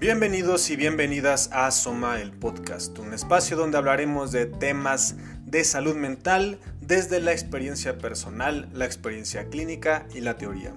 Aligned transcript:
Bienvenidos 0.00 0.70
y 0.70 0.76
bienvenidas 0.76 1.50
a 1.52 1.70
Soma 1.70 2.22
el 2.22 2.32
Podcast, 2.32 2.98
un 2.98 3.12
espacio 3.12 3.54
donde 3.54 3.76
hablaremos 3.76 4.32
de 4.32 4.46
temas 4.46 5.16
de 5.44 5.62
salud 5.62 5.94
mental 5.94 6.58
desde 6.80 7.20
la 7.20 7.32
experiencia 7.32 7.98
personal, 7.98 8.70
la 8.72 8.86
experiencia 8.86 9.50
clínica 9.50 10.06
y 10.14 10.22
la 10.22 10.38
teoría. 10.38 10.72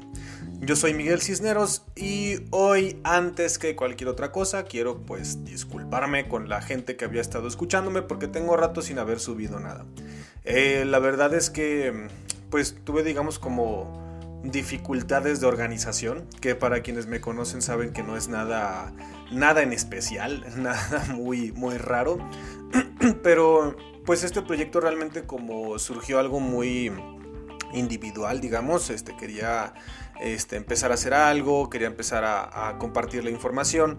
Yo 0.60 0.75
soy 0.75 0.94
Miguel 0.94 1.21
Cisneros 1.21 1.84
y 1.96 2.39
hoy 2.50 3.00
antes 3.06 3.57
que 3.60 3.78
cualquier 3.78 4.10
otra 4.10 4.34
cosa 4.34 4.66
quiero 4.66 5.06
pues 5.06 5.46
disculparme 5.46 6.28
con 6.28 6.50
la 6.50 6.62
gente 6.62 6.98
que 6.98 7.05
había 7.05 7.21
estado 7.21 7.48
escuchándome 7.48 8.02
porque 8.02 8.28
tengo 8.28 8.58
rato 8.58 8.82
sin 8.82 9.00
haber 9.00 9.21
subido 9.21 9.58
nada. 9.58 9.86
Eh, 10.44 10.83
la 10.86 11.00
verdad 11.00 11.33
es 11.33 11.50
que 11.50 12.10
pues 12.50 12.75
tuve 12.83 13.04
digamos 13.04 13.39
como 13.39 14.03
dificultades 14.43 15.39
de 15.39 15.47
organización, 15.47 16.25
que 16.42 16.56
para 16.56 16.82
quienes 16.82 17.07
me 17.07 17.21
conocen 17.21 17.61
saben 17.61 17.93
que 17.93 18.04
no 18.04 18.18
es 18.18 18.28
nada, 18.28 18.93
nada 19.32 19.64
en 19.64 19.74
especial, 19.74 20.46
nada 20.57 21.06
muy, 21.16 21.52
muy 21.54 21.78
raro, 21.78 22.18
pero 23.24 23.75
pues 24.06 24.24
este 24.24 24.42
proyecto 24.42 24.82
realmente 24.82 25.24
como 25.24 25.79
surgió 25.79 26.19
algo 26.19 26.39
muy 26.39 26.92
individual, 27.74 28.42
digamos, 28.42 28.89
este, 28.89 29.16
quería 29.16 29.74
este, 30.21 30.57
empezar 30.57 30.91
a 30.91 30.96
hacer 30.96 31.14
algo, 31.14 31.69
quería 31.69 31.88
empezar 31.88 32.23
a 32.25 32.78
compartir 32.78 33.23
la 33.23 33.31
información, 33.31 33.97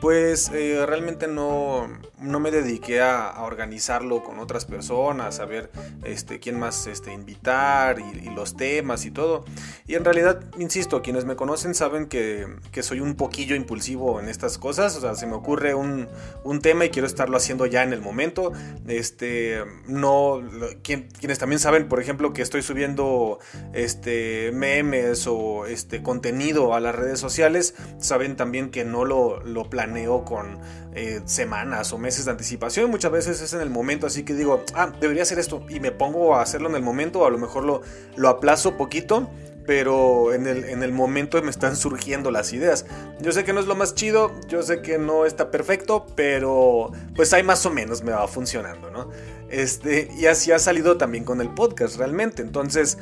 pues 0.00 0.50
eh, 0.54 0.84
realmente 0.86 1.26
no, 1.26 1.88
no, 2.20 2.40
me 2.40 2.50
dediqué 2.50 3.00
a, 3.00 3.42
organizarlo 3.42 4.22
con 4.22 4.38
otras 4.38 4.64
personas, 4.64 5.40
a 5.40 5.46
ver 5.46 5.70
este, 6.04 6.40
quién 6.40 6.58
más 6.58 6.86
este, 6.86 7.12
invitar 7.12 7.98
y, 7.98 8.30
los 8.30 8.56
temas 8.56 9.06
y 9.06 9.10
todo. 9.10 9.44
Y 9.86 9.94
en 9.94 10.04
realidad, 10.04 10.42
insisto, 10.58 11.00
quienes 11.02 11.24
me 11.24 11.36
conocen 11.36 11.74
saben 11.74 12.06
que, 12.06 12.46
que, 12.72 12.82
soy 12.82 13.00
un 13.00 13.14
poquillo 13.14 13.56
impulsivo 13.56 14.20
en 14.20 14.28
estas 14.28 14.58
cosas. 14.58 14.96
O 14.96 15.00
sea, 15.00 15.14
se 15.14 15.26
me 15.26 15.34
ocurre 15.34 15.74
un, 15.74 16.08
un 16.44 16.60
tema 16.60 16.84
y 16.84 16.90
quiero 16.90 17.06
estarlo 17.06 17.36
haciendo 17.36 17.66
ya 17.66 17.82
en 17.82 17.92
el 17.92 18.02
momento. 18.02 18.52
Este, 18.86 19.64
no, 19.86 20.42
quienes 20.82 21.38
también 21.38 21.58
saben, 21.58 21.88
por 21.88 22.00
ejemplo, 22.00 22.32
que 22.32 22.42
estoy 22.42 22.62
subiendo 22.62 23.38
este, 23.72 24.50
memes 24.52 25.26
o 25.26 25.66
este, 25.66 26.02
contenido 26.02 26.74
a 26.74 26.80
las 26.80 26.94
redes 26.94 27.18
sociales, 27.18 27.74
saben 27.98 28.36
también 28.36 28.70
que 28.70 28.84
no 28.84 29.04
lo, 29.04 29.40
lo 29.40 29.70
planeo 29.70 29.95
con 30.04 30.58
eh, 30.94 31.20
semanas 31.24 31.92
o 31.92 31.98
meses 31.98 32.24
de 32.26 32.30
anticipación. 32.32 32.90
Muchas 32.90 33.10
veces 33.10 33.40
es 33.40 33.52
en 33.54 33.60
el 33.60 33.70
momento, 33.70 34.06
así 34.06 34.24
que 34.24 34.34
digo, 34.34 34.64
ah, 34.74 34.92
debería 35.00 35.22
hacer 35.22 35.38
esto 35.38 35.64
y 35.68 35.80
me 35.80 35.90
pongo 35.90 36.36
a 36.36 36.42
hacerlo 36.42 36.68
en 36.68 36.76
el 36.76 36.82
momento. 36.82 37.24
A 37.24 37.30
lo 37.30 37.38
mejor 37.38 37.64
lo, 37.64 37.82
lo 38.16 38.28
aplazo 38.28 38.76
poquito 38.76 39.30
pero 39.66 40.32
en 40.32 40.46
el, 40.46 40.64
en 40.64 40.82
el, 40.82 40.92
momento 40.92 41.42
me 41.42 41.50
están 41.50 41.76
surgiendo 41.76 42.30
las 42.30 42.52
ideas. 42.52 42.86
Yo 43.20 43.32
sé 43.32 43.44
que 43.44 43.52
no 43.52 43.60
es 43.60 43.66
lo 43.66 43.74
más 43.74 43.94
chido, 43.94 44.32
yo 44.48 44.62
sé 44.62 44.80
que 44.80 44.96
no 44.96 45.26
está 45.26 45.50
perfecto, 45.50 46.06
pero 46.14 46.92
pues 47.14 47.32
hay 47.32 47.42
más 47.42 47.66
o 47.66 47.70
menos 47.70 48.02
me 48.02 48.12
va 48.12 48.26
funcionando, 48.28 48.90
¿no? 48.90 49.10
Este, 49.50 50.08
y 50.16 50.26
así 50.26 50.52
ha 50.52 50.58
salido 50.58 50.96
también 50.96 51.24
con 51.24 51.40
el 51.40 51.50
podcast 51.50 51.96
realmente. 51.96 52.42
Entonces, 52.42 52.96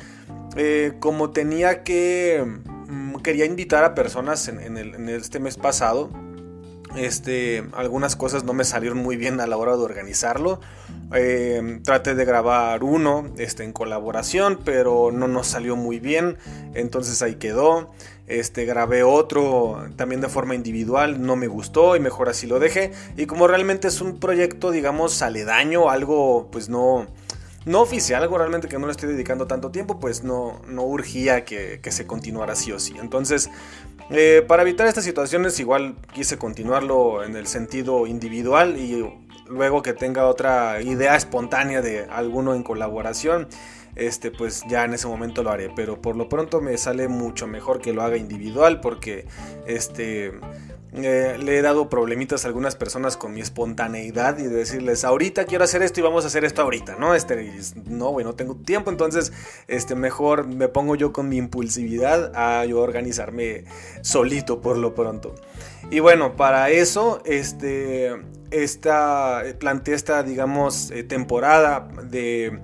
eh, 0.57 0.93
como 0.99 1.29
tenía 1.29 1.83
que... 1.83 2.43
Mm, 2.87 3.17
quería 3.17 3.45
invitar 3.45 3.83
a 3.83 3.95
personas 3.95 4.47
en, 4.47 4.59
en 4.59 5.09
este 5.09 5.39
mes 5.39 5.57
pasado 5.57 6.09
este, 6.95 7.65
algunas 7.73 8.15
cosas 8.15 8.43
no 8.43 8.53
me 8.53 8.63
salieron 8.63 8.97
muy 8.97 9.17
bien 9.17 9.39
a 9.39 9.47
la 9.47 9.57
hora 9.57 9.75
de 9.75 9.83
organizarlo. 9.83 10.59
Eh, 11.13 11.79
traté 11.83 12.15
de 12.15 12.25
grabar 12.25 12.83
uno 12.83 13.31
este, 13.37 13.63
en 13.63 13.73
colaboración, 13.73 14.59
pero 14.63 15.11
no 15.11 15.27
nos 15.27 15.47
salió 15.47 15.75
muy 15.75 15.99
bien. 15.99 16.37
Entonces 16.73 17.21
ahí 17.21 17.35
quedó. 17.35 17.91
Este, 18.27 18.65
grabé 18.65 19.03
otro 19.03 19.85
también 19.97 20.19
de 20.19 20.29
forma 20.29 20.55
individual, 20.55 21.23
no 21.23 21.35
me 21.35 21.45
gustó 21.45 21.95
y 21.95 21.99
mejor 21.99 22.27
así 22.27 22.47
lo 22.47 22.59
dejé. 22.59 22.91
Y 23.17 23.27
como 23.27 23.47
realmente 23.47 23.87
es 23.87 24.01
un 24.01 24.19
proyecto, 24.19 24.71
digamos, 24.71 25.21
aledaño, 25.21 25.89
algo 25.91 26.49
pues 26.51 26.67
no, 26.67 27.05
no 27.65 27.81
oficial, 27.81 28.21
algo 28.21 28.37
realmente 28.37 28.67
que 28.67 28.77
no 28.77 28.85
le 28.85 28.91
estoy 28.91 29.09
dedicando 29.09 29.47
tanto 29.47 29.71
tiempo, 29.71 29.99
pues 29.99 30.23
no, 30.23 30.61
no 30.67 30.83
urgía 30.83 31.45
que, 31.45 31.79
que 31.81 31.91
se 31.91 32.05
continuara 32.05 32.53
así 32.53 32.71
o 32.71 32.79
sí. 32.79 32.95
Entonces, 32.99 33.49
eh, 34.11 34.43
para 34.47 34.61
evitar 34.61 34.85
estas 34.87 35.03
situaciones, 35.03 35.59
igual 35.59 35.95
quise 36.13 36.37
continuarlo 36.37 37.23
en 37.23 37.35
el 37.35 37.47
sentido 37.47 38.05
individual 38.05 38.77
y 38.77 39.03
luego 39.47 39.81
que 39.81 39.93
tenga 39.93 40.27
otra 40.27 40.81
idea 40.81 41.15
espontánea 41.15 41.81
de 41.81 42.05
alguno 42.05 42.53
en 42.53 42.61
colaboración, 42.61 43.47
este, 43.95 44.29
pues 44.29 44.63
ya 44.67 44.85
en 44.85 44.93
ese 44.93 45.07
momento 45.07 45.41
lo 45.41 45.49
haré. 45.49 45.71
Pero 45.75 46.01
por 46.01 46.15
lo 46.15 46.29
pronto 46.29 46.61
me 46.61 46.77
sale 46.77 47.07
mucho 47.07 47.47
mejor 47.47 47.81
que 47.81 47.93
lo 47.93 48.03
haga 48.03 48.17
individual 48.17 48.79
porque 48.79 49.25
este 49.65 50.33
eh, 50.97 51.37
le 51.37 51.57
he 51.57 51.61
dado 51.61 51.89
problemitas 51.89 52.45
a 52.45 52.47
algunas 52.47 52.75
personas 52.75 53.17
con 53.17 53.33
mi 53.33 53.41
espontaneidad 53.41 54.37
y 54.37 54.43
de 54.43 54.49
decirles, 54.49 55.03
ahorita 55.03 55.45
quiero 55.45 55.63
hacer 55.63 55.83
esto 55.83 55.99
y 55.99 56.03
vamos 56.03 56.23
a 56.23 56.27
hacer 56.27 56.45
esto 56.45 56.61
ahorita, 56.61 56.95
¿no? 56.97 57.15
Este, 57.15 57.51
no, 57.85 58.09
güey, 58.09 58.25
no 58.25 58.33
tengo 58.33 58.55
tiempo, 58.55 58.89
entonces, 58.89 59.33
este, 59.67 59.95
mejor 59.95 60.47
me 60.47 60.67
pongo 60.67 60.95
yo 60.95 61.11
con 61.13 61.29
mi 61.29 61.37
impulsividad 61.37 62.31
a 62.35 62.65
yo 62.65 62.79
organizarme 62.81 63.65
solito 64.01 64.61
por 64.61 64.77
lo 64.77 64.95
pronto. 64.95 65.35
Y 65.91 65.99
bueno, 65.99 66.35
para 66.35 66.69
eso, 66.69 67.21
este, 67.25 68.15
esta, 68.51 69.43
planteé 69.59 69.95
esta, 69.95 70.23
digamos, 70.23 70.91
eh, 70.91 71.03
temporada 71.03 71.87
de 72.03 72.59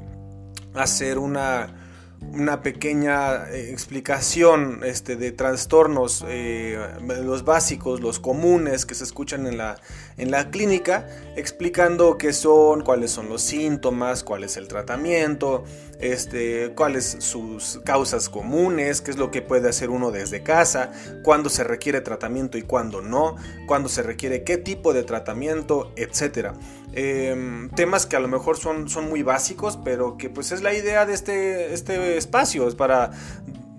hacer 0.73 1.17
una 1.17 1.80
una 2.21 2.61
pequeña 2.61 3.49
eh, 3.49 3.71
explicación 3.71 4.81
este, 4.83 5.15
de 5.15 5.31
trastornos, 5.31 6.23
eh, 6.27 6.77
los 7.23 7.43
básicos, 7.43 7.99
los 7.99 8.19
comunes 8.19 8.85
que 8.85 8.93
se 8.93 9.03
escuchan 9.03 9.47
en 9.47 9.57
la, 9.57 9.77
en 10.17 10.29
la 10.29 10.51
clínica, 10.51 11.07
explicando 11.35 12.17
qué 12.17 12.31
son, 12.31 12.81
cuáles 12.81 13.11
son 13.11 13.27
los 13.27 13.41
síntomas, 13.41 14.23
cuál 14.23 14.43
es 14.43 14.55
el 14.55 14.67
tratamiento, 14.67 15.63
este, 15.99 16.73
cuáles 16.75 17.17
sus 17.19 17.79
causas 17.85 18.29
comunes, 18.29 19.01
qué 19.01 19.11
es 19.11 19.17
lo 19.17 19.31
que 19.31 19.41
puede 19.41 19.69
hacer 19.69 19.89
uno 19.89 20.11
desde 20.11 20.43
casa, 20.43 20.91
cuándo 21.23 21.49
se 21.49 21.63
requiere 21.63 22.01
tratamiento 22.01 22.57
y 22.57 22.61
cuándo 22.61 23.01
no, 23.01 23.35
cuándo 23.67 23.89
se 23.89 24.03
requiere 24.03 24.43
qué 24.43 24.57
tipo 24.57 24.93
de 24.93 25.03
tratamiento, 25.03 25.91
etc. 25.95 26.53
Em, 26.93 27.69
temas 27.69 28.05
que 28.05 28.15
a 28.15 28.19
lo 28.19 28.27
mejor 28.27 28.57
son, 28.57 28.89
son 28.89 29.07
muy 29.09 29.23
básicos, 29.23 29.77
pero 29.83 30.17
que 30.17 30.29
pues 30.29 30.51
es 30.51 30.61
la 30.61 30.73
idea 30.73 31.05
de 31.05 31.13
este, 31.13 31.73
este 31.73 32.17
espacio, 32.17 32.67
es 32.67 32.75
para 32.75 33.11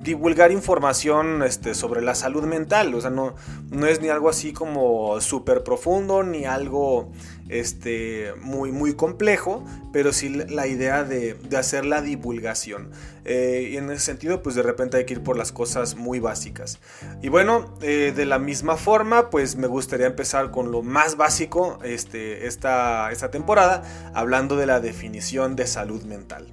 divulgar 0.02 0.50
información 0.50 1.42
este, 1.42 1.74
sobre 1.74 2.02
la 2.02 2.14
salud 2.14 2.44
mental. 2.44 2.94
O 2.94 3.00
sea, 3.00 3.10
no, 3.10 3.34
no 3.70 3.86
es 3.86 4.00
ni 4.00 4.08
algo 4.08 4.28
así 4.28 4.52
como 4.52 5.20
súper 5.20 5.62
profundo, 5.62 6.22
ni 6.22 6.44
algo 6.44 7.12
este, 7.52 8.32
muy, 8.40 8.72
muy 8.72 8.94
complejo, 8.94 9.64
pero 9.92 10.12
sí 10.12 10.28
la 10.30 10.66
idea 10.66 11.04
de, 11.04 11.36
hacer 11.56 11.84
la 11.84 12.00
divulgación. 12.00 12.90
Eh, 13.24 13.70
y 13.72 13.76
en 13.76 13.90
ese 13.90 14.00
sentido, 14.00 14.42
pues 14.42 14.54
de 14.54 14.62
repente 14.62 14.96
hay 14.96 15.04
que 15.04 15.14
ir 15.14 15.22
por 15.22 15.36
las 15.36 15.52
cosas 15.52 15.94
muy 15.94 16.18
básicas. 16.18 16.78
Y 17.20 17.28
bueno, 17.28 17.74
eh, 17.82 18.12
de 18.14 18.26
la 18.26 18.38
misma 18.38 18.76
forma, 18.76 19.30
pues 19.30 19.56
me 19.56 19.66
gustaría 19.66 20.06
empezar 20.06 20.50
con 20.50 20.72
lo 20.72 20.82
más 20.82 21.16
básico 21.16 21.78
este, 21.84 22.46
esta, 22.46 23.12
esta 23.12 23.30
temporada, 23.30 23.82
hablando 24.14 24.56
de 24.56 24.66
la 24.66 24.80
definición 24.80 25.54
de 25.54 25.66
salud 25.66 26.02
mental. 26.04 26.52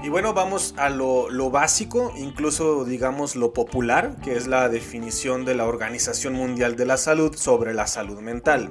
Y 0.00 0.10
bueno, 0.10 0.32
vamos 0.32 0.74
a 0.76 0.90
lo, 0.90 1.28
lo, 1.28 1.50
básico, 1.50 2.12
incluso 2.16 2.84
digamos 2.84 3.34
lo 3.34 3.52
popular, 3.52 4.14
que 4.22 4.36
es 4.36 4.46
la 4.46 4.68
definición 4.68 5.44
de 5.44 5.56
la 5.56 5.66
Organización 5.66 6.34
Mundial 6.34 6.76
de 6.76 6.86
la 6.86 6.96
Salud 6.96 7.34
sobre 7.34 7.74
la 7.74 7.88
salud 7.88 8.20
mental. 8.20 8.70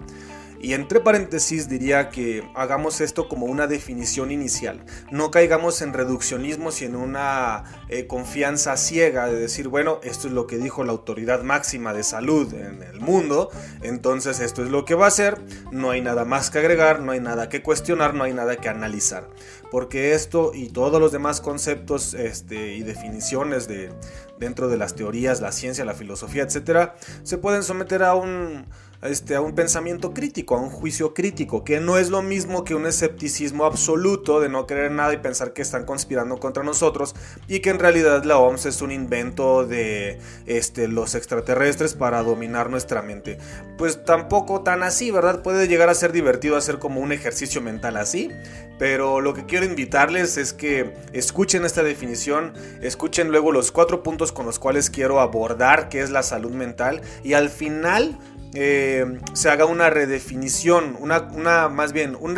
Y 0.59 0.73
entre 0.73 0.99
paréntesis 0.99 1.69
diría 1.69 2.09
que 2.09 2.43
hagamos 2.55 3.01
esto 3.01 3.27
como 3.27 3.45
una 3.45 3.67
definición 3.67 4.31
inicial. 4.31 4.83
No 5.11 5.31
caigamos 5.31 5.81
en 5.81 5.93
reduccionismos 5.93 6.81
y 6.81 6.85
en 6.85 6.95
una 6.95 7.63
eh, 7.89 8.07
confianza 8.07 8.75
ciega 8.77 9.27
de 9.27 9.39
decir, 9.39 9.67
bueno, 9.67 9.99
esto 10.03 10.27
es 10.27 10.33
lo 10.33 10.47
que 10.47 10.57
dijo 10.57 10.83
la 10.83 10.91
autoridad 10.91 11.43
máxima 11.43 11.93
de 11.93 12.03
salud 12.03 12.53
en 12.53 12.81
el 12.81 12.99
mundo, 12.99 13.49
entonces 13.81 14.39
esto 14.39 14.63
es 14.63 14.69
lo 14.69 14.85
que 14.85 14.95
va 14.95 15.07
a 15.07 15.11
ser, 15.11 15.39
no 15.71 15.91
hay 15.91 16.01
nada 16.01 16.25
más 16.25 16.49
que 16.49 16.59
agregar, 16.59 17.01
no 17.01 17.11
hay 17.11 17.19
nada 17.19 17.49
que 17.49 17.61
cuestionar, 17.61 18.13
no 18.13 18.23
hay 18.23 18.33
nada 18.33 18.55
que 18.57 18.69
analizar. 18.69 19.29
Porque 19.69 20.13
esto 20.13 20.51
y 20.53 20.69
todos 20.69 20.99
los 20.99 21.11
demás 21.11 21.41
conceptos 21.41 22.13
este, 22.13 22.75
y 22.75 22.83
definiciones 22.83 23.67
de, 23.67 23.91
dentro 24.39 24.69
de 24.69 24.77
las 24.77 24.95
teorías, 24.95 25.41
la 25.41 25.51
ciencia, 25.51 25.85
la 25.85 25.93
filosofía, 25.93 26.43
etc., 26.43 26.91
se 27.23 27.37
pueden 27.37 27.63
someter 27.63 28.03
a 28.03 28.15
un 28.15 28.65
este, 29.01 29.35
a 29.35 29.41
un 29.41 29.53
pensamiento 29.53 30.13
crítico, 30.13 30.55
a 30.55 30.61
un 30.61 30.69
juicio 30.69 31.13
crítico, 31.13 31.63
que 31.63 31.79
no 31.79 31.97
es 31.97 32.09
lo 32.09 32.21
mismo 32.21 32.63
que 32.63 32.75
un 32.75 32.85
escepticismo 32.85 33.65
absoluto 33.65 34.39
de 34.39 34.49
no 34.49 34.65
creer 34.65 34.91
nada 34.91 35.13
y 35.13 35.17
pensar 35.17 35.53
que 35.53 35.61
están 35.61 35.85
conspirando 35.85 36.39
contra 36.39 36.63
nosotros 36.63 37.15
y 37.47 37.59
que 37.59 37.69
en 37.69 37.79
realidad 37.79 38.23
la 38.23 38.37
OMS 38.37 38.65
es 38.65 38.81
un 38.81 38.91
invento 38.91 39.65
de 39.65 40.19
este, 40.45 40.87
los 40.87 41.15
extraterrestres 41.15 41.93
para 41.93 42.23
dominar 42.23 42.69
nuestra 42.69 43.01
mente. 43.01 43.37
Pues 43.77 44.03
tampoco 44.03 44.61
tan 44.61 44.83
así, 44.83 45.11
¿verdad? 45.11 45.43
Puede 45.43 45.67
llegar 45.67 45.89
a 45.89 45.93
ser 45.93 46.11
divertido 46.11 46.57
hacer 46.57 46.79
como 46.79 46.99
un 46.99 47.11
ejercicio 47.11 47.61
mental 47.61 47.97
así, 47.97 48.31
pero 48.79 49.21
lo 49.21 49.33
que 49.33 49.45
quiero 49.45 49.65
invitarles 49.65 50.37
es 50.37 50.53
que 50.53 50.93
escuchen 51.13 51.65
esta 51.65 51.83
definición, 51.83 52.53
escuchen 52.81 53.29
luego 53.29 53.51
los 53.51 53.71
cuatro 53.71 54.03
puntos 54.03 54.31
con 54.31 54.45
los 54.45 54.59
cuales 54.59 54.89
quiero 54.89 55.19
abordar 55.19 55.89
qué 55.89 56.01
es 56.01 56.09
la 56.09 56.23
salud 56.23 56.51
mental 56.51 57.01
y 57.23 57.33
al 57.33 57.49
final 57.49 58.17
eh, 58.53 59.19
se 59.33 59.49
haga 59.49 59.65
una 59.65 59.89
redefinición, 59.89 60.97
una, 60.99 61.21
una 61.33 61.69
más 61.69 61.93
bien 61.93 62.15
un, 62.19 62.37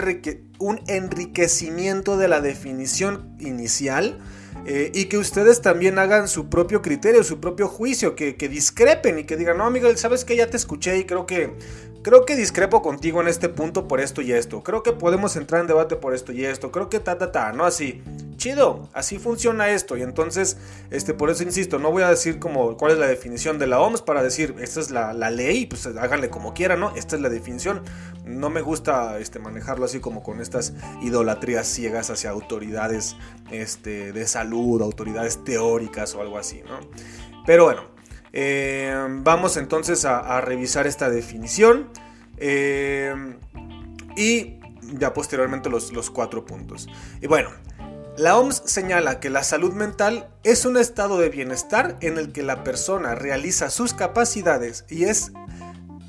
un 0.60 0.82
enriquecimiento 0.88 2.18
de 2.18 2.28
la 2.28 2.42
definición 2.42 3.36
inicial 3.40 4.20
eh, 4.66 4.92
y 4.94 5.06
que 5.06 5.18
ustedes 5.18 5.62
también 5.62 6.00
hagan 6.00 6.28
su 6.28 6.50
propio 6.50 6.82
criterio, 6.82 7.24
su 7.24 7.40
propio 7.40 7.68
juicio, 7.68 8.16
que, 8.16 8.34
discrepen 8.34 9.20
y 9.20 9.24
que 9.24 9.38
digan, 9.38 9.58
no, 9.58 9.70
Miguel, 9.70 9.98
sabes 9.98 10.26
que 10.26 10.36
ya 10.36 10.50
te 10.50 10.58
escuché 10.58 10.98
y 10.98 11.06
creo 11.06 11.26
que, 11.26 11.56
creo 12.02 12.26
que 12.26 12.36
discrepo 12.36 12.82
contigo 12.82 13.22
en 13.22 13.28
este 13.28 13.50
punto 13.50 13.88
por 13.88 14.00
esto 14.00 14.22
y 14.22 14.32
esto, 14.32 14.64
creo 14.64 14.84
que 14.84 14.92
podemos 14.92 15.36
entrar 15.36 15.62
en 15.62 15.68
debate 15.68 15.96
por 15.96 16.14
esto 16.14 16.32
y 16.32 16.46
esto, 16.46 16.72
creo 16.72 16.90
que 16.90 17.00
ta, 17.00 17.18
ta, 17.18 17.32
ta, 17.32 17.52
no 17.52 17.66
así 17.66 18.02
chido, 18.40 18.90
así 18.94 19.20
funciona 19.20 19.70
esto. 19.70 19.96
Y 19.96 20.02
entonces, 20.02 20.58
este, 20.90 21.14
por 21.14 21.30
eso 21.30 21.44
insisto, 21.44 21.78
no 21.78 21.92
voy 21.92 22.02
a 22.02 22.10
decir 22.10 22.40
como 22.40 22.76
cuál 22.76 22.94
es 22.94 22.98
la 22.98 23.06
definición 23.06 23.60
de 23.60 23.68
la 23.68 23.80
OMS 23.80 24.02
para 24.02 24.24
decir, 24.24 24.56
esta 24.60 24.80
es 24.80 24.90
la, 24.90 25.14
ley, 25.30 25.68
pues 25.68 25.86
háganle 25.86 26.32
como 26.32 26.56
quieran, 26.56 26.80
¿no? 26.80 26.96
Esta 26.96 27.16
es 27.16 27.22
la 27.22 27.30
definición. 27.30 27.84
No 28.26 28.50
me 28.50 28.62
gusta 28.62 29.20
este, 29.20 29.38
manejarlo 29.38 29.86
así 29.86 30.00
como 30.00 30.24
con 30.24 30.42
estas 30.42 30.74
idolatrías 31.04 31.68
ciegas 31.68 32.10
hacia 32.10 32.32
autoridades 32.32 33.16
este, 33.52 34.12
de 34.12 34.26
salud, 34.26 34.82
autoridades 34.82 35.44
teóricas 35.44 36.16
o 36.16 36.22
algo 36.22 36.40
así, 36.40 36.62
¿no? 36.64 36.80
Pero 37.46 37.66
bueno, 37.66 37.84
eh, 38.34 39.08
vamos 39.22 39.58
entonces 39.58 40.06
a, 40.06 40.42
revisar 40.42 40.88
esta 40.88 41.10
definición. 41.10 41.90
Eh, 42.38 43.14
y 44.16 44.60
ya 44.98 45.14
posteriormente 45.14 45.70
los, 45.70 45.92
los 45.92 46.10
cuatro 46.10 46.46
puntos. 46.46 46.88
Y 47.22 47.28
bueno, 47.28 47.50
la 48.20 48.38
OMS 48.38 48.64
señala 48.66 49.22
que 49.22 49.30
la 49.30 49.44
salud 49.44 49.74
mental 49.74 50.28
es 50.44 50.66
un 50.66 50.76
estado 50.76 51.18
de 51.20 51.30
bienestar 51.30 51.98
en 52.02 52.18
el 52.18 52.34
que 52.34 52.44
la 52.44 52.66
persona 52.66 53.16
realiza 53.16 53.70
sus 53.70 53.94
capacidades 53.94 54.84
y 54.90 55.06
es, 55.06 55.32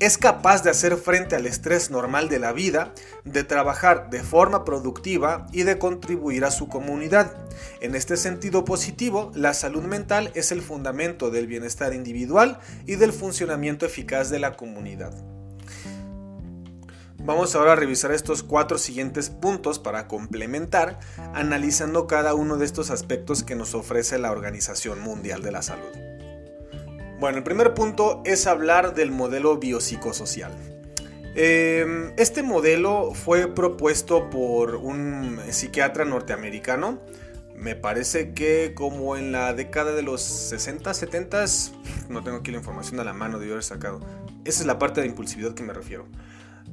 es 0.01 0.17
capaz 0.17 0.63
de 0.63 0.71
hacer 0.71 0.97
frente 0.97 1.35
al 1.35 1.45
estrés 1.45 1.91
normal 1.91 2.27
de 2.27 2.39
la 2.39 2.53
vida, 2.53 2.91
de 3.23 3.43
trabajar 3.43 4.09
de 4.09 4.23
forma 4.23 4.65
productiva 4.65 5.45
y 5.51 5.61
de 5.61 5.77
contribuir 5.77 6.43
a 6.43 6.49
su 6.49 6.67
comunidad. 6.67 7.35
En 7.81 7.93
este 7.93 8.17
sentido 8.17 8.65
positivo, 8.65 9.31
la 9.35 9.53
salud 9.53 9.83
mental 9.83 10.31
es 10.33 10.51
el 10.51 10.63
fundamento 10.63 11.29
del 11.29 11.45
bienestar 11.45 11.93
individual 11.93 12.57
y 12.87 12.95
del 12.95 13.13
funcionamiento 13.13 13.85
eficaz 13.85 14.31
de 14.31 14.39
la 14.39 14.57
comunidad. 14.57 15.13
Vamos 17.19 17.55
ahora 17.55 17.73
a 17.73 17.75
revisar 17.75 18.11
estos 18.11 18.41
cuatro 18.41 18.79
siguientes 18.79 19.29
puntos 19.29 19.77
para 19.77 20.07
complementar, 20.07 20.99
analizando 21.35 22.07
cada 22.07 22.33
uno 22.33 22.57
de 22.57 22.65
estos 22.65 22.89
aspectos 22.89 23.43
que 23.43 23.53
nos 23.53 23.75
ofrece 23.75 24.17
la 24.17 24.31
Organización 24.31 24.99
Mundial 24.99 25.43
de 25.43 25.51
la 25.51 25.61
Salud. 25.61 26.10
Bueno, 27.21 27.37
el 27.37 27.43
primer 27.43 27.75
punto 27.75 28.23
es 28.25 28.47
hablar 28.47 28.95
del 28.95 29.11
modelo 29.11 29.59
biopsicosocial. 29.59 30.51
Em, 31.35 32.13
este 32.17 32.41
modelo 32.41 33.13
fue 33.13 33.45
propuesto 33.47 34.27
por 34.31 34.77
un 34.77 35.39
psiquiatra 35.51 36.03
norteamericano, 36.03 36.99
me 37.55 37.75
parece 37.75 38.33
que 38.33 38.73
como 38.73 39.17
en 39.17 39.31
la 39.31 39.53
década 39.53 39.91
de 39.93 40.01
los 40.01 40.23
60, 40.23 40.95
70, 40.95 41.45
no 42.09 42.23
tengo 42.23 42.37
aquí 42.37 42.49
la 42.49 42.57
información 42.57 42.99
a 42.99 43.03
la 43.03 43.13
mano 43.13 43.37
de 43.37 43.51
haber 43.51 43.61
sacado. 43.61 43.99
Esa 44.43 44.61
es 44.61 44.65
la 44.65 44.79
parte 44.79 45.01
de 45.01 45.05
impulsividad 45.05 45.53
que 45.53 45.61
me 45.61 45.73
refiero. 45.73 46.07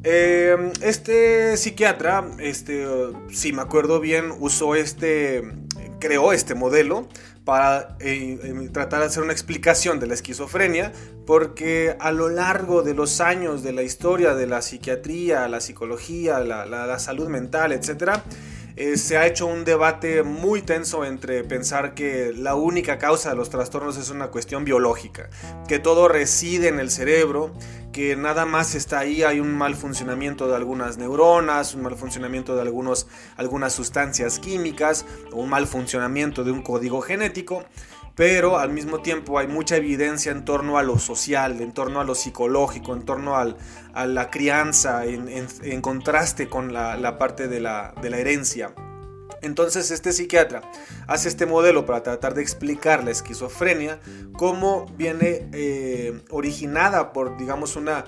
Em, 0.03 0.73
este 0.81 1.59
psiquiatra, 1.59 2.27
este, 2.39 2.87
si 3.31 3.53
me 3.53 3.61
acuerdo 3.61 4.01
bien, 4.01 4.33
usó 4.41 4.77
este, 4.77 5.43
creó 5.99 6.33
este 6.33 6.55
modelo 6.55 7.09
para 7.45 7.97
eh, 8.00 8.39
em, 8.43 8.71
tratar 8.73 9.00
de 9.00 9.06
hacer 9.06 9.23
una 9.23 9.33
explicación 9.33 10.00
de 10.00 10.06
la 10.06 10.15
esquizofrenia, 10.15 10.93
porque 11.27 11.97
a 11.99 12.12
lo 12.12 12.29
largo 12.29 12.83
de 12.83 12.95
los 12.95 13.21
años 13.23 13.62
de 13.62 13.73
la 13.73 13.83
historia 13.83 14.35
de 14.35 14.47
la 14.47 14.61
psiquiatría, 14.61 15.49
la 15.49 15.61
psicología, 15.61 16.41
la, 16.41 16.99
salud 16.99 17.29
mental, 17.29 17.73
etc., 17.73 18.21
eh, 18.77 18.97
se 18.97 19.17
ha 19.17 19.27
hecho 19.27 19.47
un 19.47 19.65
debate 19.65 20.23
muy 20.23 20.62
tenso 20.62 21.05
entre 21.05 21.43
pensar 21.43 21.95
que 21.95 22.33
la 22.37 22.55
única 22.55 22.99
causa 22.99 23.31
de 23.31 23.37
los 23.37 23.51
trastornos 23.51 23.97
es 23.97 24.11
una 24.11 24.29
cuestión 24.29 24.65
biológica, 24.65 25.31
que 25.67 25.79
todo 25.79 26.06
reside 26.06 26.69
en 26.69 26.79
el 26.79 26.91
cerebro, 26.91 27.53
que 27.93 28.17
nada 28.17 28.46
más 28.46 28.75
está 28.75 29.00
ahí, 29.00 29.23
hay 29.23 29.40
un 29.40 29.56
mal 29.56 29.75
funcionamiento 29.75 30.49
de 30.49 30.56
algunas 30.56 30.99
neuronas, 30.99 31.75
un 31.75 31.82
mal 31.82 31.96
funcionamiento 31.96 32.55
de 32.55 32.62
algunos, 32.62 33.06
algunas 33.37 33.73
sustancias 33.73 34.38
químicas, 34.38 35.06
un 35.32 35.49
mal 35.49 35.67
funcionamiento 35.67 36.44
de 36.44 36.52
un 36.52 36.62
código 36.62 37.00
genético, 37.00 37.64
pero 38.14 38.58
al 38.58 38.70
mismo 38.70 39.00
tiempo 39.00 39.38
hay 39.38 39.46
mucha 39.46 39.76
evidencia 39.76 40.32
en 40.32 40.44
torno 40.44 40.76
a 40.76 40.82
lo 40.82 40.99
social, 40.99 41.61
en 41.61 41.73
torno 41.73 42.00
a 42.00 42.05
lo 42.05 42.14
psicológico, 42.14 42.93
en 42.94 43.05
torno 43.05 43.37
a 43.37 44.06
la 44.06 44.31
crianza, 44.31 45.05
en, 45.05 45.81
contraste 45.81 46.49
con 46.49 46.73
la, 46.73 47.17
parte 47.19 47.46
de 47.46 47.61
la, 47.61 47.94
de 48.02 48.11
la 48.11 48.19
herencia. 48.19 48.75
Entonces 49.43 49.90
este 49.90 50.12
psiquiatra 50.12 50.62
hace 51.06 51.29
este 51.29 51.46
modelo 51.46 51.87
para 51.87 52.02
tratar 52.02 52.35
de 52.35 52.43
explicar 52.43 53.05
la 53.05 53.11
esquizofrenia, 53.11 54.00
cómo 54.32 54.87
viene 54.96 55.49
eh, 55.52 56.23
originada 56.31 57.12
por, 57.12 57.37
digamos, 57.37 57.76
una 57.76 58.05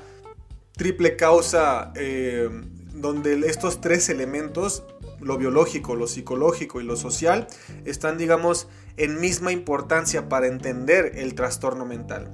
triple 0.73 1.17
causa 1.17 1.93
eh, 1.95 2.49
donde 2.95 3.35
estos 3.47 3.81
tres 3.81 4.09
elementos, 4.09 4.83
lo 5.21 5.37
biológico, 5.37 5.95
lo 5.95 6.07
psicológico 6.07 6.81
y 6.81 6.85
lo 6.85 6.97
social, 6.97 7.47
están, 7.85 8.19
digamos, 8.19 8.69
en 8.97 9.21
misma 9.21 9.53
importancia 9.53 10.29
para 10.29 10.47
entender 10.47 11.13
el 11.17 11.35
trastorno 11.35 11.85
mental. 11.85 12.31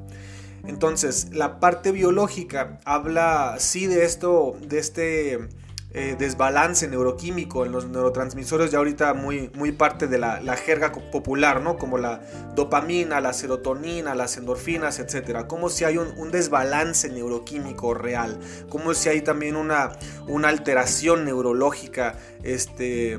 Entonces, 0.67 1.29
la 1.33 1.61
parte 1.61 1.93
biológica 1.93 2.81
habla 2.85 3.57
sí 3.59 3.87
de 3.87 4.05
esto, 4.05 4.57
de 4.61 4.79
este 4.79 5.49
eh, 5.91 6.17
desbalance 6.19 6.89
neuroquímico 6.89 7.65
en 7.65 7.73
los 7.73 7.87
neurotransmisores, 7.87 8.71
ya 8.71 8.79
ahorita 8.79 9.15
muy, 9.15 9.51
muy 9.55 9.73
parte 9.73 10.09
de 10.09 10.19
la, 10.19 10.57
jerga 10.57 10.93
popular, 10.93 11.63
¿no? 11.63 11.79
Como 11.79 11.97
la 11.97 12.21
dopamina, 12.55 13.21
la 13.21 13.33
serotonina, 13.33 14.15
las 14.15 14.37
endorfinas, 14.37 14.99
etcétera. 14.99 15.49
Como 15.49 15.71
si 15.71 15.85
hay 15.85 15.97
un, 15.97 16.31
desbalance 16.31 17.09
neuroquímico 17.09 17.95
real, 17.95 18.39
como 18.69 18.93
si 18.95 19.09
hay 19.09 19.23
también 19.23 19.57
una, 19.57 19.93
una 20.27 20.49
alteración 20.49 21.25
neurológica, 21.25 22.19
este, 22.43 23.19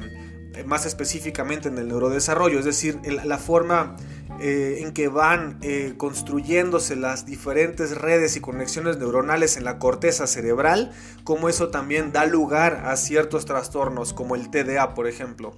más 0.66 0.86
específicamente 0.86 1.70
en 1.70 1.78
el 1.78 1.88
neurodesarrollo, 1.88 2.60
es 2.60 2.66
decir, 2.66 3.00
la 3.26 3.38
forma 3.38 3.96
eh, 4.39 4.79
en 4.82 4.94
que 4.94 5.08
van 5.08 5.58
eh, 5.62 5.96
construyéndose 5.98 6.96
las 6.96 7.25
diferentes 7.25 7.98
redes 7.98 8.36
y 8.36 8.39
conexiones 8.39 8.98
neuronales 8.98 9.58
en 9.58 9.63
la 9.63 9.79
corteza 9.79 10.27
cerebral, 10.27 10.91
como 11.24 11.50
eso 11.50 11.70
también 11.70 12.12
da 12.12 12.25
lugar 12.25 12.84
a 12.86 12.96
ciertos 12.98 13.46
trastornos 13.46 14.13
como 14.13 14.36
el 14.36 14.50
TDA, 14.50 14.94
por 14.94 15.08
ejemplo. 15.08 15.56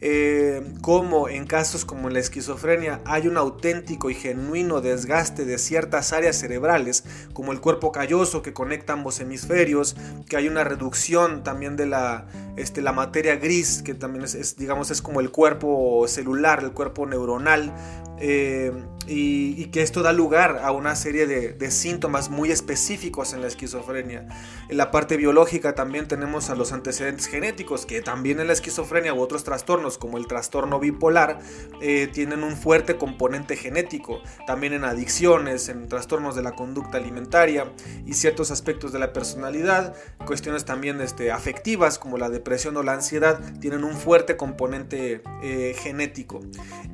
Eh, 0.00 0.62
como 0.80 1.28
en 1.28 1.44
casos 1.44 1.84
como 1.84 2.08
la 2.08 2.20
esquizofrenia 2.20 3.00
hay 3.04 3.26
un 3.26 3.36
auténtico 3.36 4.10
y 4.10 4.14
genuino 4.14 4.80
desgaste 4.80 5.44
de 5.44 5.58
ciertas 5.58 6.12
áreas 6.12 6.36
cerebrales, 6.36 7.02
como 7.32 7.50
el 7.50 7.60
cuerpo 7.60 7.90
calloso 7.90 8.40
que 8.40 8.52
conecta 8.52 8.92
ambos 8.92 9.18
hemisferios, 9.18 9.96
que 10.28 10.36
hay 10.36 10.46
una 10.46 10.62
reducción 10.62 11.42
también 11.42 11.76
de 11.76 11.86
la, 11.86 12.26
este, 12.56 12.80
la 12.80 12.92
materia 12.92 13.36
gris, 13.36 13.82
que 13.82 13.94
también 13.94 14.24
es, 14.24 14.56
digamos, 14.56 14.92
es 14.92 15.02
como 15.02 15.18
el 15.18 15.32
cuerpo 15.32 16.06
celular, 16.06 16.62
el 16.62 16.70
cuerpo 16.70 17.04
neuronal, 17.04 17.72
eh, 18.20 18.72
y, 19.06 19.66
que 19.66 19.82
esto 19.82 20.02
da 20.02 20.12
lugar 20.12 20.60
a 20.62 20.70
una 20.72 20.96
serie 20.96 21.26
de, 21.26 21.70
síntomas 21.70 22.30
muy 22.30 22.50
específicos 22.50 23.32
en 23.32 23.42
la 23.42 23.46
esquizofrenia. 23.46 24.26
En 24.68 24.76
la 24.76 24.90
parte 24.90 25.16
biológica 25.16 25.74
también 25.74 26.08
tenemos 26.08 26.50
a 26.50 26.54
los 26.54 26.72
antecedentes 26.72 27.26
genéticos, 27.26 27.86
que 27.86 28.00
también 28.00 28.40
en 28.40 28.46
la 28.46 28.52
esquizofrenia 28.52 29.14
u 29.14 29.20
otros 29.20 29.44
trastornos, 29.44 29.98
como 29.98 30.18
el 30.18 30.26
trastorno 30.26 30.78
bipolar, 30.78 31.38
eh, 31.80 32.08
tienen 32.12 32.42
un 32.42 32.56
fuerte 32.56 32.96
componente 32.96 33.56
genético. 33.56 34.22
También 34.46 34.72
en 34.72 34.84
adicciones, 34.84 35.68
en 35.68 35.88
trastornos 35.88 36.34
de 36.34 36.42
la 36.42 36.52
conducta 36.52 36.98
alimentaria 36.98 37.72
y 38.06 38.14
ciertos 38.14 38.50
aspectos 38.50 38.92
de 38.92 38.98
la 38.98 39.12
personalidad, 39.12 39.94
cuestiones 40.26 40.64
también 40.64 41.00
este, 41.00 41.30
afectivas 41.30 41.98
como 41.98 42.18
la 42.18 42.30
depresión 42.30 42.76
o 42.76 42.82
la 42.82 42.92
ansiedad, 42.92 43.40
tienen 43.60 43.84
un 43.84 43.96
fuerte 43.96 44.36
componente 44.36 45.22
eh, 45.42 45.74
genético. 45.78 46.40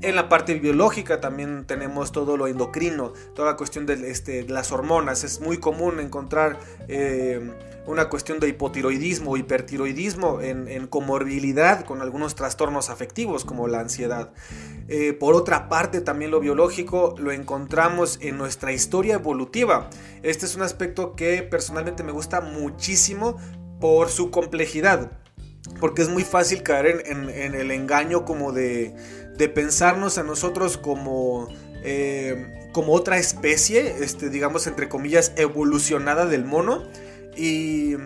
En 0.00 0.16
la 0.16 0.28
parte 0.28 0.54
biológica 0.54 1.13
también 1.20 1.64
tenemos 1.66 2.12
todo 2.12 2.36
lo 2.36 2.46
endocrino, 2.46 3.12
toda 3.34 3.52
la 3.52 3.56
cuestión 3.56 3.86
de, 3.86 4.10
este, 4.10 4.48
las 4.48 4.72
hormonas. 4.72 5.24
Es 5.24 5.40
muy 5.40 5.58
común 5.58 6.00
encontrar 6.00 6.58
eh, 6.88 7.50
una 7.86 8.08
cuestión 8.08 8.40
de 8.40 8.48
hipotiroidismo 8.48 9.32
o 9.32 9.36
hipertiroidismo 9.36 10.40
en, 10.40 10.86
comorbilidad 10.86 11.84
con 11.84 12.02
algunos 12.02 12.34
trastornos 12.34 12.90
afectivos 12.90 13.44
como 13.44 13.68
la 13.68 13.80
ansiedad. 13.80 14.32
Eh, 14.88 15.12
por 15.12 15.34
otra 15.34 15.68
parte, 15.68 16.00
también 16.00 16.30
lo 16.30 16.40
biológico 16.40 17.14
lo 17.18 17.32
encontramos 17.32 18.18
en 18.22 18.38
nuestra 18.38 18.72
historia 18.72 19.14
evolutiva. 19.14 19.90
Este 20.22 20.46
es 20.46 20.56
un 20.56 20.62
aspecto 20.62 21.14
que 21.14 21.42
personalmente 21.42 22.02
me 22.02 22.12
gusta 22.12 22.40
muchísimo 22.40 23.36
por 23.80 24.08
su 24.08 24.30
complejidad 24.30 25.10
porque 25.80 26.02
es 26.02 26.08
muy 26.08 26.24
fácil 26.24 26.62
caer 26.62 27.04
en, 27.06 27.28
el 27.28 27.70
engaño 27.70 28.24
como 28.24 28.52
de, 28.52 28.94
de, 29.36 29.48
pensarnos 29.48 30.18
a 30.18 30.22
nosotros 30.22 30.76
como 30.76 31.48
eh, 31.82 32.68
como 32.72 32.92
otra 32.92 33.18
especie, 33.18 34.02
este, 34.02 34.30
digamos 34.30 34.66
entre 34.66 34.88
comillas, 34.88 35.32
evolucionada 35.36 36.26
del 36.26 36.44
mono. 36.44 36.82
Y 37.36 37.96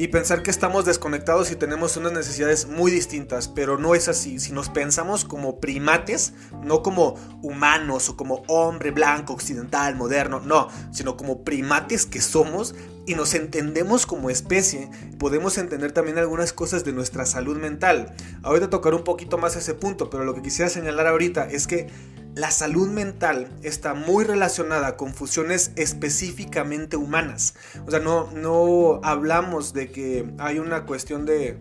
y 0.00 0.08
pensar 0.08 0.42
que 0.42 0.50
estamos 0.50 0.86
desconectados 0.86 1.50
y 1.50 1.56
tenemos 1.56 1.98
unas 1.98 2.12
necesidades 2.12 2.66
muy 2.66 2.90
distintas, 2.90 3.48
pero 3.48 3.76
no 3.76 3.94
es 3.94 4.08
así. 4.08 4.40
Si 4.40 4.50
nos 4.50 4.70
pensamos 4.70 5.26
como 5.26 5.60
primates, 5.60 6.32
no 6.62 6.82
como 6.82 7.16
humanos 7.42 8.08
o 8.08 8.16
como 8.16 8.42
hombre 8.48 8.92
blanco, 8.92 9.34
occidental, 9.34 9.96
moderno, 9.96 10.40
no, 10.40 10.68
sino 10.90 11.18
como 11.18 11.44
primates 11.44 12.06
que 12.06 12.22
somos 12.22 12.74
y 13.10 13.16
nos 13.16 13.34
entendemos 13.34 14.06
como 14.06 14.30
especie, 14.30 14.88
podemos 15.18 15.58
entender 15.58 15.90
también 15.90 16.16
algunas 16.16 16.52
cosas 16.52 16.84
de 16.84 16.92
nuestra 16.92 17.26
salud 17.26 17.56
mental. 17.56 18.14
Ahorita 18.44 18.70
tocar 18.70 18.94
un 18.94 19.02
poquito 19.02 19.36
más 19.36 19.56
ese 19.56 19.74
punto, 19.74 20.10
pero 20.10 20.22
lo 20.22 20.32
que 20.32 20.42
quisiera 20.42 20.68
señalar 20.68 21.08
ahorita 21.08 21.48
es 21.50 21.66
que 21.66 21.88
la 22.36 22.52
salud 22.52 22.88
mental 22.88 23.48
está 23.64 23.94
muy 23.94 24.22
relacionada 24.22 24.96
con 24.96 25.12
funciones 25.12 25.72
específicamente 25.74 26.96
humanas. 26.96 27.54
O 27.84 27.90
sea, 27.90 27.98
no, 27.98 28.30
no 28.30 29.00
hablamos 29.02 29.72
de 29.72 29.90
que 29.90 30.30
hay 30.38 30.60
una 30.60 30.86
cuestión 30.86 31.26
de 31.26 31.58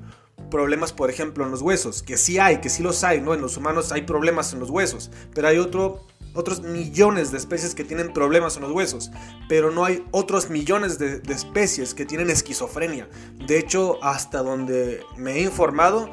problemas, 0.52 0.94
por 0.94 1.10
ejemplo, 1.10 1.46
en 1.46 1.50
los 1.50 1.64
huesos, 1.64 2.04
que 2.04 2.18
sí 2.18 2.38
hay, 2.38 2.62
que 2.62 2.70
sí 2.70 2.84
los 2.84 3.04
hay, 3.04 3.22
¿no? 3.22 3.34
En 3.34 3.42
los 3.42 3.58
humanos 3.58 3.92
hay 3.92 4.04
problemas 4.04 4.54
en 4.54 4.60
los 4.60 4.70
huesos, 4.70 5.10
pero 5.34 5.48
hay 5.48 5.58
otro, 5.58 6.06
otros 6.40 6.62
millones 6.62 7.32
de 7.32 7.38
especies 7.38 7.76
que 7.76 7.84
tienen 7.84 8.14
problemas 8.14 8.56
en 8.56 8.64
los 8.64 8.72
huesos, 8.72 9.12
pero 9.48 9.72
no 9.72 9.86
hay 9.86 10.06
otros 10.12 10.50
millones 10.50 10.98
de, 10.98 11.22
especies 11.30 11.94
que 11.94 12.06
tienen 12.06 12.30
esquizofrenia. 12.30 13.10
De 13.46 13.60
hecho, 13.60 14.04
hasta 14.04 14.42
donde 14.42 15.04
me 15.18 15.34
he 15.34 15.42
informado, 15.42 16.10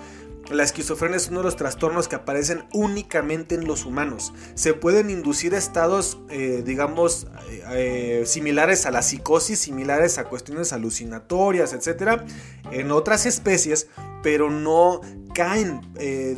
la 0.50 0.62
esquizofrenia 0.62 1.16
es 1.16 1.28
uno 1.28 1.38
de 1.38 1.44
los 1.44 1.56
trastornos 1.56 2.08
que 2.08 2.14
aparecen 2.14 2.64
únicamente 2.72 3.54
en 3.54 3.66
los 3.66 3.84
humanos. 3.84 4.32
Se 4.54 4.74
pueden 4.74 5.10
inducir 5.10 5.54
estados, 5.54 6.18
eh, 6.30 6.62
digamos, 6.64 7.26
eh, 7.48 7.62
eh, 7.70 8.22
similares 8.26 8.86
a 8.86 8.90
la 8.90 9.02
psicosis, 9.02 9.58
similares 9.58 10.18
a 10.18 10.24
cuestiones 10.24 10.72
alucinatorias, 10.72 11.72
etc. 11.72 12.22
En 12.70 12.92
otras 12.92 13.26
especies, 13.26 13.88
pero 14.22 14.50
no 14.50 15.00
caen, 15.34 15.80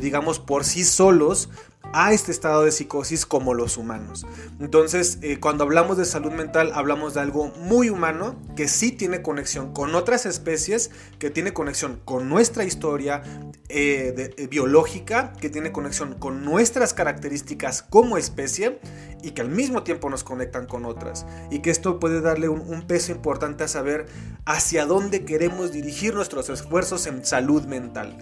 digamos, 0.00 0.40
por 0.40 0.64
sí 0.64 0.84
solos 0.84 1.48
a 1.92 2.12
este 2.12 2.32
estado 2.32 2.64
de 2.64 2.72
psicosis 2.72 3.26
como 3.26 3.54
los 3.54 3.76
humanos. 3.76 4.26
Entonces, 4.60 5.18
eh, 5.22 5.38
cuando 5.40 5.64
hablamos 5.64 5.96
de 5.96 6.04
salud 6.04 6.32
mental, 6.32 6.72
hablamos 6.74 7.14
de 7.14 7.20
algo 7.20 7.48
muy 7.58 7.90
humano 7.90 8.36
que 8.56 8.68
sí 8.68 8.92
tiene 8.92 9.22
conexión 9.22 9.72
con 9.72 9.94
otras 9.94 10.26
especies, 10.26 10.90
que 11.18 11.30
tiene 11.30 11.52
conexión 11.52 12.00
con 12.04 12.28
nuestra 12.28 12.64
historia 12.64 13.22
eh, 13.68 14.34
eh, 14.36 14.46
biológica, 14.48 15.32
que 15.40 15.50
tiene 15.50 15.72
conexión 15.72 16.14
con 16.14 16.44
nuestras 16.44 16.94
características 16.94 17.82
como 17.82 18.16
especie 18.16 18.80
y 19.22 19.32
que 19.32 19.42
al 19.42 19.50
mismo 19.50 19.82
tiempo 19.82 20.10
nos 20.10 20.24
conectan 20.24 20.66
con 20.66 20.84
otras. 20.84 21.26
Y 21.50 21.60
que 21.60 21.70
esto 21.70 21.98
puede 21.98 22.20
darle 22.20 22.48
un 22.48 22.86
peso 22.86 23.12
importante 23.12 23.64
a 23.64 23.68
saber 23.68 24.06
hacia 24.44 24.86
dónde 24.86 25.24
queremos 25.24 25.72
dirigir 25.72 26.14
nuestros 26.14 26.48
esfuerzos 26.48 27.06
en 27.06 27.24
salud 27.24 27.64
mental. 27.64 28.16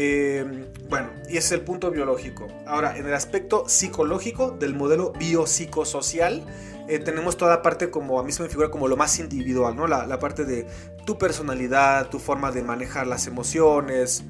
Eh, 0.00 0.44
bueno, 0.88 1.10
y 1.28 1.38
es 1.38 1.50
el 1.50 1.62
punto 1.62 1.90
biológico. 1.90 2.46
Ahora, 2.68 2.96
en 2.96 3.08
el 3.08 3.14
aspecto 3.14 3.68
psicológico 3.68 4.52
del 4.52 4.72
modelo 4.72 5.12
biopsicosocial, 5.18 6.46
eh, 6.86 7.00
tenemos 7.00 7.36
toda 7.36 7.56
la 7.56 7.62
parte 7.62 7.90
como 7.90 8.20
a 8.20 8.22
mí 8.22 8.30
se 8.30 8.44
me 8.44 8.48
figura 8.48 8.70
como 8.70 8.86
lo 8.86 8.96
más 8.96 9.18
individual, 9.18 9.74
¿no? 9.74 9.88
La, 9.88 10.18
parte 10.20 10.44
de 10.44 10.68
tu 11.04 11.18
personalidad, 11.18 12.10
tu 12.10 12.20
forma 12.20 12.52
de 12.52 12.62
manejar 12.62 13.08
las 13.08 13.26
emociones, 13.26 14.22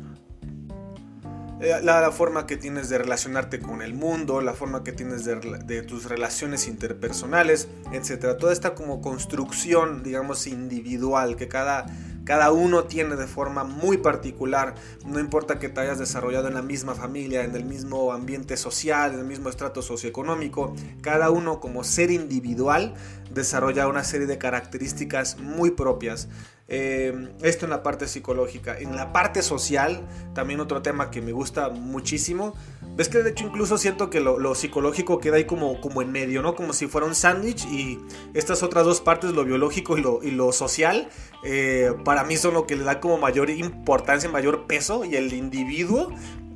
eh, 1.60 1.78
la, 1.82 2.10
forma 2.12 2.46
que 2.46 2.56
tienes 2.56 2.88
de 2.88 2.96
relacionarte 2.96 3.60
con 3.60 3.82
el 3.82 3.92
mundo, 3.92 4.40
la 4.40 4.54
forma 4.54 4.82
que 4.82 4.92
tienes 4.92 5.26
de, 5.26 5.36
de, 5.36 5.82
tus 5.82 6.06
relaciones 6.06 6.66
interpersonales, 6.66 7.68
etc. 7.92 8.38
Toda 8.38 8.54
esta 8.54 8.74
como 8.74 9.02
construcción, 9.02 10.02
digamos, 10.02 10.46
individual 10.46 11.36
que 11.36 11.46
cada 11.46 11.84
cada 12.28 12.52
uno 12.52 12.84
tiene 12.84 13.16
de 13.16 13.26
forma 13.26 13.64
muy 13.64 13.96
particular, 13.96 14.74
no 15.06 15.18
importa 15.18 15.58
que 15.58 15.70
te 15.70 15.80
hayas 15.80 15.98
desarrollado 15.98 16.46
en 16.48 16.52
la 16.52 16.60
misma 16.60 16.94
familia, 16.94 17.42
en 17.42 17.56
el 17.56 17.64
mismo 17.64 18.12
ambiente 18.12 18.58
social, 18.58 19.14
en 19.14 19.20
el 19.20 19.24
mismo 19.24 19.48
estrato 19.48 19.80
socioeconómico, 19.80 20.74
cada 21.00 21.30
uno 21.30 21.58
como 21.58 21.84
ser 21.84 22.10
individual 22.10 22.92
desarrolla 23.32 23.88
una 23.88 24.04
serie 24.04 24.26
de 24.26 24.36
características 24.36 25.38
muy 25.38 25.70
propias. 25.70 26.28
Eh, 26.70 27.30
esto 27.40 27.64
en 27.64 27.70
la 27.70 27.82
parte 27.82 28.06
psicológica. 28.06 28.78
En 28.78 28.94
la 28.94 29.10
parte 29.10 29.42
social, 29.42 30.06
también 30.34 30.60
otro 30.60 30.82
tema 30.82 31.10
que 31.10 31.22
me 31.22 31.32
gusta 31.32 31.70
muchísimo. 31.70 32.52
Ves 32.94 33.08
que 33.08 33.22
de 33.22 33.30
hecho 33.30 33.46
incluso 33.46 33.78
siento 33.78 34.10
que 34.10 34.20
lo, 34.20 34.54
psicológico 34.54 35.18
queda 35.18 35.36
ahí 35.36 35.44
como, 35.44 35.80
como 35.80 36.02
en 36.02 36.12
medio, 36.12 36.42
¿no? 36.42 36.54
Como 36.54 36.74
si 36.74 36.86
fuera 36.86 37.06
un 37.06 37.14
sándwich 37.14 37.64
y 37.66 37.98
estas 38.34 38.62
otras 38.62 38.84
dos 38.84 39.00
partes, 39.00 39.32
lo 39.32 39.44
biológico 39.44 39.96
y 39.96 40.02
lo, 40.02 40.20
y 40.22 40.30
lo 40.30 40.52
social, 40.52 41.08
eh, 41.42 41.92
para 42.04 42.24
mí 42.24 42.36
son 42.36 42.54
lo 42.54 42.66
que 42.66 42.76
le 42.76 42.84
da 42.84 43.00
como 43.00 43.18
mayor 43.18 43.50
importancia, 43.50 44.28
mayor 44.28 44.66
peso 44.66 45.04
y 45.04 45.14
el 45.16 45.32
individuo 45.32 46.12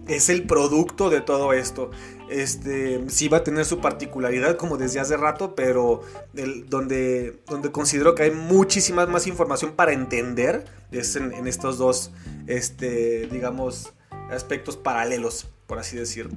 es 0.09 0.29
el 0.29 0.45
producto 0.47 1.11
de 1.11 1.21
todo 1.21 1.53
esto. 1.53 1.91
Este, 2.29 3.09
sí 3.09 3.29
va 3.29 3.39
a 3.39 3.45
tener 3.45 3.65
su 3.65 3.81
particularidad, 3.81 4.57
como 4.57 4.79
decía 4.79 5.03
hace 5.03 5.17
rato, 5.17 5.55
pero 5.55 6.03
donde, 6.67 7.41
donde 7.47 7.71
considero 7.71 8.15
que 8.15 8.25
hay 8.25 8.31
muchísima 8.31 9.07
más 9.07 9.27
información 9.27 9.73
para 9.73 9.93
entender 9.93 10.65
es 10.91 11.17
en, 11.17 11.47
estos 11.47 11.79
dos, 11.79 12.11
este, 12.47 13.29
digamos, 13.29 13.93
aspectos 14.31 14.77
paralelos, 14.77 15.47
por 15.67 15.79
así 15.79 15.97
decir. 15.97 16.29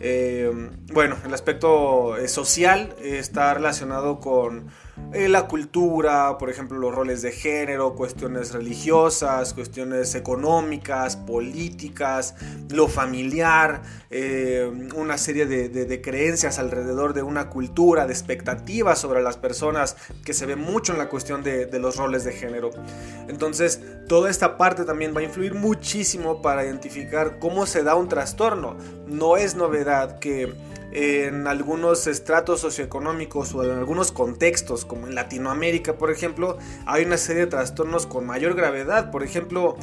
Eh, 0.00 0.70
bueno, 0.92 1.16
el 1.24 1.34
aspecto 1.34 2.16
eh, 2.16 2.28
social 2.28 2.94
está 3.02 3.54
relacionado 3.54 4.20
con 4.20 4.68
eh, 5.14 5.26
la 5.28 5.48
cultura, 5.48 6.36
por 6.36 6.50
ejemplo, 6.50 6.78
los 6.78 6.94
roles 6.94 7.22
de 7.22 7.32
género, 7.32 7.94
cuestiones 7.94 8.52
religiosas, 8.52 9.54
cuestiones 9.54 10.14
económicas, 10.14 11.16
políticas, 11.16 12.34
lo 12.68 12.88
familiar, 12.88 13.80
eh, 14.10 14.70
una 14.94 15.16
serie 15.16 15.46
de, 15.46 16.00
creencias 16.02 16.58
alrededor 16.58 17.14
de 17.14 17.22
una 17.22 17.48
cultura, 17.48 18.06
de 18.06 18.12
expectativas 18.12 18.98
sobre 18.98 19.22
las 19.22 19.38
personas 19.38 19.96
que 20.26 20.34
se 20.34 20.44
ve 20.44 20.56
mucho 20.56 20.92
en 20.92 20.98
la 20.98 21.08
cuestión 21.08 21.42
de, 21.42 21.64
de 21.64 21.78
los 21.78 21.96
roles 21.96 22.24
de 22.24 22.32
género. 22.32 22.70
Entonces, 23.28 23.80
toda 24.08 24.28
esta 24.28 24.58
parte 24.58 24.84
también 24.84 25.14
va 25.16 25.20
a 25.20 25.24
influir 25.24 25.54
muchísimo 25.54 26.42
para 26.42 26.66
identificar 26.66 27.38
cómo 27.38 27.64
se 27.64 27.82
da 27.82 27.94
un 27.94 28.08
trastorno. 28.08 28.76
No 29.06 29.38
es 29.38 29.54
novedad 29.54 30.18
que 30.18 30.52
en 30.90 31.46
algunos 31.46 32.06
estratos 32.06 32.60
socioeconómicos 32.60 33.54
o 33.54 33.62
en 33.62 33.70
algunos 33.72 34.10
contextos, 34.10 34.84
como 34.84 35.06
en 35.06 35.14
Latinoamérica, 35.14 35.98
por 35.98 36.10
ejemplo, 36.10 36.56
hay 36.86 37.04
una 37.04 37.18
serie 37.18 37.42
de 37.42 37.48
trastornos 37.48 38.06
con 38.06 38.24
mayor 38.24 38.54
gravedad. 38.54 39.10
Por 39.10 39.22
ejemplo, 39.22 39.76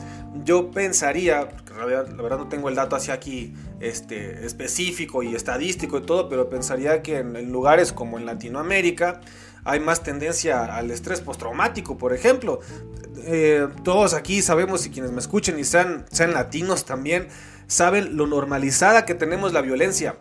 yo 0.44 0.72
pensaría, 0.72 1.48
la 1.78 1.86
verdad, 1.86 2.38
no 2.38 2.48
tengo 2.48 2.70
el 2.70 2.76
dato 2.76 2.96
hacia 2.96 3.14
aquí 3.14 3.54
este, 3.80 4.46
específico 4.46 5.22
y 5.22 5.36
estadístico 5.36 6.00
y 6.00 6.02
todo, 6.02 6.28
pero 6.28 6.50
pensaría 6.50 7.04
que 7.04 7.20
en, 7.20 7.52
lugares 7.52 7.94
como 7.94 8.18
en 8.18 8.26
Latinoamérica 8.26 9.22
hay 9.64 9.80
más 9.80 10.04
tendencia 10.04 10.66
al 10.76 10.90
estrés 10.90 11.22
postraumático, 11.22 11.98
por 11.98 12.14
ejemplo. 12.14 12.60
Eh, 13.26 13.68
todos 13.84 14.14
aquí 14.14 14.42
sabemos 14.42 14.86
y 14.86 14.90
quienes 14.90 15.12
me 15.12 15.20
escuchen 15.20 15.60
y 15.60 15.64
sean, 15.64 16.06
sean 16.12 16.34
latinos 16.34 16.86
también, 16.86 17.28
saben 17.68 18.18
lo 18.18 18.26
normalizada 18.28 19.06
que 19.06 19.14
tenemos 19.14 19.54
la 19.54 19.62
violencia. 19.62 20.18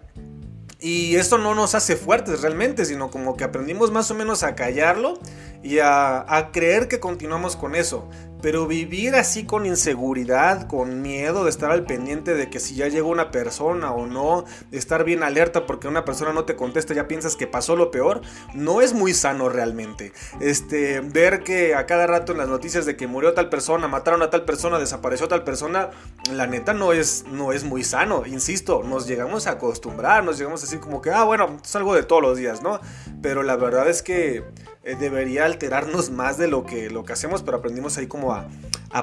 Y 0.84 1.16
esto 1.16 1.38
no 1.38 1.54
nos 1.54 1.74
hace 1.74 1.96
fuertes 1.96 2.42
realmente, 2.42 2.84
sino 2.84 3.10
como 3.10 3.38
que 3.38 3.44
aprendimos 3.44 3.90
más 3.90 4.10
o 4.10 4.14
menos 4.14 4.42
a 4.42 4.54
callarlo 4.54 5.18
y 5.62 5.78
a, 5.78 6.26
a 6.28 6.52
creer 6.52 6.88
que 6.88 7.00
continuamos 7.00 7.56
con 7.56 7.74
eso. 7.74 8.06
Pero 8.44 8.66
vivir 8.66 9.14
así 9.14 9.46
con 9.46 9.64
inseguridad, 9.64 10.68
con 10.68 11.00
miedo 11.00 11.44
de 11.44 11.50
estar 11.50 11.70
al 11.70 11.86
pendiente 11.86 12.34
de 12.34 12.50
que 12.50 12.60
si 12.60 12.74
ya 12.74 12.88
llegó 12.88 13.08
una 13.08 13.30
persona 13.30 13.90
o 13.92 14.04
no, 14.04 14.44
de 14.70 14.76
estar 14.76 15.02
bien 15.02 15.22
alerta 15.22 15.64
porque 15.64 15.88
una 15.88 16.04
persona 16.04 16.34
no 16.34 16.44
te 16.44 16.54
contesta, 16.54 16.92
ya 16.92 17.08
piensas 17.08 17.36
que 17.36 17.46
pasó 17.46 17.74
lo 17.74 17.90
peor, 17.90 18.20
no 18.52 18.82
es 18.82 18.92
muy 18.92 19.14
sano 19.14 19.48
realmente. 19.48 20.12
Este, 20.40 21.00
ver 21.00 21.42
que 21.42 21.74
a 21.74 21.86
cada 21.86 22.06
rato 22.06 22.32
en 22.32 22.38
las 22.38 22.50
noticias 22.50 22.84
de 22.84 22.96
que 22.98 23.06
murió 23.06 23.32
tal 23.32 23.48
persona, 23.48 23.88
mataron 23.88 24.20
a 24.20 24.28
tal 24.28 24.44
persona, 24.44 24.78
desapareció 24.78 25.26
tal 25.26 25.42
persona, 25.42 25.88
la 26.30 26.46
neta 26.46 26.74
no 26.74 26.92
es, 26.92 27.24
no 27.32 27.50
es 27.50 27.64
muy 27.64 27.82
sano. 27.82 28.26
Insisto, 28.26 28.82
nos 28.82 29.06
llegamos 29.06 29.46
a 29.46 29.52
acostumbrar, 29.52 30.22
nos 30.22 30.36
llegamos 30.36 30.60
a 30.60 30.66
decir 30.66 30.80
como 30.80 31.00
que, 31.00 31.10
ah, 31.10 31.24
bueno, 31.24 31.60
es 31.64 31.74
algo 31.76 31.94
de 31.94 32.02
todos 32.02 32.20
los 32.20 32.36
días, 32.36 32.60
¿no? 32.60 32.78
Pero 33.22 33.42
la 33.42 33.56
verdad 33.56 33.88
es 33.88 34.02
que 34.02 34.44
eh, 34.84 34.96
debería 34.96 35.46
alterarnos 35.46 36.10
más 36.10 36.36
de 36.36 36.46
lo 36.46 36.66
que, 36.66 36.90
lo 36.90 37.04
que 37.04 37.14
hacemos, 37.14 37.42
pero 37.42 37.56
aprendimos 37.56 37.96
ahí 37.96 38.06
como 38.06 38.34
a, 38.34 38.48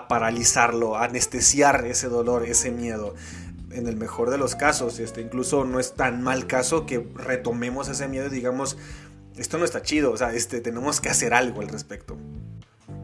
paralizarlo, 0.07 0.95
a 0.95 1.05
anestesiar 1.05 1.85
ese 1.85 2.07
dolor, 2.07 2.45
ese 2.45 2.71
miedo. 2.71 3.15
En 3.71 3.87
el 3.87 3.97
mejor 3.97 4.29
de 4.29 4.37
los 4.37 4.55
casos, 4.55 4.99
este, 4.99 5.21
incluso 5.21 5.65
no 5.65 5.79
es 5.79 5.93
tan 5.93 6.21
mal 6.21 6.45
caso 6.45 6.85
que 6.85 7.07
retomemos 7.15 7.87
ese 7.87 8.07
miedo 8.07 8.27
y 8.27 8.29
digamos, 8.29 8.77
esto 9.37 9.57
no 9.57 9.65
está 9.65 9.81
chido, 9.81 10.11
o 10.11 10.17
sea, 10.17 10.33
este, 10.33 10.61
tenemos 10.61 11.01
que 11.01 11.09
hacer 11.09 11.33
algo 11.33 11.61
al 11.61 11.69
respecto. 11.69 12.15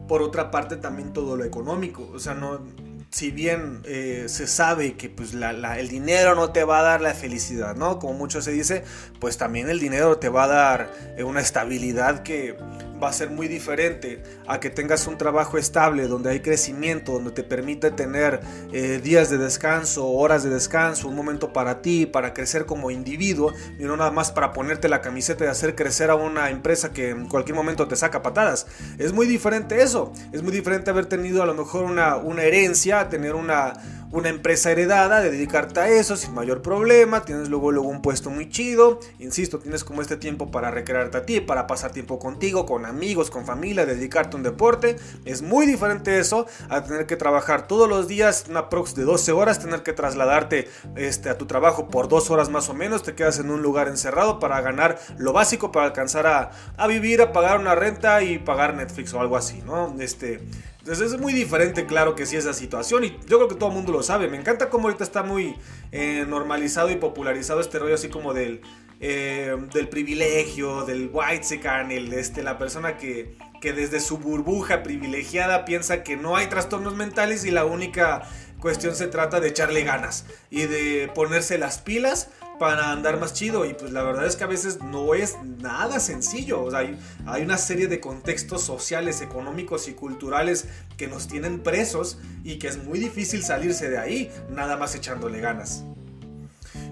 Por 0.06 0.22
otra 0.22 0.50
parte, 0.50 0.76
también 0.76 1.12
todo 1.12 1.36
lo 1.36 1.44
económico, 1.44 2.08
o 2.14 2.18
sea, 2.18 2.34
no, 2.34 2.60
si 3.10 3.30
bien 3.30 3.82
eh, 3.84 4.26
se 4.28 4.46
sabe 4.46 4.96
que 4.96 5.08
pues, 5.08 5.32
el 5.32 5.88
dinero 5.88 6.34
no 6.34 6.52
te 6.52 6.64
va 6.64 6.80
a 6.80 6.82
dar 6.82 7.00
la 7.00 7.14
felicidad, 7.14 7.74
¿no? 7.74 7.98
Como 7.98 8.14
mucho 8.14 8.42
se 8.42 8.52
dice, 8.52 8.84
pues 9.18 9.38
también 9.38 9.70
el 9.70 9.80
dinero 9.80 10.18
te 10.18 10.28
va 10.28 10.44
a 10.44 10.48
dar 10.48 10.92
eh, 11.16 11.22
una 11.22 11.40
estabilidad 11.40 12.22
que 12.22 12.56
va 13.02 13.08
a 13.08 13.12
ser 13.12 13.30
muy 13.30 13.48
diferente 13.48 14.22
a 14.46 14.60
que 14.60 14.70
tengas 14.70 15.06
un 15.06 15.18
trabajo 15.18 15.58
estable, 15.58 16.08
donde 16.08 16.30
hay 16.30 16.40
crecimiento, 16.40 17.12
donde 17.12 17.30
te 17.30 17.42
permite 17.42 17.90
tener 17.90 18.40
eh, 18.72 19.00
días 19.02 19.30
de 19.30 19.38
descanso, 19.38 20.08
horas 20.08 20.42
de 20.42 20.50
descanso, 20.50 21.08
un 21.08 21.14
momento 21.14 21.52
para 21.52 21.82
ti, 21.82 22.06
para 22.06 22.34
crecer 22.34 22.66
como 22.66 22.90
individuo, 22.90 23.52
y 23.78 23.84
no 23.84 23.96
nada 23.96 24.10
más 24.10 24.32
para 24.32 24.52
ponerte 24.52 24.88
la 24.88 25.00
camiseta 25.00 25.44
y 25.44 25.48
hacer 25.48 25.74
crecer 25.74 26.10
a 26.10 26.14
una 26.14 26.50
empresa 26.50 26.92
que 26.92 27.10
en 27.10 27.28
cualquier 27.28 27.56
momento 27.56 27.88
te 27.88 27.96
saca 27.96 28.22
patadas. 28.22 28.66
Es 28.98 29.12
muy 29.12 29.26
diferente 29.26 29.82
eso, 29.82 30.12
es 30.32 30.42
muy 30.42 30.52
diferente 30.52 30.90
haber 30.90 31.06
tenido 31.06 31.42
a 31.42 31.46
lo 31.46 31.54
mejor 31.54 31.84
una, 31.84 32.16
una 32.16 32.42
herencia, 32.42 33.08
tener 33.08 33.34
una 33.34 33.74
una 34.10 34.28
empresa 34.28 34.70
heredada, 34.70 35.20
de 35.20 35.30
dedicarte 35.30 35.80
a 35.80 35.88
eso 35.88 36.16
sin 36.16 36.34
mayor 36.34 36.62
problema, 36.62 37.24
tienes 37.24 37.48
luego, 37.48 37.72
luego 37.72 37.88
un 37.88 38.02
puesto 38.02 38.30
muy 38.30 38.48
chido, 38.48 39.00
insisto, 39.18 39.58
tienes 39.58 39.84
como 39.84 40.00
este 40.02 40.16
tiempo 40.16 40.50
para 40.50 40.70
recrearte 40.70 41.18
a 41.18 41.26
ti, 41.26 41.40
para 41.40 41.66
pasar 41.66 41.92
tiempo 41.92 42.18
contigo, 42.18 42.66
con 42.66 42.86
amigos, 42.86 43.30
con 43.30 43.44
familia, 43.44 43.84
dedicarte 43.86 44.36
a 44.36 44.38
un 44.38 44.42
deporte, 44.42 44.96
es 45.24 45.42
muy 45.42 45.66
diferente 45.66 46.18
eso 46.18 46.46
a 46.68 46.82
tener 46.84 47.06
que 47.06 47.16
trabajar 47.16 47.66
todos 47.66 47.88
los 47.88 48.08
días, 48.08 48.46
una 48.48 48.68
prox 48.68 48.94
de 48.94 49.04
12 49.04 49.32
horas, 49.32 49.58
tener 49.60 49.82
que 49.82 49.92
trasladarte 49.92 50.68
este, 50.96 51.28
a 51.28 51.36
tu 51.36 51.46
trabajo 51.46 51.88
por 51.88 52.08
dos 52.08 52.30
horas 52.30 52.48
más 52.48 52.68
o 52.68 52.74
menos, 52.74 53.02
te 53.02 53.14
quedas 53.14 53.38
en 53.38 53.50
un 53.50 53.62
lugar 53.62 53.88
encerrado 53.88 54.38
para 54.38 54.60
ganar 54.60 54.98
lo 55.18 55.32
básico, 55.32 55.70
para 55.70 55.86
alcanzar 55.86 56.26
a, 56.26 56.50
a 56.76 56.86
vivir, 56.86 57.20
a 57.20 57.32
pagar 57.32 57.58
una 57.58 57.74
renta 57.74 58.22
y 58.22 58.38
pagar 58.38 58.74
Netflix 58.74 59.12
o 59.14 59.20
algo 59.20 59.36
así, 59.36 59.62
¿no? 59.66 59.94
Este, 60.00 60.40
entonces 60.88 61.12
es 61.12 61.20
muy 61.20 61.34
diferente, 61.34 61.84
claro 61.84 62.14
que 62.14 62.24
sí, 62.24 62.36
esa 62.36 62.54
situación. 62.54 63.04
Y 63.04 63.10
yo 63.26 63.36
creo 63.36 63.48
que 63.48 63.56
todo 63.56 63.68
el 63.68 63.74
mundo 63.74 63.92
lo 63.92 64.02
sabe. 64.02 64.26
Me 64.26 64.38
encanta 64.38 64.70
cómo 64.70 64.88
ahorita 64.88 65.04
está 65.04 65.22
muy 65.22 65.54
eh, 65.92 66.24
normalizado 66.26 66.90
y 66.90 66.96
popularizado 66.96 67.60
este 67.60 67.78
rollo 67.78 67.94
así 67.94 68.08
como 68.08 68.32
del, 68.32 68.62
eh, 68.98 69.54
del 69.74 69.90
privilegio, 69.90 70.86
del 70.86 71.10
white 71.12 71.44
secan, 71.44 71.90
el, 71.90 72.10
este, 72.14 72.42
la 72.42 72.56
persona 72.56 72.96
que, 72.96 73.36
que 73.60 73.74
desde 73.74 74.00
su 74.00 74.16
burbuja 74.16 74.82
privilegiada 74.82 75.66
piensa 75.66 76.02
que 76.02 76.16
no 76.16 76.36
hay 76.36 76.46
trastornos 76.46 76.96
mentales 76.96 77.44
y 77.44 77.50
la 77.50 77.66
única 77.66 78.26
cuestión 78.58 78.96
se 78.96 79.08
trata 79.08 79.40
de 79.40 79.48
echarle 79.48 79.84
ganas 79.84 80.24
y 80.48 80.62
de 80.62 81.10
ponerse 81.14 81.58
las 81.58 81.80
pilas 81.80 82.30
para 82.58 82.92
andar 82.92 83.18
más 83.18 83.32
chido. 83.32 83.64
Y 83.64 83.74
pues 83.74 83.92
la 83.92 84.02
verdad 84.02 84.26
es 84.26 84.36
que 84.36 84.44
a 84.44 84.48
veces 84.48 84.80
no 84.82 85.14
es 85.14 85.36
nada 85.42 86.00
sencillo. 86.00 86.62
O 86.62 86.70
sea, 86.70 86.80
hay, 86.80 87.42
una 87.42 87.58
serie 87.58 87.88
de 87.88 88.00
contextos 88.00 88.62
sociales, 88.62 89.20
económicos 89.20 89.88
y 89.88 89.92
culturales 89.92 90.66
que 90.96 91.06
nos 91.06 91.28
tienen 91.28 91.60
presos 91.60 92.18
y 92.44 92.58
que 92.58 92.68
es 92.68 92.82
muy 92.82 92.98
difícil 92.98 93.42
salirse 93.42 93.88
de 93.88 93.98
ahí, 93.98 94.30
nada 94.50 94.76
más 94.76 94.94
echándole 94.94 95.40
ganas. 95.40 95.84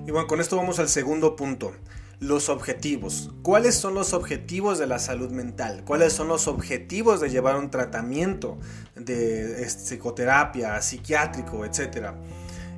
Y 0.06 0.10
bueno, 0.10 0.26
con 0.26 0.40
esto 0.40 0.56
vamos 0.56 0.78
al 0.78 0.88
segundo 0.88 1.36
punto. 1.36 1.72
Los 2.18 2.48
objetivos. 2.48 3.30
¿Cuáles 3.42 3.74
son 3.74 3.92
los 3.92 4.14
objetivos 4.14 4.78
de 4.78 4.86
la 4.86 4.98
salud 4.98 5.30
mental? 5.30 5.82
¿Cuáles 5.84 6.14
son 6.14 6.28
los 6.28 6.48
objetivos 6.48 7.20
de 7.20 7.28
llevar 7.28 7.56
un 7.56 7.70
tratamiento 7.70 8.56
de 8.94 9.62
psicoterapia, 9.66 10.80
psiquiátrico, 10.80 11.66
etcétera? 11.66 12.14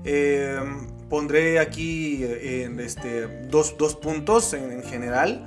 Eh, 0.04 0.58
pondré 1.08 1.58
aquí 1.58 2.22
eh, 2.22 2.64
en 2.64 2.80
este, 2.80 3.26
dos, 3.48 3.72
puntos 4.00 4.52
en, 4.54 4.82
general 4.82 5.46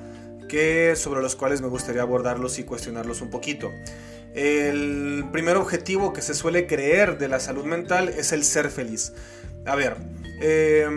que, 0.49 0.95
sobre 0.95 1.21
los 1.21 1.35
cuales 1.35 1.61
me 1.61 1.67
gustaría 1.67 2.01
abordarlos 2.01 2.59
y 2.59 2.63
cuestionarlos 2.63 3.21
un 3.21 3.29
poquito. 3.29 3.71
El 4.33 5.25
primer 5.31 5.57
objetivo 5.57 6.13
que 6.13 6.21
se 6.21 6.33
suele 6.33 6.67
creer 6.67 7.17
de 7.17 7.27
la 7.27 7.39
salud 7.39 7.65
mental 7.65 8.09
es 8.09 8.31
el 8.31 8.43
ser 8.43 8.69
feliz. 8.69 9.13
A 9.65 9.75
ver, 9.75 9.97
eh, 10.41 10.87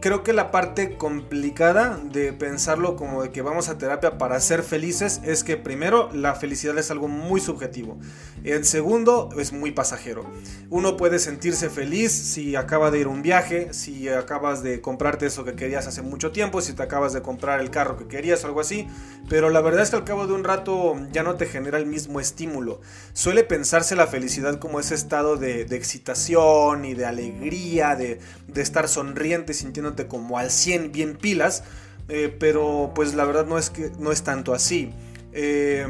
creo 0.00 0.22
que 0.22 0.32
la 0.32 0.50
parte 0.50 0.96
complicada 0.96 1.98
de 2.00 2.32
pensarlo 2.32 2.96
como 2.96 3.22
de 3.22 3.30
que 3.30 3.42
vamos 3.42 3.68
a 3.68 3.78
terapia 3.78 4.18
para 4.18 4.38
ser 4.40 4.62
felices 4.62 5.20
es 5.24 5.42
que 5.42 5.56
primero 5.56 6.10
la 6.12 6.34
felicidad 6.34 6.78
es 6.78 6.90
algo 6.90 7.08
muy 7.08 7.40
subjetivo. 7.40 7.98
El 8.46 8.64
segundo 8.64 9.30
es 9.36 9.52
muy 9.52 9.72
pasajero. 9.72 10.24
Uno 10.70 10.96
puede 10.96 11.18
sentirse 11.18 11.68
feliz 11.68 12.12
si 12.12 12.54
acaba 12.54 12.92
de 12.92 13.00
ir 13.00 13.06
a 13.06 13.08
un 13.08 13.20
viaje, 13.20 13.72
si 13.72 14.08
acabas 14.08 14.62
de 14.62 14.80
comprarte 14.80 15.26
eso 15.26 15.44
que 15.44 15.56
querías 15.56 15.88
hace 15.88 16.00
mucho 16.00 16.30
tiempo, 16.30 16.60
si 16.60 16.72
te 16.72 16.84
acabas 16.84 17.12
de 17.12 17.22
comprar 17.22 17.58
el 17.58 17.70
carro 17.70 17.96
que 17.96 18.06
querías 18.06 18.44
o 18.44 18.46
algo 18.46 18.60
así, 18.60 18.86
pero 19.28 19.50
la 19.50 19.60
verdad 19.60 19.82
es 19.82 19.90
que 19.90 19.96
al 19.96 20.04
cabo 20.04 20.28
de 20.28 20.34
un 20.34 20.44
rato 20.44 20.94
ya 21.10 21.24
no 21.24 21.34
te 21.34 21.46
genera 21.46 21.76
el 21.76 21.86
mismo 21.86 22.20
estímulo. 22.20 22.80
Suele 23.14 23.42
pensarse 23.42 23.96
la 23.96 24.06
felicidad 24.06 24.60
como 24.60 24.78
ese 24.78 24.94
estado 24.94 25.36
de, 25.36 25.62
excitación 25.62 26.84
y 26.84 26.94
de 26.94 27.04
alegría, 27.04 27.96
de, 27.96 28.20
estar 28.54 28.86
sonriente 28.86 29.54
sintiendo 29.54 29.96
como 30.06 30.38
al 30.38 30.52
100 30.52 30.92
bien 30.92 31.16
pilas, 31.16 31.64
eh, 32.08 32.32
pero 32.38 32.92
pues 32.94 33.14
la 33.14 33.24
verdad 33.24 33.44
no 33.44 33.58
es, 33.58 33.70
que, 33.70 33.90
no 33.98 34.12
es 34.12 34.22
tanto 34.22 34.54
así. 34.54 34.92
Eh, 35.32 35.84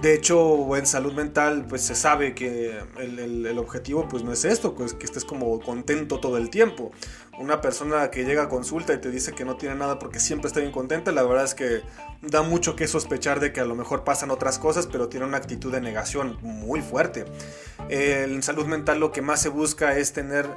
de 0.00 0.14
hecho, 0.14 0.76
en 0.76 0.86
salud 0.86 1.12
mental, 1.12 1.66
pues 1.68 1.82
se 1.82 1.96
sabe 1.96 2.34
que 2.34 2.78
el, 2.98 3.58
objetivo 3.58 4.06
pues 4.08 4.22
no 4.22 4.32
es 4.32 4.44
esto, 4.44 4.74
pues 4.74 4.94
que 4.94 5.04
estés 5.04 5.24
como 5.24 5.58
contento 5.60 6.20
todo 6.20 6.36
el 6.36 6.50
tiempo. 6.50 6.92
Una 7.38 7.60
persona 7.60 8.10
que 8.10 8.24
llega 8.24 8.44
a 8.44 8.48
consulta 8.48 8.94
y 8.94 8.98
te 8.98 9.10
dice 9.10 9.32
que 9.32 9.44
no 9.44 9.56
tiene 9.56 9.74
nada 9.74 9.98
porque 9.98 10.20
siempre 10.20 10.46
está 10.48 10.60
bien 10.60 10.70
contenta, 10.70 11.10
la 11.10 11.24
verdad 11.24 11.44
es 11.44 11.54
que 11.54 11.82
da 12.22 12.42
mucho 12.42 12.76
que 12.76 12.86
sospechar 12.86 13.40
de 13.40 13.52
que 13.52 13.60
a 13.60 13.64
lo 13.64 13.74
mejor 13.74 14.04
pasan 14.04 14.30
otras 14.30 14.60
cosas, 14.60 14.86
pero 14.86 15.08
tiene 15.08 15.26
una 15.26 15.38
actitud 15.38 15.72
de 15.72 15.80
negación 15.80 16.38
muy 16.42 16.80
fuerte. 16.80 17.24
en 17.88 18.42
salud 18.42 18.66
mental 18.66 19.00
lo 19.00 19.10
que 19.10 19.22
más 19.22 19.42
se 19.42 19.48
busca 19.48 19.98
es 19.98 20.12
tener, 20.12 20.48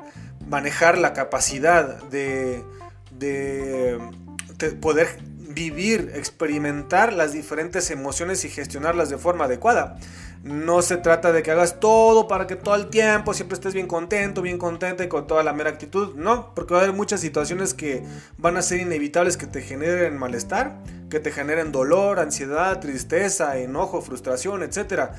manejar 0.48 1.00
la 1.00 1.14
capacidad 1.14 2.04
de, 2.10 2.64
de 3.18 4.00
poder 4.80 5.31
vivir, 5.54 6.12
experimentar 6.16 7.14
las 7.14 7.34
diferentes 7.34 7.92
emociones 7.92 8.46
y 8.46 8.50
gestionarlas 8.50 9.10
de 9.10 9.18
forma 9.18 9.46
adecuada. 9.46 9.98
No 10.44 10.82
se 10.82 10.98
trata 10.98 11.32
de 11.32 11.44
que 11.44 11.52
hagas 11.52 11.80
todo 11.80 12.28
para 12.28 12.48
que 12.48 12.56
todo 12.56 12.74
el 12.74 12.88
tiempo 12.88 13.34
siempre 13.36 13.54
estés 13.54 13.76
bien 13.76 13.86
contento, 13.86 14.42
bien 14.42 14.58
contenta 14.58 15.04
y 15.04 15.08
con 15.08 15.28
toda 15.28 15.44
la 15.44 15.54
mera 15.54 15.70
actitud. 15.70 16.16
No, 16.16 16.56
porque 16.56 16.74
va 16.74 16.80
a 16.80 16.84
haber 16.84 16.96
muchas 16.96 17.22
situaciones 17.22 17.76
que 17.76 18.04
van 18.38 18.58
a 18.58 18.64
ser 18.64 18.80
inevitables 18.80 19.38
que 19.38 19.46
te 19.46 19.62
generen 19.62 20.18
malestar, 20.18 20.80
que 21.12 21.20
te 21.20 21.32
generen 21.32 21.72
dolor, 21.72 22.20
ansiedad, 22.20 22.80
tristeza, 22.80 23.60
enojo, 23.60 24.02
frustración, 24.02 24.64
etc. 24.64 25.12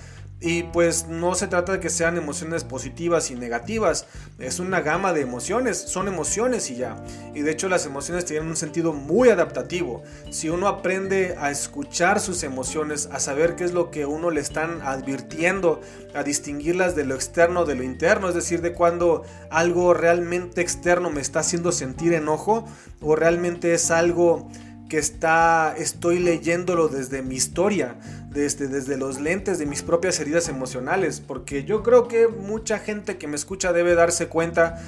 Y 0.44 0.64
pues 0.64 1.07
no 1.07 1.37
se 1.37 1.46
trata 1.46 1.72
de 1.72 1.81
que 1.81 1.88
sean 1.88 2.16
emociones 2.16 2.64
positivas 2.64 3.31
y 3.31 3.37
negativas, 3.37 4.07
es 4.40 4.59
una 4.59 4.81
gama 4.81 5.12
de 5.12 5.20
emociones, 5.20 5.78
son 5.78 6.09
emociones 6.09 6.68
y 6.68 6.74
ya. 6.74 6.96
Y 7.33 7.42
de 7.42 7.52
hecho 7.52 7.68
las 7.68 7.87
emociones 7.87 8.24
tienen 8.24 8.48
un 8.48 8.57
sentido 8.57 8.92
muy 8.92 9.28
adaptativo. 9.28 10.02
Si 10.31 10.48
uno 10.48 10.66
aprende 10.66 11.37
a 11.38 11.52
escuchar 11.52 12.18
sus 12.18 12.42
emociones, 12.42 13.09
a 13.12 13.20
saber 13.20 13.55
qué 13.55 13.62
es 13.62 13.72
lo 13.72 13.92
que 13.92 14.05
uno 14.05 14.33
le 14.33 14.40
están 14.40 14.83
advirtiendo, 14.83 15.81
a 16.12 16.24
distinguirlas 16.24 16.96
de 16.96 17.05
lo 17.05 17.14
externo 17.14 17.64
de 17.64 17.76
lo 17.76 17.85
interno, 17.85 18.28
es 18.28 18.35
decir, 18.35 18.62
de 18.62 18.72
cuando 18.72 19.22
algo 19.48 19.94
realmente 19.94 20.61
externo 20.61 21.09
me 21.11 21.20
está 21.20 21.38
haciendo 21.40 21.70
sentir 21.70 22.14
enojo 22.14 22.66
o 23.00 23.14
realmente 23.14 23.74
es 23.74 23.92
algo 23.92 24.50
que 24.92 24.98
está, 24.98 25.74
estoy 25.78 26.18
leyéndolo 26.18 26.88
desde 26.88 27.22
mi 27.22 27.37
historia, 27.37 27.96
desde, 28.33 28.97
los 28.97 29.21
lentes 29.21 29.59
de 29.59 29.66
mis 29.66 29.83
propias 29.83 30.18
heridas 30.21 30.49
emocionales, 30.49 31.21
porque 31.21 31.64
yo 31.64 31.83
creo 31.83 32.09
que 32.09 32.29
mucha 32.29 32.79
gente 32.79 33.18
que 33.18 33.29
me 33.29 33.37
escucha 33.37 33.73
debe 33.73 33.95
darse 33.95 34.29
cuenta, 34.29 34.83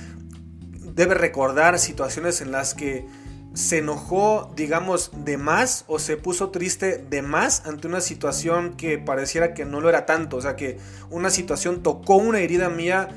debe 0.95 1.15
recordar 1.15 1.79
situaciones 1.79 2.41
en 2.41 2.53
las 2.53 2.75
que 2.75 3.07
se 3.55 3.79
enojó, 3.79 4.53
digamos, 4.57 5.13
de 5.25 5.37
más 5.37 5.85
o 5.87 5.99
se 5.99 6.17
puso 6.17 6.51
triste 6.51 6.99
de 6.99 7.23
más 7.23 7.65
ante 7.67 7.87
una 7.87 8.01
situación 8.01 8.77
que 8.77 8.99
pareciera 8.99 9.55
que 9.55 9.65
no 9.65 9.81
lo 9.81 9.89
era 9.89 10.07
tanto, 10.07 10.39
o 10.39 10.41
sea, 10.41 10.57
que 10.57 10.79
una 11.11 11.31
situación 11.31 11.83
tocó 11.83 12.17
una 12.17 12.41
herida 12.41 12.69
mía 12.69 13.09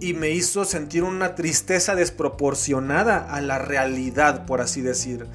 y 0.00 0.14
me 0.14 0.30
hizo 0.30 0.64
sentir 0.64 1.04
una 1.04 1.34
tristeza 1.34 1.94
desproporcionada 1.94 3.32
a 3.32 3.40
la 3.40 3.58
realidad, 3.58 4.44
por 4.44 4.60
así 4.60 4.82
decir. 4.82 5.26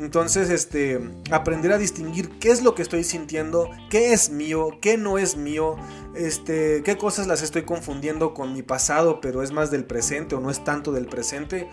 Entonces, 0.00 0.48
este, 0.48 0.98
aprender 1.30 1.72
a 1.72 1.78
distinguir 1.78 2.30
qué 2.38 2.50
es 2.50 2.62
lo 2.62 2.74
que 2.74 2.80
estoy 2.80 3.04
sintiendo, 3.04 3.70
qué 3.90 4.14
es 4.14 4.30
mío, 4.30 4.78
qué 4.80 4.96
no 4.96 5.18
es 5.18 5.36
mío, 5.36 5.76
este, 6.14 6.82
qué 6.82 6.96
cosas 6.96 7.26
las 7.26 7.42
estoy 7.42 7.62
confundiendo 7.62 8.32
con 8.32 8.54
mi 8.54 8.62
pasado, 8.62 9.20
pero 9.20 9.42
es 9.42 9.52
más 9.52 9.70
del 9.70 9.84
presente 9.84 10.34
o 10.34 10.40
no 10.40 10.50
es 10.50 10.64
tanto 10.64 10.92
del 10.92 11.04
presente 11.04 11.68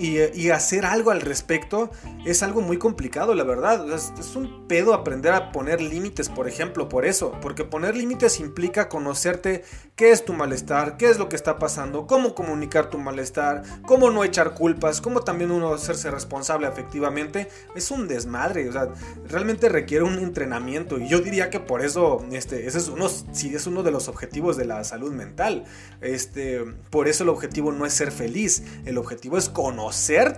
y, 0.00 0.50
hacer 0.50 0.86
algo 0.86 1.10
al 1.10 1.20
respecto 1.20 1.90
es 2.24 2.42
algo 2.42 2.60
muy 2.60 2.78
complicado, 2.78 3.34
la 3.34 3.44
verdad. 3.44 3.86
Es, 3.92 4.36
un 4.36 4.68
pedo 4.68 4.94
aprender 4.94 5.32
a 5.32 5.50
poner 5.50 5.80
límites, 5.80 6.28
por 6.28 6.48
ejemplo, 6.48 6.88
por 6.88 7.04
eso. 7.04 7.32
Porque 7.40 7.64
poner 7.64 7.96
límites 7.96 8.38
implica 8.38 8.88
conocerte 8.88 9.64
qué 9.96 10.12
es 10.12 10.24
tu 10.24 10.32
malestar, 10.32 10.96
qué 10.96 11.10
es 11.10 11.18
lo 11.18 11.28
que 11.28 11.34
está 11.34 11.58
pasando, 11.58 12.06
cómo 12.06 12.34
comunicar 12.34 12.90
tu 12.90 12.98
malestar, 12.98 13.62
cómo 13.86 14.10
no 14.10 14.22
echar 14.22 14.54
culpas, 14.54 15.00
cómo 15.00 15.20
también 15.20 15.50
uno 15.50 15.74
hacerse 15.74 16.10
responsable 16.10 16.68
efectivamente 16.68 17.48
es 17.74 17.90
un 17.90 18.06
desmadre, 18.06 18.68
o 18.68 18.72
sea, 18.72 18.88
realmente 19.26 19.68
requiere 19.68 20.04
un 20.04 20.18
entrenamiento 20.18 20.98
y 20.98 21.08
yo 21.08 21.20
diría 21.20 21.50
que 21.50 21.58
por 21.58 21.84
eso 21.84 22.24
este, 22.30 22.68
ese 22.68 22.78
es 22.78 22.88
uno, 22.88 23.08
sí, 23.08 23.52
es 23.52 23.66
uno 23.66 23.82
de 23.82 23.90
los 23.90 24.06
objetivos 24.06 24.56
de 24.56 24.66
la 24.66 24.84
salud 24.84 25.12
mental. 25.12 25.64
Este, 26.00 26.64
por 26.90 27.08
eso 27.08 27.24
el 27.24 27.30
objetivo 27.30 27.72
no 27.72 27.84
es 27.84 27.92
ser 27.92 28.12
feliz, 28.12 28.62
el 28.84 28.98
objetivo 28.98 29.36
es 29.36 29.48
conocer 29.48 29.77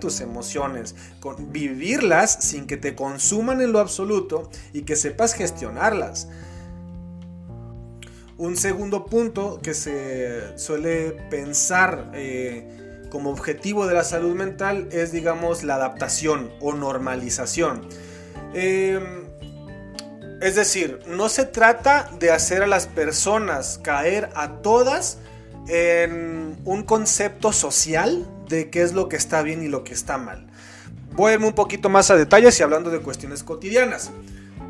tus 0.01 0.21
emociones, 0.21 0.95
vivirlas 1.39 2.33
sin 2.41 2.67
que 2.67 2.77
te 2.77 2.95
consuman 2.95 3.61
en 3.61 3.73
lo 3.73 3.81
absoluto 3.81 4.51
y 4.73 4.83
que 4.83 4.97
sepas 4.97 5.35
gestionarlas. 5.35 6.29
Un 8.37 8.57
segundo 8.57 9.07
punto 9.07 9.61
que 9.63 9.75
se 9.75 10.59
suele 10.59 11.13
pensar 11.31 12.11
eh, 12.15 13.07
como 13.11 13.31
objetivo 13.31 13.87
de 13.87 13.95
la 13.95 14.05
salud 14.05 14.35
mental 14.35 14.89
es, 14.93 15.13
digamos, 15.13 15.63
la 15.63 15.75
adaptación 15.75 16.51
o 16.61 16.73
normalización. 16.73 17.83
Em, 18.55 19.25
es 20.41 20.55
decir, 20.55 21.01
no 21.07 21.29
se 21.29 21.45
trata 21.45 22.11
de 22.19 22.31
hacer 22.31 22.63
a 22.63 22.67
las 22.67 22.87
personas 22.87 23.79
caer 23.83 24.31
a 24.35 24.63
todas 24.63 25.19
en 25.69 26.57
un 26.65 26.83
concepto 26.83 27.53
social 27.53 28.27
de 28.51 28.69
qué 28.69 28.83
es 28.83 28.93
lo 28.93 29.09
que 29.09 29.17
está 29.17 29.43
bien 29.43 29.63
y 29.63 29.69
lo 29.69 29.83
que 29.85 29.95
está 29.95 30.19
mal. 30.19 30.49
Voy 31.13 31.31
a 31.31 31.35
irme 31.35 31.47
un 31.47 31.55
poquito 31.55 31.89
más 31.89 32.11
a 32.11 32.17
detalles 32.17 32.61
y 32.61 32.63
hablando 32.63 32.91
de 32.91 33.01
cuestiones 33.01 33.43
cotidianas. 33.43 34.11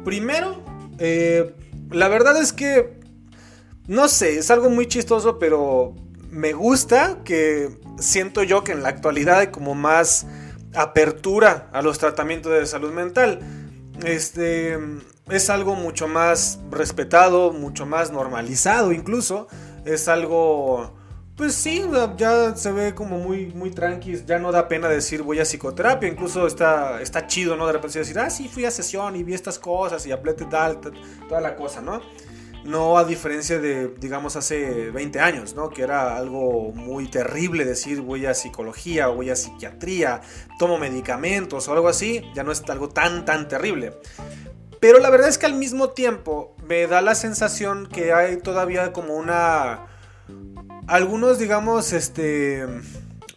Primero, 0.04 0.62
eh, 0.98 1.54
la 1.90 2.06
verdad 2.06 2.40
es 2.40 2.52
que 2.52 3.00
no 3.90 4.06
sé, 4.06 4.38
es 4.38 4.52
algo 4.52 4.70
muy 4.70 4.86
chistoso, 4.86 5.40
pero 5.40 5.96
me 6.30 6.52
gusta 6.52 7.18
que 7.24 7.76
siento 7.98 8.44
yo 8.44 8.62
que 8.62 8.70
en 8.70 8.84
la 8.84 8.88
actualidad 8.88 9.40
hay 9.40 9.46
como 9.48 9.74
más 9.74 10.28
apertura 10.76 11.68
a 11.72 11.82
los 11.82 11.98
tratamientos 11.98 12.52
de 12.52 12.66
salud 12.66 12.92
mental. 12.92 13.40
Este 14.04 14.78
es 15.28 15.50
algo 15.50 15.74
mucho 15.74 16.06
más 16.06 16.60
respetado, 16.70 17.52
mucho 17.52 17.84
más 17.84 18.12
normalizado 18.12 18.92
incluso. 18.92 19.48
Es 19.84 20.06
algo 20.06 20.94
pues 21.40 21.54
sí, 21.54 21.82
ya 22.18 22.54
se 22.54 22.70
ve 22.70 22.94
como 22.94 23.16
muy, 23.16 23.46
muy 23.54 23.70
tranqui, 23.70 24.26
ya 24.26 24.38
no 24.38 24.52
da 24.52 24.68
pena 24.68 24.90
decir 24.90 25.22
voy 25.22 25.38
a 25.38 25.44
psicoterapia, 25.44 26.06
incluso 26.06 26.46
está, 26.46 27.00
está 27.00 27.26
chido, 27.26 27.56
¿no? 27.56 27.66
De 27.66 27.72
repente 27.72 27.98
decir, 27.98 28.18
ah, 28.18 28.28
sí, 28.28 28.46
fui 28.46 28.66
a 28.66 28.70
sesión 28.70 29.16
y 29.16 29.22
vi 29.22 29.32
estas 29.32 29.58
cosas 29.58 30.06
y 30.06 30.12
aplete 30.12 30.44
tal, 30.44 30.80
toda 31.26 31.40
la 31.40 31.56
cosa, 31.56 31.80
¿no? 31.80 32.02
No 32.64 32.98
a 32.98 33.04
diferencia 33.04 33.58
de, 33.58 33.88
digamos, 33.88 34.36
hace 34.36 34.90
20 34.90 35.18
años, 35.18 35.54
¿no? 35.54 35.70
Que 35.70 35.80
era 35.80 36.14
algo 36.18 36.72
muy 36.72 37.08
terrible 37.08 37.64
decir 37.64 38.02
voy 38.02 38.26
a 38.26 38.34
psicología 38.34 39.06
voy 39.06 39.30
a 39.30 39.34
psiquiatría, 39.34 40.20
tomo 40.58 40.76
medicamentos 40.76 41.68
o 41.68 41.72
algo 41.72 41.88
así, 41.88 42.22
ya 42.34 42.44
no 42.44 42.52
es 42.52 42.62
algo 42.68 42.90
tan, 42.90 43.24
tan 43.24 43.48
terrible. 43.48 43.94
Pero 44.78 44.98
la 44.98 45.08
verdad 45.08 45.30
es 45.30 45.38
que 45.38 45.46
al 45.46 45.54
mismo 45.54 45.88
tiempo 45.88 46.54
me 46.66 46.86
da 46.86 47.00
la 47.00 47.14
sensación 47.14 47.86
que 47.86 48.12
hay 48.12 48.36
todavía 48.36 48.92
como 48.92 49.14
una... 49.14 49.86
Algunos, 50.90 51.38
digamos, 51.38 51.92
este 51.92 52.66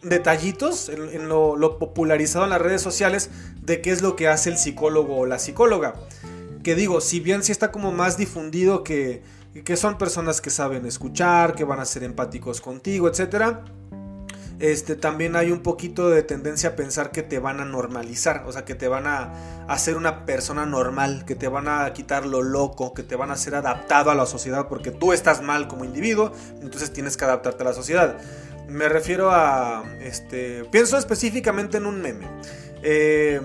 detallitos 0.02 0.88
en, 0.88 1.28
lo, 1.28 1.78
popularizado 1.78 2.44
en 2.44 2.50
las 2.50 2.60
redes 2.60 2.82
sociales 2.82 3.30
de 3.62 3.80
qué 3.80 3.92
es 3.92 4.02
lo 4.02 4.16
que 4.16 4.26
hace 4.26 4.50
el 4.50 4.58
psicólogo 4.58 5.18
o 5.18 5.24
la 5.24 5.38
psicóloga 5.38 5.94
que 6.64 6.74
digo, 6.74 7.00
si 7.00 7.20
bien 7.20 7.42
está 7.52 7.70
como 7.70 7.92
más 7.92 8.16
difundido 8.16 8.82
que, 8.82 9.22
que 9.64 9.76
son 9.76 9.98
personas 9.98 10.40
que 10.40 10.50
saben 10.50 10.84
escuchar, 10.84 11.54
que 11.54 11.62
van 11.62 11.78
a 11.78 11.84
ser 11.84 12.02
empáticos 12.02 12.60
contigo, 12.60 13.06
etc. 13.08 13.58
Este, 14.60 14.94
también 14.94 15.34
hay 15.34 15.50
un 15.50 15.60
poquito 15.60 16.10
de 16.10 16.22
tendencia 16.22 16.70
a 16.70 16.76
pensar 16.76 17.10
que 17.10 17.22
te 17.22 17.38
van 17.38 17.60
a 17.60 17.64
normalizar, 17.64 18.44
o 18.46 18.52
sea, 18.52 18.64
que 18.64 18.74
te 18.74 18.86
van 18.86 19.06
a 19.06 19.32
hacer 19.68 19.96
una 19.96 20.24
persona 20.24 20.64
normal, 20.64 21.24
que 21.24 21.34
te 21.34 21.48
van 21.48 21.66
a 21.68 21.92
quitar 21.92 22.24
lo 22.24 22.42
loco, 22.42 22.94
que 22.94 23.02
te 23.02 23.16
van 23.16 23.30
a 23.30 23.34
hacer 23.34 23.56
adaptado 23.56 24.10
a 24.10 24.14
la 24.14 24.26
sociedad 24.26 24.68
porque 24.68 24.92
tú 24.92 25.12
estás 25.12 25.42
mal 25.42 25.66
como 25.66 25.84
individuo, 25.84 26.32
entonces 26.62 26.92
tienes 26.92 27.16
que 27.16 27.24
adaptarte 27.24 27.62
a 27.62 27.66
la 27.66 27.72
sociedad. 27.72 28.16
Me 28.68 28.88
refiero 28.88 29.30
a, 29.30 29.84
este, 30.00 30.64
pienso 30.70 30.96
específicamente 30.96 31.78
en 31.78 31.86
un 31.86 32.00
meme. 32.00 32.26
Eh, 32.82 33.40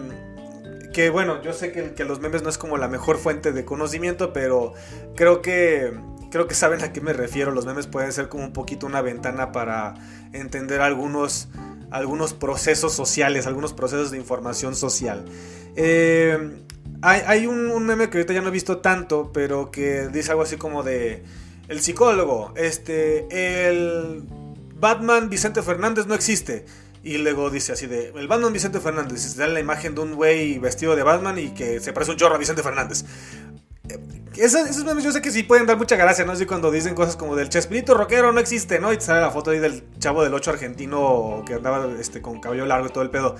que 0.93 1.09
bueno, 1.09 1.41
yo 1.41 1.53
sé 1.53 1.71
que, 1.71 1.93
que, 1.93 2.03
los 2.03 2.19
memes 2.19 2.43
no 2.43 2.49
es 2.49 2.57
como 2.57 2.77
la 2.77 2.87
mejor 2.87 3.17
fuente 3.17 3.51
de 3.51 3.65
conocimiento, 3.65 4.33
pero 4.33 4.73
creo 5.15 5.41
que, 5.41 5.93
creo 6.31 6.47
que 6.47 6.55
saben 6.55 6.81
a 6.83 6.93
qué 6.93 7.01
me 7.01 7.13
refiero. 7.13 7.51
Los 7.51 7.65
memes 7.65 7.87
pueden 7.87 8.11
ser 8.11 8.29
como 8.29 8.43
un 8.43 8.53
poquito 8.53 8.85
una 8.85 9.01
ventana 9.01 9.51
para 9.51 9.95
entender 10.33 10.81
algunos, 10.81 11.49
algunos 11.91 12.33
procesos 12.33 12.93
sociales, 12.93 13.47
algunos 13.47 13.73
procesos 13.73 14.11
de 14.11 14.17
información 14.17 14.75
social. 14.75 15.25
Eh, 15.75 16.63
hay, 17.01 17.47
un, 17.47 17.85
meme 17.85 18.09
que 18.09 18.17
ahorita 18.17 18.33
ya 18.33 18.41
no 18.41 18.49
he 18.49 18.51
visto 18.51 18.79
tanto, 18.79 19.31
pero 19.31 19.71
que 19.71 20.07
dice 20.09 20.31
algo 20.31 20.43
así 20.43 20.57
como 20.57 20.83
de... 20.83 21.23
El 21.67 21.81
psicólogo, 21.81 22.51
este, 22.55 23.27
el 23.69 24.23
Batman 24.79 25.29
Vicente 25.29 25.61
Fernández 25.61 26.07
no 26.07 26.15
existe. 26.15 26.65
Y 27.03 27.19
luego 27.19 27.49
dice 27.49 27.73
así 27.73 27.85
de, 27.85 28.11
el 28.15 28.27
Batman 28.27 28.51
Vicente 28.51 28.79
Fernández, 28.79 29.21
se 29.21 29.39
da 29.39 29.47
la 29.47 29.59
imagen 29.59 29.93
de 29.95 30.01
un 30.01 30.15
güey 30.15 30.57
vestido 30.57 30.95
de 30.95 31.03
Batman 31.03 31.37
y 31.37 31.53
que 31.53 31.79
se 31.79 31.93
parece 31.93 32.11
un 32.11 32.17
chorro 32.17 32.35
a 32.35 32.37
Vicente 32.39 32.63
Fernández. 32.63 33.05
Esos, 34.37 34.85
memes 34.85 35.03
yo 35.03 35.11
sé 35.11 35.21
que 35.21 35.31
sí 35.31 35.43
pueden 35.43 35.65
dar 35.65 35.77
mucha 35.77 35.95
gracia, 35.95 36.23
¿no? 36.23 36.31
Así 36.31 36.45
cuando 36.45 36.71
dicen 36.71 36.95
cosas 36.95 37.15
como 37.17 37.35
del 37.35 37.49
Chespirito 37.49 37.93
rockero 37.93 38.31
no 38.31 38.39
existe, 38.39 38.79
¿no? 38.79 38.93
Y 38.93 38.97
te 38.97 39.03
sale 39.03 39.21
la 39.21 39.31
foto 39.31 39.51
ahí 39.51 39.59
del 39.59 39.83
chavo 39.99 40.23
del 40.23 40.33
8 40.33 40.51
argentino 40.51 41.43
que 41.45 41.55
andaba 41.55 41.89
este, 41.99 42.21
con 42.21 42.39
cabello 42.39 42.65
largo 42.65 42.87
y 42.87 42.91
todo 42.91 43.03
el 43.03 43.09
pedo 43.09 43.35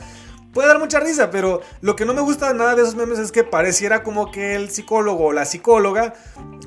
puede 0.54 0.68
dar 0.68 0.80
mucha 0.80 1.00
risa, 1.00 1.30
pero 1.30 1.62
lo 1.82 1.96
que 1.96 2.06
no 2.06 2.14
me 2.14 2.22
gusta 2.22 2.54
nada 2.54 2.76
de 2.76 2.82
esos 2.82 2.96
memes 2.96 3.20
es 3.20 3.32
que 3.32 3.44
pareciera 3.44 4.04
como 4.04 4.32
que 4.32 4.56
el 4.56 4.70
psicólogo 4.70 5.26
o 5.26 5.32
la 5.32 5.46
psicóloga 5.46 6.14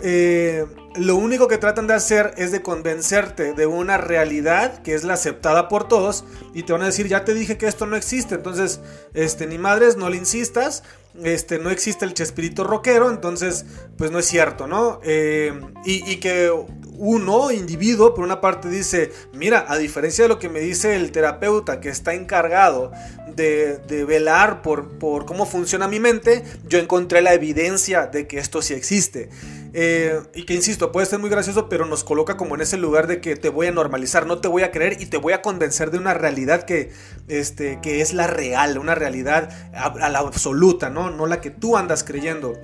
eh, 0.02 0.66
lo 0.96 1.16
único 1.16 1.48
que 1.48 1.58
tratan 1.58 1.86
de 1.86 1.94
hacer 1.94 2.34
es 2.36 2.52
de 2.52 2.62
convencerte 2.62 3.54
de 3.54 3.66
una 3.66 3.98
realidad 3.98 4.82
que 4.82 4.94
es 4.94 5.04
la 5.04 5.14
aceptada 5.14 5.68
por 5.68 5.88
todos 5.88 6.24
y 6.54 6.64
te 6.64 6.72
van 6.72 6.82
a 6.82 6.86
decir, 6.86 7.08
ya 7.08 7.24
te 7.24 7.34
dije 7.34 7.56
que 7.56 7.66
esto 7.66 7.86
no 7.86 7.96
existe, 7.96 8.34
entonces, 8.34 8.80
este, 9.14 9.46
ni 9.46 9.58
madres, 9.58 9.96
no 9.96 10.10
le 10.10 10.16
insistas, 10.16 10.82
este, 11.22 11.58
no 11.58 11.70
existe 11.70 12.04
el 12.04 12.14
chespirito 12.14 12.64
rockero, 12.64 13.10
entonces, 13.10 13.66
pues 13.96 14.10
no 14.10 14.18
es 14.18 14.26
cierto, 14.26 14.66
¿no? 14.66 15.00
Eh, 15.04 15.52
y, 15.84 16.16
que 16.16 16.50
uno, 16.96 17.50
individuo, 17.50 18.14
por 18.14 18.24
una 18.24 18.40
parte 18.40 18.68
dice, 18.68 19.12
mira, 19.32 19.66
a 19.68 19.76
diferencia 19.76 20.24
de 20.24 20.28
lo 20.28 20.38
que 20.38 20.48
me 20.48 20.60
dice 20.60 20.96
el 20.96 21.12
terapeuta 21.12 21.80
que 21.80 21.88
está 21.88 22.14
encargado 22.14 22.92
de, 23.34 24.04
velar 24.06 24.62
por, 24.62 24.98
por, 24.98 25.26
cómo 25.26 25.46
funciona 25.46 25.88
mi 25.88 26.00
mente, 26.00 26.44
yo 26.66 26.78
encontré 26.78 27.22
la 27.22 27.34
evidencia 27.34 28.06
de 28.06 28.26
que 28.26 28.38
esto 28.38 28.62
sí 28.62 28.74
existe. 28.74 29.28
Eh, 29.74 30.20
y 30.34 30.44
que 30.44 30.54
insisto, 30.54 30.92
puede 30.92 31.06
ser 31.06 31.18
muy 31.18 31.30
gracioso, 31.30 31.68
pero 31.68 31.86
nos 31.86 32.04
coloca 32.04 32.36
como 32.36 32.54
en 32.54 32.60
ese 32.60 32.76
lugar 32.76 33.06
de 33.06 33.20
que 33.20 33.36
te 33.36 33.48
voy 33.48 33.68
a 33.68 33.72
normalizar, 33.72 34.26
no 34.26 34.38
te 34.38 34.48
voy 34.48 34.62
a 34.62 34.70
creer 34.70 35.00
y 35.00 35.06
te 35.06 35.16
voy 35.16 35.32
a 35.32 35.40
convencer 35.40 35.90
de 35.90 35.98
una 35.98 36.12
realidad 36.12 36.64
que, 36.64 36.92
este, 37.28 37.80
que 37.80 38.02
es 38.02 38.12
la 38.12 38.26
real, 38.26 38.78
una 38.78 38.94
realidad 38.94 39.48
a, 39.74 40.08
la 40.10 40.18
absoluta, 40.18 40.90
¿no? 40.90 41.10
no 41.10 41.26
la 41.26 41.40
que 41.40 41.50
tú 41.50 41.76
andas 41.76 42.04
creyendo. 42.04 42.58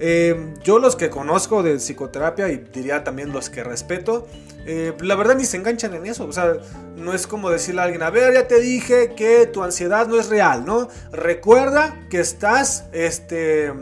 Eh, 0.00 0.54
yo 0.62 0.78
los 0.78 0.94
que 0.94 1.10
conozco 1.10 1.62
de 1.62 1.78
psicoterapia 1.78 2.48
y 2.50 2.58
diría 2.72 3.02
también 3.02 3.32
los 3.32 3.50
que 3.50 3.64
respeto, 3.64 4.28
eh, 4.64 4.94
la 5.00 5.16
verdad 5.16 5.34
ni 5.36 5.44
se 5.44 5.56
enganchan 5.56 5.94
en 5.94 6.06
eso. 6.06 6.24
O 6.24 6.32
sea, 6.32 6.54
no 6.96 7.14
es 7.14 7.26
como 7.26 7.50
decirle 7.50 7.80
a 7.80 7.84
alguien, 7.84 8.02
a 8.02 8.10
ver, 8.10 8.34
ya 8.34 8.46
te 8.46 8.60
dije 8.60 9.14
que 9.16 9.46
tu 9.46 9.62
ansiedad 9.62 10.06
no 10.06 10.18
es 10.18 10.28
real, 10.28 10.64
¿no? 10.64 10.88
Recuerda 11.12 12.06
que 12.10 12.20
estás, 12.20 12.84
este, 12.92 13.72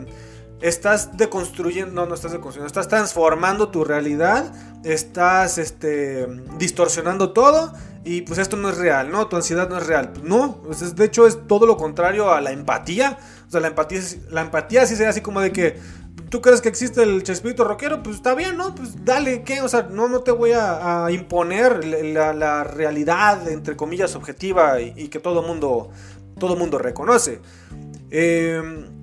estás 0.61 1.17
deconstruyendo, 1.17 1.93
no, 1.93 2.05
no 2.07 2.15
estás 2.15 2.31
deconstruyendo, 2.31 2.67
estás 2.67 2.87
transformando 2.87 3.69
tu 3.69 3.83
realidad, 3.83 4.53
estás, 4.83 5.57
este, 5.57 6.27
distorsionando 6.57 7.31
todo 7.31 7.73
y 8.03 8.21
pues 8.21 8.39
esto 8.39 8.57
no 8.57 8.69
es 8.69 8.77
real, 8.77 9.11
¿no? 9.11 9.27
Tu 9.27 9.35
ansiedad 9.35 9.69
no 9.69 9.77
es 9.77 9.85
real. 9.85 10.13
No, 10.23 10.61
pues 10.63 10.95
de 10.95 11.05
hecho 11.05 11.27
es 11.27 11.45
todo 11.47 11.65
lo 11.65 11.77
contrario 11.77 12.31
a 12.31 12.41
la 12.41 12.51
empatía. 12.51 13.17
O 13.47 13.51
sea, 13.51 13.59
la 13.59 13.67
empatía, 13.67 14.01
la 14.29 14.41
empatía 14.41 14.85
sí 14.85 14.95
sería 14.95 15.09
así 15.09 15.21
como 15.21 15.41
de 15.41 15.51
que, 15.51 15.77
¿Tú 16.29 16.41
crees 16.41 16.59
que 16.59 16.67
existe 16.67 17.03
el 17.03 17.23
chespirito 17.23 17.63
rockero? 17.63 18.03
Pues 18.03 18.17
está 18.17 18.35
bien, 18.35 18.57
¿no? 18.57 18.75
Pues 18.75 19.05
dale, 19.05 19.43
¿qué? 19.43 19.61
O 19.61 19.69
sea, 19.69 19.83
no, 19.83 20.09
no 20.09 20.21
te 20.21 20.31
voy 20.31 20.51
a, 20.53 21.07
imponer 21.09 21.85
la, 21.85 22.63
realidad, 22.65 23.47
entre 23.47 23.77
comillas, 23.77 24.15
objetiva 24.15 24.81
y, 24.81 25.07
que 25.07 25.19
todo 25.19 25.41
mundo, 25.41 25.89
todo 26.37 26.57
mundo 26.57 26.79
reconoce. 26.79 27.39
Em, 28.09 28.96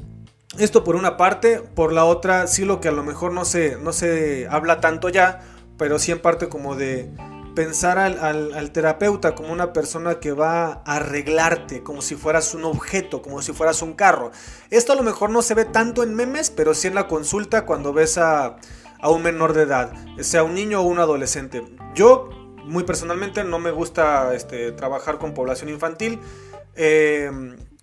esto 0.58 0.84
por 0.84 0.96
una 0.96 1.16
parte, 1.16 1.60
por 1.60 1.92
la 1.92 2.04
otra, 2.04 2.46
sí 2.46 2.64
lo 2.64 2.80
que 2.80 2.88
a 2.88 2.92
lo 2.92 3.02
mejor 3.02 3.32
no 3.32 3.44
se, 3.44 3.76
no 3.76 3.92
se 3.92 4.46
habla 4.48 4.80
tanto 4.80 5.08
ya, 5.08 5.40
pero 5.76 5.98
sí 5.98 6.12
en 6.12 6.20
parte 6.20 6.48
como 6.48 6.76
de 6.76 7.10
pensar 7.54 7.98
al, 7.98 8.70
terapeuta 8.72 9.34
como 9.34 9.52
una 9.52 9.72
persona 9.72 10.18
que 10.18 10.32
va 10.32 10.82
a 10.84 10.96
arreglarte, 10.96 11.82
como 11.82 12.02
si 12.02 12.16
fueras 12.16 12.54
un 12.54 12.64
objeto, 12.64 13.22
como 13.22 13.42
si 13.42 13.52
fueras 13.52 13.80
un 13.82 13.94
carro. 13.94 14.32
Esto 14.70 14.92
a 14.92 14.96
lo 14.96 15.02
mejor 15.02 15.30
no 15.30 15.42
se 15.42 15.54
ve 15.54 15.64
tanto 15.64 16.02
en 16.02 16.14
memes, 16.14 16.50
pero 16.50 16.74
sí 16.74 16.88
en 16.88 16.94
la 16.94 17.06
consulta 17.06 17.64
cuando 17.64 17.92
ves 17.92 18.18
a, 18.18 18.56
un 19.02 19.22
menor 19.22 19.52
de 19.52 19.62
edad, 19.62 19.92
sea 20.20 20.44
un 20.44 20.54
niño 20.54 20.80
o 20.80 20.84
un 20.84 20.98
adolescente. 20.98 21.62
Yo, 21.94 22.30
muy 22.64 22.84
personalmente, 22.84 23.44
no 23.44 23.58
me 23.58 23.70
gusta 23.70 24.34
este, 24.34 24.72
trabajar 24.72 25.18
con 25.18 25.34
población 25.34 25.68
infantil. 25.68 26.20
Eh, 26.74 27.30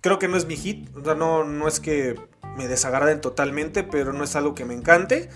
creo 0.00 0.18
que 0.18 0.26
no 0.26 0.36
es 0.36 0.46
mi 0.46 0.56
hit, 0.56 0.94
o 0.96 1.04
sea, 1.04 1.14
no, 1.14 1.44
no 1.44 1.68
es 1.68 1.78
que 1.78 2.16
me 2.56 2.68
desagraden 2.68 3.20
totalmente, 3.20 3.82
pero 3.82 4.12
no 4.12 4.24
es 4.24 4.36
algo 4.36 4.54
que 4.54 4.64
me 4.64 4.74
encante. 4.74 5.28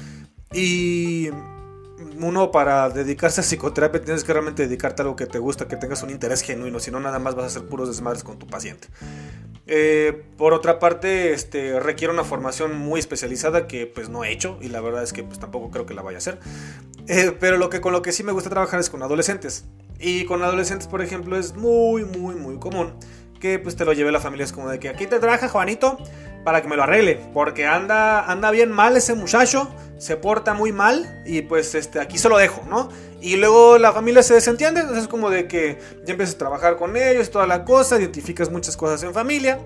Y 0.53 1.31
uno 2.21 2.51
para 2.51 2.89
dedicarse 2.91 3.41
a 3.41 3.45
psicoterapia 3.45 4.01
tienes 4.01 4.25
que 4.25 4.33
realmente 4.33 4.67
dedicarte 4.67 5.03
a 5.03 5.05
algo 5.05 5.17
que 5.17 5.27
te 5.27 5.39
gusta, 5.39 5.69
que 5.69 5.77
tengas 5.77 6.03
un 6.03 6.11
interés 6.11 6.43
genuino, 6.43 6.79
si 6.79 6.91
no 6.91 7.01
nada 7.01 7.19
más 7.19 7.35
vas 7.35 7.45
a 7.45 7.47
hacer 7.49 7.65
puros 7.65 7.89
desmadres 7.89 8.25
con 8.25 8.39
tu 8.39 8.47
paciente. 8.47 8.89
Eh, 9.67 10.25
por 10.37 10.53
otra 10.53 10.79
parte, 10.79 11.33
este, 11.33 11.81
requiere 11.81 12.13
una 12.13 12.23
formación 12.23 12.79
muy 12.79 13.01
especializada 13.01 13.67
que 13.67 13.87
pues 13.87 14.09
no 14.09 14.25
he 14.25 14.31
hecho 14.31 14.59
y 14.61 14.69
la 14.69 14.81
verdad 14.81 15.03
es 15.03 15.13
que 15.13 15.25
pues 15.25 15.41
tampoco 15.41 15.71
creo 15.71 15.87
que 15.87 15.95
la 15.95 16.03
vaya 16.03 16.19
a 16.19 16.19
hacer. 16.19 16.39
Eh, 17.09 17.37
pero 17.39 17.57
lo 17.57 17.69
que, 17.69 17.81
con 17.81 17.93
lo 17.93 18.03
que 18.03 18.13
sí 18.13 18.23
me 18.23 18.33
gusta 18.33 18.51
trabajar 18.51 18.79
es 18.79 18.91
con 18.91 19.03
adolescentes. 19.03 19.65
Y 19.99 20.25
con 20.27 20.43
adolescentes, 20.43 20.87
por 20.87 21.03
ejemplo, 21.03 21.37
es 21.37 21.57
muy, 21.57 22.05
muy, 22.05 22.35
muy 22.35 22.59
común 22.59 22.95
que 23.41 23.59
pues 23.59 23.77
te 23.77 23.85
lo 23.85 23.93
lleve 23.93 24.13
la 24.13 24.21
familia. 24.21 24.45
Es 24.45 24.53
como 24.53 24.69
de 24.69 24.79
que 24.79 24.89
aquí 24.89 25.07
te 25.07 25.19
traje 25.19 25.49
Juanito 25.49 25.99
para 26.47 26.63
que 26.63 26.69
me 26.69 26.77
lo 26.77 26.85
arregle. 26.85 27.19
Porque 27.35 27.67
anda, 27.67 28.25
anda 28.25 28.53
bien 28.53 28.71
mal 28.71 28.97
ese 28.97 29.15
muchacho, 29.15 29.69
se 29.99 30.17
porta 30.17 30.55
muy 30.55 30.71
mal 30.71 31.25
y 31.27 31.43
pues 31.43 31.75
este, 31.75 31.99
aquí 31.99 32.19
se 32.19 32.29
lo 32.29 32.39
dejo, 32.39 32.63
¿no? 32.69 32.89
Y 33.21 33.35
luego 33.35 33.79
la 33.79 33.93
familia 33.93 34.23
se 34.23 34.35
desentiende, 34.35 34.83
entonces 34.83 35.03
es 35.03 35.09
como 35.09 35.29
de 35.29 35.49
que 35.49 35.81
ya 36.05 36.13
empiezas 36.13 36.37
a 36.37 36.39
trabajar 36.39 36.77
con 36.77 36.97
ellos, 36.97 37.33
toda 37.33 37.49
la 37.49 37.65
cosa, 37.65 37.99
identificas 37.99 38.49
muchas 38.49 38.77
cosas 38.77 39.03
en 39.03 39.13
familia 39.13 39.59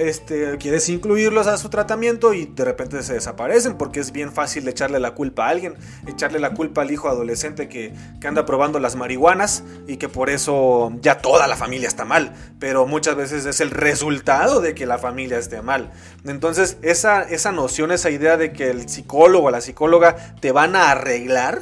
este, 0.00 0.56
quieres 0.56 0.88
incluirlos 0.88 1.46
a 1.46 1.58
su 1.58 1.68
tratamiento 1.68 2.32
y 2.32 2.46
de 2.46 2.64
repente 2.64 3.02
se 3.02 3.12
desaparecen 3.12 3.76
porque 3.76 4.00
es 4.00 4.12
bien 4.12 4.32
fácil 4.32 4.66
echarle 4.66 4.98
la 4.98 5.14
culpa 5.14 5.46
a 5.46 5.50
alguien, 5.50 5.74
echarle 6.06 6.38
la 6.38 6.54
culpa 6.54 6.80
al 6.80 6.90
hijo 6.90 7.08
adolescente 7.08 7.68
que, 7.68 7.92
anda 8.24 8.46
probando 8.46 8.78
las 8.78 8.96
marihuanas 8.96 9.64
y 9.88 9.96
que 9.96 10.08
por 10.08 10.30
eso 10.30 10.92
ya 11.02 11.18
toda 11.18 11.48
la 11.48 11.56
familia 11.56 11.88
está 11.88 12.04
mal, 12.04 12.32
pero 12.58 12.86
muchas 12.86 13.16
veces 13.16 13.44
es 13.44 13.60
el 13.60 13.70
resultado 13.70 14.60
de 14.60 14.74
que 14.74 14.86
la 14.86 14.98
familia 14.98 15.36
esté 15.36 15.60
mal. 15.60 15.90
Entonces 16.24 16.78
esa, 16.80 17.22
esa 17.22 17.52
noción, 17.52 17.90
esa 17.90 18.08
idea 18.08 18.36
de 18.36 18.52
que 18.52 18.70
el 18.70 18.88
psicólogo 18.88 19.48
o 19.48 19.50
la 19.50 19.60
psicóloga 19.60 20.34
te 20.40 20.52
van 20.52 20.76
a 20.76 20.92
arreglar, 20.92 21.60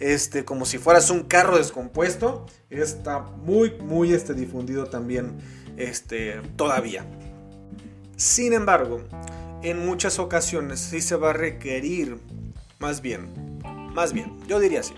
este, 0.00 0.44
como 0.44 0.64
si 0.64 0.78
fueras 0.78 1.10
un 1.10 1.22
carro 1.22 1.56
descompuesto, 1.56 2.46
está 2.68 3.20
muy, 3.20 3.74
muy 3.80 4.12
este, 4.12 4.34
difundido 4.34 4.86
también 4.86 5.38
este, 5.76 6.40
todavía. 6.56 7.04
Sin 8.16 8.54
embargo, 8.54 9.02
en 9.62 9.84
muchas 9.84 10.18
ocasiones 10.18 10.80
sí 10.80 11.02
se 11.02 11.16
va 11.16 11.30
a 11.30 11.32
requerir, 11.34 12.18
más 12.78 13.02
bien, 13.02 13.60
más 13.94 14.12
bien, 14.12 14.38
yo 14.46 14.58
diría 14.58 14.80
así, 14.80 14.94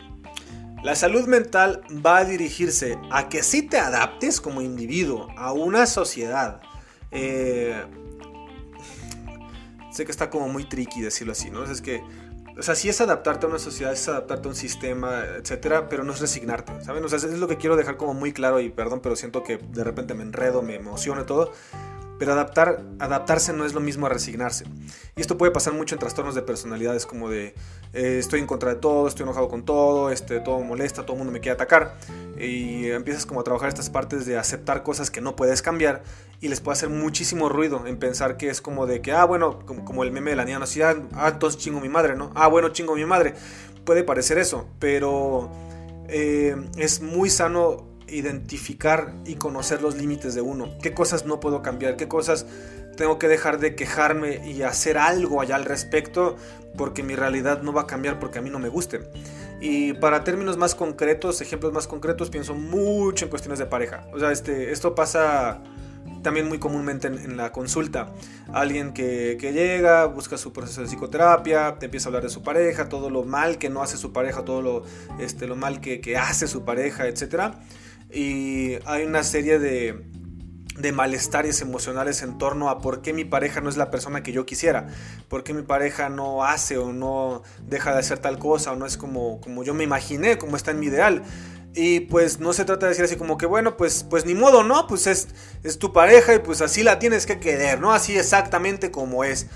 la 0.85 0.95
salud 0.95 1.27
mental 1.27 1.83
va 2.05 2.19
a 2.19 2.25
dirigirse 2.25 2.97
a 3.11 3.29
que 3.29 3.43
sí 3.43 3.63
te 3.63 3.79
adaptes 3.79 4.41
como 4.41 4.63
individuo 4.63 5.29
a 5.37 5.53
una 5.53 5.87
sociedad. 5.87 6.61
Eh, 7.11 7.85
sé 9.91 10.05
que 10.05 10.13
está 10.13 10.31
como 10.31 10.49
muy 10.49 10.65
tricky 10.65 11.01
decirlo 11.01 11.33
así, 11.33 11.51
¿no? 11.51 11.65
Es 11.65 11.83
que, 11.83 12.01
o 12.57 12.63
sea, 12.63 12.77
sí 12.77 12.89
es 12.89 13.01
adaptarte 13.01 13.47
a 13.47 13.49
una 13.49 13.59
sociedad, 13.59 13.93
es 13.93 14.07
adaptarte 14.09 14.47
a 14.47 14.51
un 14.51 14.57
sistema, 14.57 15.25
etcétera, 15.39 15.89
pero 15.89 16.05
no 16.05 16.13
es 16.13 16.21
resignarte, 16.21 16.85
¿saben? 16.85 17.05
O 17.05 17.09
sea, 17.09 17.17
es 17.17 17.25
lo 17.25 17.49
que 17.49 17.57
quiero 17.57 17.75
dejar 17.75 17.97
como 17.97 18.15
muy 18.15 18.33
claro 18.33 18.61
y 18.61 18.69
perdón, 18.69 19.01
pero 19.01 19.17
siento 19.17 19.43
que 19.43 19.57
de 19.57 19.83
repente 19.83 20.15
me 20.15 20.23
enredo, 20.23 20.63
me 20.63 20.77
emociona 20.77 21.27
todo. 21.27 21.53
Pero 22.19 22.33
adaptar, 22.33 22.83
adaptarse 22.99 23.53
no 23.53 23.65
es 23.65 23.75
lo 23.75 23.81
mismo 23.81 24.07
a 24.07 24.09
resignarse. 24.09 24.65
Y 25.17 25.21
esto 25.21 25.39
puede 25.39 25.53
pasar 25.53 25.73
mucho 25.73 25.95
en 25.95 26.01
trastornos 26.01 26.35
de 26.35 26.43
personalidades 26.43 27.07
como 27.07 27.29
de 27.31 27.55
eh, 27.93 28.17
estoy 28.19 28.41
en 28.41 28.47
contra 28.47 28.75
de 28.75 28.77
todo, 28.77 29.07
estoy 29.09 29.23
enojado 29.23 29.49
con 29.49 29.65
todo, 29.65 30.11
este, 30.11 30.41
todo 30.41 30.61
molesta, 30.61 31.03
todo 31.03 31.13
el 31.13 31.19
mundo 31.19 31.33
me 31.33 31.41
quiere 31.41 31.55
atacar. 31.55 31.95
Y 32.39 32.91
empiezas 32.91 33.27
como 33.27 33.41
a 33.41 33.45
trabajar 33.45 33.69
estas 33.69 33.91
partes 33.91 34.27
de 34.27 34.37
aceptar 34.37 34.83
cosas 34.83 35.11
que 35.11 35.21
no 35.21 35.37
puedes 35.37 35.63
cambiar 35.63 36.03
y 36.41 36.49
les 36.49 36.61
puede 36.61 36.75
hacer 36.75 36.89
muchísimo 36.89 37.49
ruido 37.49 37.87
en 37.87 37.99
pensar 37.99 38.37
que 38.37 38.49
es 38.49 38.61
como 38.61 38.87
de 38.87 39.01
que, 39.01 39.13
ah, 39.13 39.25
bueno, 39.25 39.61
como, 39.65 40.05
el 40.05 40.13
meme 40.13 40.31
de 40.31 40.37
la 40.37 40.45
niña, 40.45 40.59
no, 40.59 40.67
si, 40.67 40.83
ah, 40.83 40.97
ah, 41.15 41.31
entonces 41.33 41.61
chingo 41.61 41.81
mi 41.81 41.89
madre, 41.89 42.17
¿no? 42.17 42.31
Ah, 42.35 42.49
bueno, 42.49 42.69
chingo 42.71 42.95
mi 42.95 43.05
madre. 43.05 43.35
Puede 43.85 44.05
parecer 44.05 44.39
eso, 44.39 44.69
pero 44.79 45.51
eh, 46.09 46.57
es 46.77 47.01
muy 47.01 47.31
sano 47.31 47.88
identificar 48.11 49.15
y 49.25 49.35
conocer 49.37 49.83
los 49.83 49.97
límites 49.97 50.35
de 50.35 50.41
uno. 50.41 50.77
¿Qué 50.83 50.95
cosas 50.95 51.27
no 51.27 51.41
puedo 51.41 51.63
cambiar? 51.63 51.97
¿Qué 51.97 52.09
cosas 52.09 52.47
tengo 52.97 53.19
que 53.19 53.29
dejar 53.29 53.59
de 53.59 53.75
quejarme 53.75 54.47
y 54.47 54.63
hacer 54.63 54.99
algo 54.99 55.41
allá 55.41 55.57
al 55.57 55.65
respecto? 55.65 56.37
Porque 56.77 57.03
mi 57.03 57.15
realidad 57.15 57.63
no 57.63 57.73
va 57.73 57.83
a 57.83 57.87
cambiar 57.87 58.19
porque 58.19 58.39
a 58.39 58.43
mí 58.43 58.51
no 58.51 58.59
me 58.59 58.69
guste. 58.69 59.01
Y 59.61 59.95
para 59.95 60.23
términos 60.23 60.57
más 60.57 60.75
concretos, 60.75 61.41
ejemplos 61.41 61.73
más 61.73 61.89
concretos, 61.89 62.31
pienso 62.31 62.55
mucho 62.55 63.25
en 63.25 63.31
cuestiones 63.31 63.59
de 63.59 63.67
pareja. 63.67 64.07
O 64.13 64.19
sea, 64.19 64.31
este, 64.31 64.71
esto 64.71 64.95
pasa 64.95 65.61
también 66.23 66.49
muy 66.49 66.59
comúnmente 66.59 67.09
en, 67.09 67.37
la 67.37 67.53
consulta. 67.53 68.13
Alguien 68.53 68.93
que, 68.93 69.37
llega, 69.41 70.07
busca 70.07 70.37
su 70.39 70.53
proceso 70.53 70.83
de 70.83 70.89
psicoterapia, 70.89 71.77
te 71.79 71.87
empieza 71.87 72.07
a 72.07 72.11
hablar 72.11 72.23
de 72.23 72.29
su 72.29 72.43
pareja, 72.43 72.89
todo 72.89 73.11
lo 73.11 73.25
mal 73.25 73.59
que 73.59 73.69
no 73.69 73.83
hace 73.83 73.97
su 73.97 74.13
pareja, 74.13 74.45
todo 74.45 74.63
lo, 74.63 74.83
este, 75.19 75.47
lo 75.47 75.57
mal 75.57 75.81
que, 75.81 76.01
que 76.01 76.17
hace 76.17 76.47
su 76.47 76.65
pareja, 76.65 77.07
etcétera 77.07 77.59
y 78.13 78.79
hay 78.87 79.05
una 79.05 79.23
serie 79.23 79.59
de, 79.59 80.05
de 80.79 80.93
malestares 80.93 81.61
emocionales 81.61 82.23
en 82.23 82.39
torno 82.39 82.71
a 82.71 82.81
por 82.81 83.03
qué 83.03 83.13
mi 83.13 83.25
pareja 83.25 83.61
no 83.61 83.69
es 83.69 83.77
la 83.77 83.91
persona 83.91 84.23
que 84.23 84.33
yo 84.33 84.47
quisiera, 84.47 84.89
por 85.29 85.43
qué 85.45 85.53
mi 85.53 85.63
pareja 85.63 86.09
no 86.09 86.45
hace 86.45 86.79
o 86.79 86.93
no 86.93 87.43
deja 87.67 87.93
de 87.93 87.99
hacer 87.99 88.19
tal 88.19 88.39
cosa 88.39 88.73
o 88.73 88.77
no 88.77 88.87
es 88.87 88.97
como, 88.97 89.41
como 89.41 89.65
yo 89.65 89.75
me 89.75 89.85
imaginé, 89.85 90.39
como 90.39 90.57
está 90.57 90.71
en 90.71 90.81
mi 90.81 90.87
ideal. 90.87 91.23
Y 91.75 92.01
pues 92.01 92.41
no 92.41 92.53
se 92.53 92.65
trata 92.65 92.87
de 92.87 92.91
decir 92.91 93.05
así 93.05 93.17
como 93.17 93.39
que 93.39 93.47
bueno, 93.47 93.77
pues, 93.77 94.05
pues 94.09 94.25
ni 94.25 94.35
modo, 94.35 94.63
¿no? 94.63 94.87
Pues 94.87 95.07
es, 95.07 95.29
es 95.63 95.79
tu 95.79 95.93
pareja 95.93 96.35
y 96.35 96.39
pues 96.39 96.61
así 96.63 96.83
la 96.83 96.99
tienes 96.99 97.27
que 97.27 97.39
querer, 97.39 97.81
¿no? 97.81 97.93
Así 97.93 98.17
exactamente 98.17 98.91
como 98.91 99.23
es. 99.23 99.49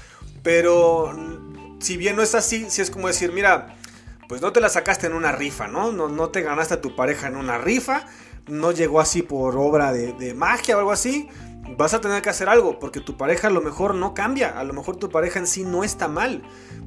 Pero 0.43 1.17
si 1.81 1.97
bien 1.97 2.17
no 2.17 2.23
es 2.23 2.35
así, 2.35 2.67
si 2.69 2.83
es 2.83 2.91
como 2.91 3.09
decir, 3.09 3.33
mira, 3.33 3.77
pues 4.29 4.41
no 4.41 4.53
te 4.53 4.61
la 4.61 4.69
sacaste 4.69 5.07
en 5.07 5.15
una 5.15 5.33
rifa, 5.33 5.69
¿no? 5.69 5.91
No, 5.91 6.09
no 6.09 6.29
te 6.29 6.43
ganaste 6.43 6.75
a 6.75 6.81
tu 6.81 6.95
pareja 6.95 7.29
en 7.29 7.37
una 7.37 7.59
rifa 7.59 8.07
no 8.47 8.73
llegó 8.73 9.01
así 9.01 9.23
por 9.23 9.57
obra 9.57 9.93
de, 9.93 10.35
magia 10.35 10.77
o 10.77 10.81
algo 10.81 10.93
así, 10.93 11.29
vas 11.77 11.95
a 11.95 12.01
tener 12.01 12.23
que 12.23 12.31
hacer 12.31 12.49
algo, 12.49 12.79
porque 12.79 13.01
tu 13.01 13.17
pareja 13.17 13.49
a 13.49 13.51
lo 13.51 13.61
mejor 13.61 13.95
no 13.95 14.15
cambia, 14.15 14.59
a 14.59 14.65
lo 14.65 14.73
mejor 14.73 14.97
tu 14.97 15.11
pareja 15.11 15.39
en 15.39 15.47
sí 15.47 15.65
no 15.65 15.85
está 15.85 16.09
mal. 16.09 16.43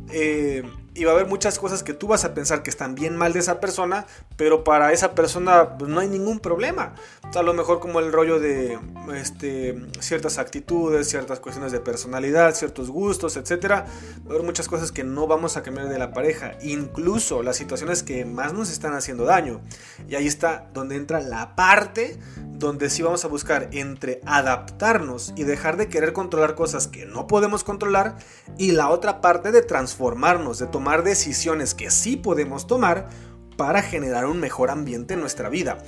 Eh, 0.10 0.64
y 0.96 1.04
va 1.04 1.12
a 1.12 1.16
haber 1.16 1.28
muchas 1.28 1.60
cosas 1.60 1.84
que 1.84 1.94
tú 1.94 2.08
vas 2.08 2.24
a 2.24 2.34
pensar 2.34 2.64
que 2.64 2.70
están 2.70 2.96
bien 2.96 3.18
mal 3.18 3.34
de 3.34 3.40
esa 3.40 3.60
persona, 3.60 4.06
pero 4.38 4.64
para 4.64 4.94
esa 4.94 5.14
persona 5.14 5.78
pues, 5.78 5.92
no 5.92 6.00
hay 6.00 6.08
ningún 6.08 6.40
problema. 6.40 6.96
A 7.36 7.44
lo 7.44 7.54
mejor 7.54 7.82
como 7.82 8.00
el 8.00 8.14
rollo 8.14 8.40
de 8.40 8.80
este, 9.14 9.76
ciertas 10.00 10.38
actitudes, 10.38 11.10
ciertas 11.10 11.42
cuestiones 11.42 11.74
de 11.74 11.82
personalidad, 11.82 12.56
ciertos 12.56 12.90
gustos, 12.90 13.36
etc. 13.36 13.66
Va 13.66 13.76
a 13.78 14.30
haber 14.30 14.44
muchas 14.44 14.70
cosas 14.70 14.94
que 14.94 15.04
no 15.04 15.28
vamos 15.28 15.58
a 15.58 15.64
cambiar 15.64 15.90
de 15.90 16.00
la 16.00 16.14
pareja, 16.14 16.54
incluso 16.62 17.44
las 17.44 17.58
situaciones 17.58 18.02
que 18.02 18.24
más 18.24 18.54
nos 18.54 18.72
están 18.72 18.94
haciendo 18.94 19.26
daño. 19.26 19.62
Y 20.08 20.16
ahí 20.16 20.28
está 20.28 20.70
donde 20.74 20.96
entra 20.96 21.20
la 21.20 21.58
parte 21.58 22.18
donde 22.54 22.90
sí 22.90 23.02
vamos 23.02 23.26
a 23.26 23.28
buscar 23.28 23.68
entre 23.74 24.22
adaptarnos 24.26 25.34
y 25.36 25.44
dejar 25.44 25.76
de 25.76 25.90
querer 25.90 26.14
controlar 26.14 26.56
cosas 26.56 26.88
que 26.88 27.06
no 27.06 27.28
podemos 27.28 27.66
controlar 27.66 28.16
y 28.58 28.72
la 28.72 28.90
otra 28.90 29.20
parte 29.20 29.52
de 29.52 29.62
transformarnos, 29.62 30.60
de 30.60 30.68
tomar 30.68 30.85
tomar 30.86 31.04
decisiones 31.04 31.74
que 31.74 31.90
sí 31.90 32.16
podemos 32.16 32.68
tomar 32.68 33.10
para 33.58 33.82
generar 33.82 34.28
un 34.28 34.40
mejor 34.40 34.70
ambiente 34.70 35.16
en 35.16 35.20
nuestra 35.20 35.50
vida. 35.50 35.80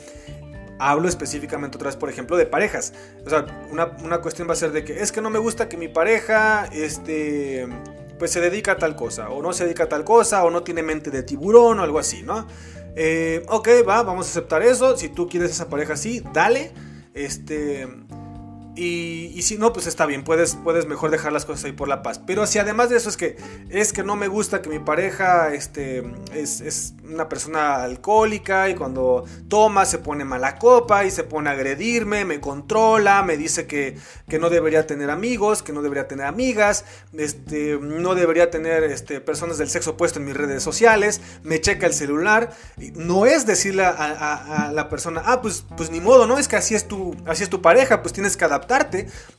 Hablo 0.80 1.08
específicamente 1.08 1.78
otra 1.78 1.90
vez, 1.90 1.96
por 1.96 2.10
ejemplo, 2.10 2.36
de 2.36 2.48
parejas. 2.48 2.94
O 3.24 3.30
sea, 3.30 3.46
una, 3.70 4.22
cuestión 4.22 4.50
va 4.50 4.54
a 4.54 4.56
ser 4.56 4.72
de 4.72 4.84
que 4.84 5.04
es 5.04 5.12
que 5.12 5.22
no 5.22 5.30
me 5.30 5.38
gusta 5.38 5.70
que 5.70 5.78
mi 5.78 5.88
pareja, 5.88 6.66
este, 6.72 7.68
pues 8.18 8.32
se 8.32 8.42
dedica 8.42 8.72
a 8.72 8.78
tal 8.78 8.96
cosa, 8.96 9.30
o 9.30 9.44
no 9.44 9.54
se 9.54 9.66
dedica 9.66 9.84
a 9.84 9.88
tal 9.88 10.04
cosa, 10.04 10.44
o 10.44 10.50
no 10.50 10.64
tiene 10.64 10.82
mente 10.82 11.12
de 11.12 11.22
tiburón, 11.22 11.80
o 11.80 11.84
algo 11.84 12.00
así, 12.00 12.24
¿no? 12.24 12.48
Eh, 12.96 13.46
ok, 13.50 13.70
va, 13.88 14.02
vamos 14.02 14.26
a 14.26 14.32
aceptar 14.32 14.64
eso. 14.64 14.98
Si 14.98 15.10
tú 15.10 15.30
quieres 15.30 15.52
esa 15.52 15.70
pareja 15.70 15.94
así, 15.94 16.24
dale. 16.34 16.72
Este, 17.14 17.88
y, 18.78 19.42
si 19.42 19.58
no, 19.58 19.74
pues 19.74 19.88
está 19.88 20.06
bien, 20.06 20.24
puedes, 20.24 20.56
puedes 20.56 20.86
mejor 20.86 21.10
dejar 21.10 21.34
las 21.34 21.46
cosas 21.46 21.66
ahí 21.66 21.72
por 21.72 21.88
la 21.88 22.04
paz. 22.04 22.20
Pero 22.20 22.46
si 22.46 22.60
además 22.60 22.90
de 22.90 22.98
eso 22.98 23.10
es 23.10 23.18
que 23.18 23.36
es 23.70 23.92
que 23.92 24.04
no 24.04 24.16
me 24.16 24.28
gusta 24.28 24.62
que 24.62 24.70
mi 24.70 24.78
pareja 24.78 25.52
este, 25.54 26.04
es, 26.32 26.94
una 27.04 27.28
persona 27.28 27.84
alcohólica 27.84 28.70
y 28.70 28.76
cuando 28.76 29.26
toma 29.48 29.86
se 29.86 29.98
pone 29.98 30.26
mala 30.26 30.60
copa 30.60 31.06
y 31.06 31.12
se 31.12 31.24
pone 31.24 31.50
a 31.50 31.54
agredirme, 31.54 32.24
me 32.26 32.40
controla, 32.40 33.24
me 33.24 33.38
dice 33.38 33.66
que, 33.66 33.98
que 34.30 34.38
no 34.38 34.50
debería 34.50 34.86
tener 34.86 35.10
amigos, 35.10 35.64
que 35.64 35.74
no 35.74 35.82
debería 35.82 36.08
tener 36.08 36.26
amigas, 36.26 36.86
este, 37.18 37.80
no 37.82 38.14
debería 38.14 38.52
tener 38.52 38.84
este, 38.84 39.22
personas 39.22 39.58
del 39.58 39.70
sexo 39.70 39.92
opuesto 39.92 40.20
en 40.20 40.26
mis 40.26 40.38
redes 40.38 40.62
sociales, 40.62 41.22
me 41.44 41.60
checa 41.62 41.88
el 41.88 41.94
celular. 41.94 42.52
No 42.94 43.26
es 43.26 43.46
decirle 43.46 43.86
a, 43.86 44.68
a, 44.68 44.72
la 44.72 44.90
persona, 44.90 45.24
ah, 45.26 45.42
pues, 45.42 45.66
pues 45.76 45.90
ni 45.90 46.02
modo, 46.02 46.28
¿no? 46.28 46.38
Es 46.38 46.48
que 46.48 46.58
así 46.58 46.76
es 46.76 46.88
tu, 46.88 47.16
así 47.26 47.42
es 47.42 47.50
tu 47.50 47.62
pareja, 47.62 48.02
pues 48.02 48.14
tienes 48.14 48.38
que 48.38 48.46
adaptar 48.46 48.67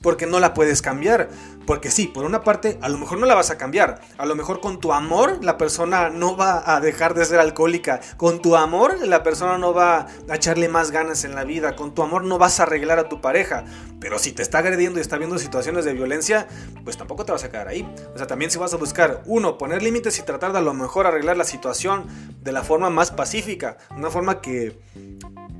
porque 0.02 0.26
no 0.26 0.40
la 0.40 0.54
puedes 0.54 0.82
cambiar. 0.82 1.28
Porque 1.66 1.90
sí, 1.90 2.06
por 2.06 2.24
una 2.24 2.44
parte, 2.44 2.78
a 2.80 2.88
lo 2.88 2.96
mejor 2.96 3.18
no 3.18 3.26
la 3.26 3.34
vas 3.34 3.50
a 3.50 3.58
cambiar. 3.58 4.00
A 4.16 4.24
lo 4.24 4.34
mejor 4.34 4.60
con 4.60 4.80
tu 4.80 4.92
amor 4.92 5.44
la 5.44 5.58
persona 5.58 6.08
no 6.08 6.34
va 6.34 6.62
a 6.74 6.80
dejar 6.80 7.12
de 7.12 7.26
ser 7.26 7.40
alcohólica. 7.40 8.00
Con 8.16 8.40
tu 8.40 8.56
amor 8.56 9.06
la 9.06 9.22
persona 9.22 9.58
no 9.58 9.74
va 9.74 10.06
a 10.28 10.34
echarle 10.34 10.68
más 10.68 10.90
ganas 10.90 11.24
en 11.24 11.34
la 11.34 11.44
vida. 11.44 11.76
Con 11.76 11.94
tu 11.94 12.02
amor 12.02 12.24
no 12.24 12.38
vas 12.38 12.58
a 12.58 12.62
arreglar 12.62 12.98
a 12.98 13.10
tu 13.10 13.20
pareja. 13.20 13.64
Pero 14.00 14.18
si 14.18 14.32
te 14.32 14.42
está 14.42 14.58
agrediendo 14.58 14.98
y 14.98 15.02
está 15.02 15.18
viendo 15.18 15.38
situaciones 15.38 15.84
de 15.84 15.92
violencia, 15.92 16.48
pues 16.84 16.96
tampoco 16.96 17.24
te 17.24 17.32
vas 17.32 17.44
a 17.44 17.50
quedar 17.50 17.68
ahí. 17.68 17.86
O 18.14 18.16
sea, 18.16 18.26
también 18.26 18.50
si 18.50 18.58
vas 18.58 18.72
a 18.72 18.76
buscar, 18.76 19.22
uno, 19.26 19.58
poner 19.58 19.82
límites 19.82 20.18
y 20.18 20.22
tratar 20.22 20.52
de 20.52 20.58
a 20.58 20.62
lo 20.62 20.72
mejor 20.72 21.06
arreglar 21.06 21.36
la 21.36 21.44
situación 21.44 22.06
de 22.40 22.52
la 22.52 22.62
forma 22.62 22.88
más 22.88 23.10
pacífica. 23.10 23.76
Una 23.94 24.10
forma 24.10 24.40
que, 24.40 24.80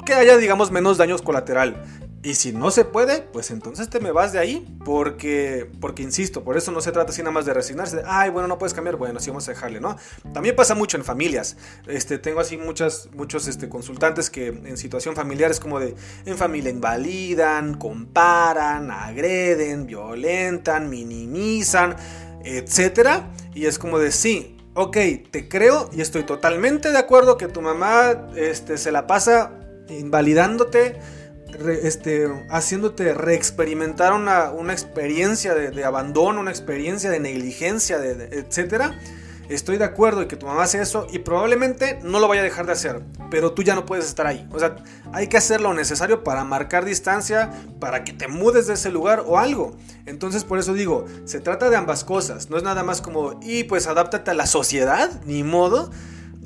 que 0.06 0.14
haya, 0.14 0.36
digamos, 0.36 0.70
menos 0.70 0.96
daños 0.96 1.20
colateral. 1.20 1.84
Y 2.20 2.34
si 2.34 2.52
no 2.52 2.72
se 2.72 2.84
puede, 2.84 3.22
pues 3.22 3.52
entonces 3.52 3.88
te 3.88 4.00
me 4.00 4.10
vas 4.10 4.32
de 4.32 4.40
ahí. 4.40 4.66
Porque, 4.84 5.70
porque 5.80 6.02
insisto, 6.02 6.42
por 6.42 6.56
eso 6.56 6.72
no 6.72 6.80
se 6.80 6.90
trata 6.90 7.10
así 7.10 7.22
nada 7.22 7.30
más 7.30 7.46
de 7.46 7.54
resignarse. 7.54 8.02
ay, 8.06 8.30
bueno, 8.30 8.48
no 8.48 8.58
puedes 8.58 8.74
cambiar. 8.74 8.96
Bueno, 8.96 9.20
sí 9.20 9.30
vamos 9.30 9.48
a 9.48 9.52
dejarle, 9.52 9.80
¿no? 9.80 9.96
También 10.32 10.56
pasa 10.56 10.74
mucho 10.74 10.96
en 10.96 11.04
familias. 11.04 11.56
Este, 11.86 12.18
tengo 12.18 12.40
así 12.40 12.56
muchas, 12.56 13.08
muchos 13.14 13.46
este, 13.46 13.68
consultantes 13.68 14.30
que 14.30 14.48
en 14.48 14.76
situación 14.76 15.14
familiar 15.14 15.50
es 15.50 15.60
como 15.60 15.78
de, 15.78 15.94
en 16.26 16.36
familia 16.36 16.70
invalidan, 16.70 17.74
comparan, 17.74 18.90
agreden, 18.90 19.86
violentan, 19.86 20.90
minimizan, 20.90 21.94
etcétera. 22.44 23.30
Y 23.54 23.66
es 23.66 23.78
como 23.78 24.00
de, 24.00 24.10
sí, 24.10 24.56
ok, 24.74 24.96
te 25.30 25.48
creo 25.48 25.88
y 25.92 26.00
estoy 26.00 26.24
totalmente 26.24 26.90
de 26.90 26.98
acuerdo 26.98 27.38
que 27.38 27.46
tu 27.46 27.62
mamá 27.62 28.28
este, 28.34 28.76
se 28.76 28.90
la 28.90 29.06
pasa 29.06 29.52
invalidándote 29.88 30.98
este, 31.82 32.28
haciéndote 32.50 33.14
reexperimentar 33.14 34.12
una, 34.12 34.50
una 34.50 34.72
experiencia 34.72 35.54
de, 35.54 35.84
abandono, 35.84 36.40
una 36.40 36.50
experiencia 36.50 37.10
de 37.10 37.20
negligencia, 37.20 37.98
de, 37.98 38.38
etcétera. 38.38 38.98
Estoy 39.48 39.78
de 39.78 39.84
acuerdo 39.84 40.20
en 40.20 40.28
que 40.28 40.36
tu 40.36 40.44
mamá 40.44 40.64
hace 40.64 40.80
eso 40.80 41.06
y 41.10 41.20
probablemente 41.20 41.98
no 42.02 42.20
lo 42.20 42.28
vaya 42.28 42.42
a 42.42 42.44
dejar 42.44 42.66
de 42.66 42.72
hacer, 42.72 43.00
pero 43.30 43.52
tú 43.52 43.62
ya 43.62 43.74
no 43.74 43.86
puedes 43.86 44.04
estar 44.04 44.26
ahí. 44.26 44.46
O 44.52 44.58
sea, 44.58 44.76
hay 45.14 45.28
que 45.28 45.38
hacer 45.38 45.62
lo 45.62 45.72
necesario 45.72 46.22
para 46.22 46.44
marcar 46.44 46.84
distancia, 46.84 47.50
para 47.80 48.04
que 48.04 48.12
te 48.12 48.28
mudes 48.28 48.66
de 48.66 48.74
ese 48.74 48.90
lugar 48.90 49.24
o 49.26 49.38
algo. 49.38 49.74
Entonces, 50.04 50.44
por 50.44 50.58
eso 50.58 50.74
digo, 50.74 51.06
se 51.24 51.40
trata 51.40 51.70
de 51.70 51.76
ambas 51.76 52.04
cosas. 52.04 52.50
No 52.50 52.58
es 52.58 52.62
nada 52.62 52.82
más 52.82 53.00
como, 53.00 53.40
y 53.42 53.64
pues 53.64 53.86
adáptate 53.86 54.30
a 54.30 54.34
la 54.34 54.46
sociedad, 54.46 55.10
ni 55.24 55.42
modo 55.44 55.90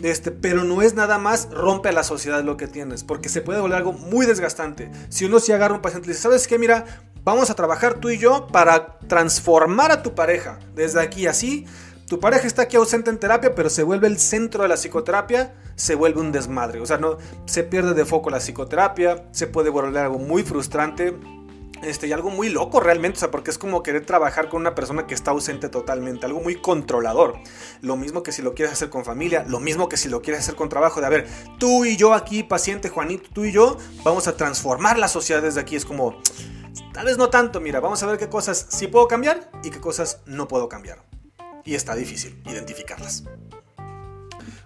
este, 0.03 0.31
pero 0.31 0.65
no 0.65 0.83
es 0.83 0.95
nada 0.95 1.19
más 1.19 1.49
rompe 1.51 1.89
a 1.89 1.93
la 1.93 2.03
sociedad 2.03 2.43
lo 2.43 2.57
que 2.57 2.67
tienes, 2.67 3.05
porque 3.05 3.29
se 3.29 3.41
puede 3.41 3.61
volver 3.61 3.79
algo 3.79 3.93
muy 3.93 4.27
desgastante. 4.27 4.91
Si 5.09 5.25
uno 5.25 5.41
se 5.41 5.55
agarra 5.55 5.75
un 5.75 5.83
paciente 5.83 6.09
y 6.09 6.11
dice, 6.11 6.23
¿sabes 6.23 6.47
qué? 6.49 6.59
Mira, 6.59 6.85
vamos 7.25 7.51
a 7.51 7.55
trabajar 7.55 7.95
tú 7.95 8.11
y 8.11 8.19
yo 8.19 8.47
para 8.49 8.99
transformar 9.07 9.93
a 9.93 10.03
tu 10.03 10.15
pareja 10.15 10.59
desde 10.75 11.01
aquí 11.01 11.27
así. 11.27 11.67
Tu 12.09 12.21
pareja 12.21 12.47
está 12.47 12.63
aquí 12.63 12.77
ausente 12.77 13.11
en 13.11 13.19
terapia, 13.19 13.55
pero 13.55 13.71
se 13.71 13.83
vuelve 13.83 14.07
el 14.07 14.19
centro 14.19 14.65
de 14.65 14.69
la 14.69 14.75
psicoterapia, 14.75 15.55
se 15.77 15.95
vuelve 15.95 16.21
un 16.21 16.33
desmadre. 16.33 16.81
O 16.81 16.87
sea, 16.87 16.99
no 16.99 17.17
se 17.47 17.63
pierde 17.63 17.95
de 17.95 18.05
foco 18.05 18.29
la 18.29 18.39
psicoterapia, 18.39 19.25
se 19.31 19.47
puede 19.47 19.71
volver 19.71 19.97
algo 19.97 20.19
muy 20.19 20.43
frustrante 20.43 21.17
este, 21.83 22.07
y 22.07 22.13
algo 22.13 22.31
muy 22.31 22.49
loco 22.49 22.81
realmente, 22.81 23.17
o 23.17 23.21
sea, 23.21 23.31
porque 23.31 23.51
es 23.51 23.59
como 23.59 23.83
querer 23.83 24.07
trabajar 24.07 24.49
con 24.49 24.61
una 24.61 24.75
persona 24.75 25.07
que 25.07 25.15
está 25.15 25.33
ausente 25.33 25.69
totalmente, 25.69 26.27
algo 26.27 26.41
muy 26.41 26.57
controlador. 26.57 27.39
Lo 27.81 27.97
mismo 27.97 28.23
que 28.23 28.33
si 28.33 28.41
lo 28.41 28.55
quieres 28.55 28.73
hacer 28.73 28.89
con 28.89 29.05
familia, 29.05 29.45
lo 29.49 29.61
mismo 29.61 29.89
que 29.89 29.97
si 29.97 30.09
lo 30.09 30.23
quieres 30.23 30.43
hacer 30.43 30.55
con 30.55 30.69
trabajo, 30.69 31.01
de 31.01 31.07
a 31.07 31.11
ver, 31.11 31.29
tú 31.59 31.85
y 31.85 31.97
yo 31.97 32.15
aquí, 32.15 32.43
paciente 32.43 32.89
Juanito, 32.89 33.29
tú 33.33 33.45
y 33.45 33.53
yo, 33.53 33.77
vamos 34.05 34.29
a 34.29 34.37
transformar 34.37 34.99
la 34.99 35.09
sociedad 35.09 35.43
desde 35.43 35.61
aquí. 35.61 35.77
Es 35.77 35.85
como, 35.85 36.21
tal 36.93 37.07
vez 37.07 37.19
no 37.19 37.31
tanto, 37.31 37.61
mira, 37.61 37.81
vamos 37.81 38.03
a 38.03 38.07
ver 38.07 38.19
qué 38.19 38.29
cosas 38.29 38.67
sí 38.71 38.87
puedo 38.87 39.09
cambiar 39.09 39.51
y 39.65 39.71
qué 39.71 39.81
cosas 39.81 40.21
no 40.27 40.47
puedo 40.47 40.69
cambiar. 40.69 41.05
Y 41.65 41.75
está 41.75 41.95
difícil 41.95 42.41
identificarlas. 42.47 43.25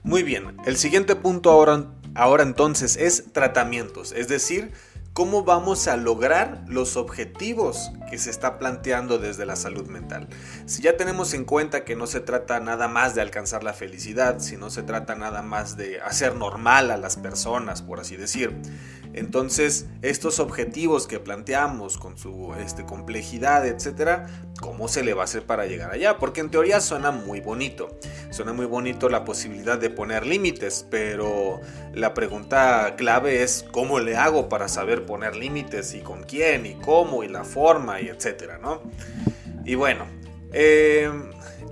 Muy 0.02 0.22
bien, 0.22 0.56
el 0.66 0.76
siguiente 0.76 1.16
punto 1.16 1.50
ahora, 1.50 1.86
ahora 2.14 2.42
entonces 2.42 2.96
es 2.96 3.32
tratamientos, 3.32 4.12
es 4.12 4.28
decir, 4.28 4.72
cómo 5.16 5.44
vamos 5.44 5.88
a 5.88 5.96
lograr 5.96 6.62
los 6.68 6.98
objetivos 6.98 7.90
que 8.10 8.18
se 8.18 8.28
está 8.28 8.58
planteando 8.58 9.18
desde 9.18 9.46
la 9.46 9.56
salud 9.56 9.88
mental. 9.88 10.28
Si 10.66 10.82
ya 10.82 10.98
tenemos 10.98 11.32
en 11.32 11.46
cuenta 11.46 11.86
que 11.86 11.96
no 11.96 12.06
se 12.06 12.20
trata 12.20 12.60
nada 12.60 12.86
más 12.86 13.14
de 13.14 13.22
alcanzar 13.22 13.64
la 13.64 13.72
felicidad, 13.72 14.40
si 14.40 14.58
no 14.58 14.68
se 14.68 14.82
trata 14.82 15.14
nada 15.14 15.40
más 15.40 15.78
de 15.78 16.02
hacer 16.02 16.34
normal 16.34 16.90
a 16.90 16.98
las 16.98 17.16
personas, 17.16 17.80
por 17.80 17.98
así 17.98 18.16
decir, 18.16 18.60
entonces, 19.16 19.86
estos 20.02 20.40
objetivos 20.40 21.06
que 21.06 21.18
planteamos 21.18 21.96
con 21.96 22.18
su 22.18 22.52
este, 22.60 22.84
complejidad, 22.84 23.66
etcétera, 23.66 24.26
¿cómo 24.60 24.88
se 24.88 25.02
le 25.02 25.14
va 25.14 25.22
a 25.22 25.24
hacer 25.24 25.46
para 25.46 25.64
llegar 25.64 25.90
allá? 25.90 26.18
Porque 26.18 26.42
en 26.42 26.50
teoría 26.50 26.82
suena 26.82 27.12
muy 27.12 27.40
bonito. 27.40 27.98
Suena 28.30 28.52
muy 28.52 28.66
bonito 28.66 29.08
la 29.08 29.24
posibilidad 29.24 29.78
de 29.78 29.88
poner 29.88 30.26
límites, 30.26 30.86
pero 30.90 31.62
la 31.94 32.12
pregunta 32.12 32.94
clave 32.98 33.42
es 33.42 33.64
¿cómo 33.72 34.00
le 34.00 34.18
hago 34.18 34.50
para 34.50 34.68
saber 34.68 35.06
poner 35.06 35.34
límites 35.34 35.94
y 35.94 36.00
con 36.00 36.24
quién 36.24 36.66
y 36.66 36.74
cómo 36.74 37.24
y 37.24 37.28
la 37.28 37.44
forma 37.44 38.02
y 38.02 38.08
etcétera, 38.08 38.58
¿no? 38.58 38.82
Y 39.64 39.76
bueno, 39.76 40.04
eh, 40.52 41.10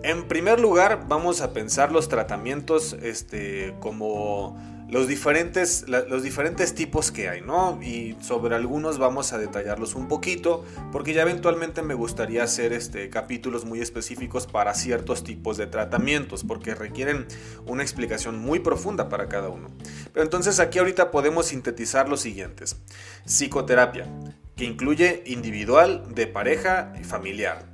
en 0.02 0.28
primer 0.28 0.60
lugar 0.60 1.04
vamos 1.08 1.42
a 1.42 1.52
pensar 1.52 1.92
los 1.92 2.08
tratamientos 2.08 2.96
este, 3.02 3.74
como 3.80 4.73
los 4.88 5.08
diferentes, 5.08 5.86
los 5.88 6.22
diferentes 6.22 6.74
tipos 6.74 7.10
que 7.10 7.28
hay, 7.28 7.40
¿no? 7.40 7.80
Y 7.82 8.16
sobre 8.20 8.54
algunos 8.54 8.98
vamos 8.98 9.32
a 9.32 9.38
detallarlos 9.38 9.94
un 9.94 10.08
poquito, 10.08 10.64
porque 10.92 11.14
ya 11.14 11.22
eventualmente 11.22 11.82
me 11.82 11.94
gustaría 11.94 12.44
hacer 12.44 12.72
este, 12.72 13.08
capítulos 13.10 13.64
muy 13.64 13.80
específicos 13.80 14.46
para 14.46 14.74
ciertos 14.74 15.24
tipos 15.24 15.56
de 15.56 15.66
tratamientos, 15.66 16.44
porque 16.44 16.74
requieren 16.74 17.26
una 17.66 17.82
explicación 17.82 18.38
muy 18.38 18.60
profunda 18.60 19.08
para 19.08 19.28
cada 19.28 19.48
uno. 19.48 19.70
Pero 20.12 20.22
entonces 20.22 20.60
aquí 20.60 20.78
ahorita 20.78 21.10
podemos 21.10 21.46
sintetizar 21.46 22.08
los 22.08 22.20
siguientes. 22.20 22.76
Psicoterapia, 23.24 24.06
que 24.54 24.64
incluye 24.64 25.22
individual, 25.26 26.14
de 26.14 26.26
pareja, 26.26 26.92
familiar 27.02 27.64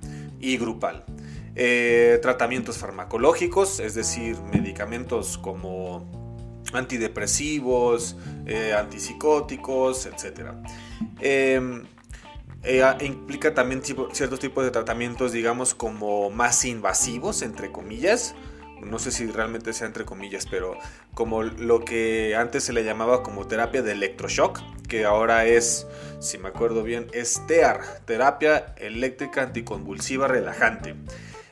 y 0.40 0.56
grupal. 0.56 1.04
Eh, 1.56 2.18
tratamientos 2.22 2.78
farmacológicos, 2.78 3.80
es 3.80 3.94
decir, 3.94 4.36
medicamentos 4.52 5.36
como 5.36 6.19
antidepresivos, 6.78 8.16
eh, 8.46 8.74
antipsicóticos, 8.76 10.06
etc. 10.06 10.52
Em, 11.20 11.84
eh, 12.62 12.82
implica 13.00 13.54
también 13.54 13.82
ciertos 13.82 14.38
tipos 14.38 14.64
de 14.64 14.70
tratamientos, 14.70 15.32
digamos, 15.32 15.74
como 15.74 16.30
más 16.30 16.64
invasivos, 16.64 17.42
entre 17.42 17.72
comillas. 17.72 18.34
No 18.82 18.98
sé 18.98 19.10
si 19.10 19.26
realmente 19.26 19.72
sea 19.72 19.86
entre 19.86 20.04
comillas, 20.04 20.46
pero 20.46 20.76
como 21.14 21.42
lo 21.42 21.84
que 21.84 22.34
antes 22.34 22.64
se 22.64 22.72
le 22.72 22.82
llamaba 22.82 23.22
como 23.22 23.46
terapia 23.46 23.82
de 23.82 23.92
electroshock, 23.92 24.60
que 24.88 25.04
ahora 25.04 25.44
es, 25.44 25.86
si 26.18 26.38
me 26.38 26.48
acuerdo 26.48 26.82
bien, 26.82 27.06
es 27.12 27.46
TEAR, 27.46 27.80
terapia 28.06 28.74
eléctrica 28.78 29.42
anticonvulsiva 29.42 30.28
relajante. 30.28 30.94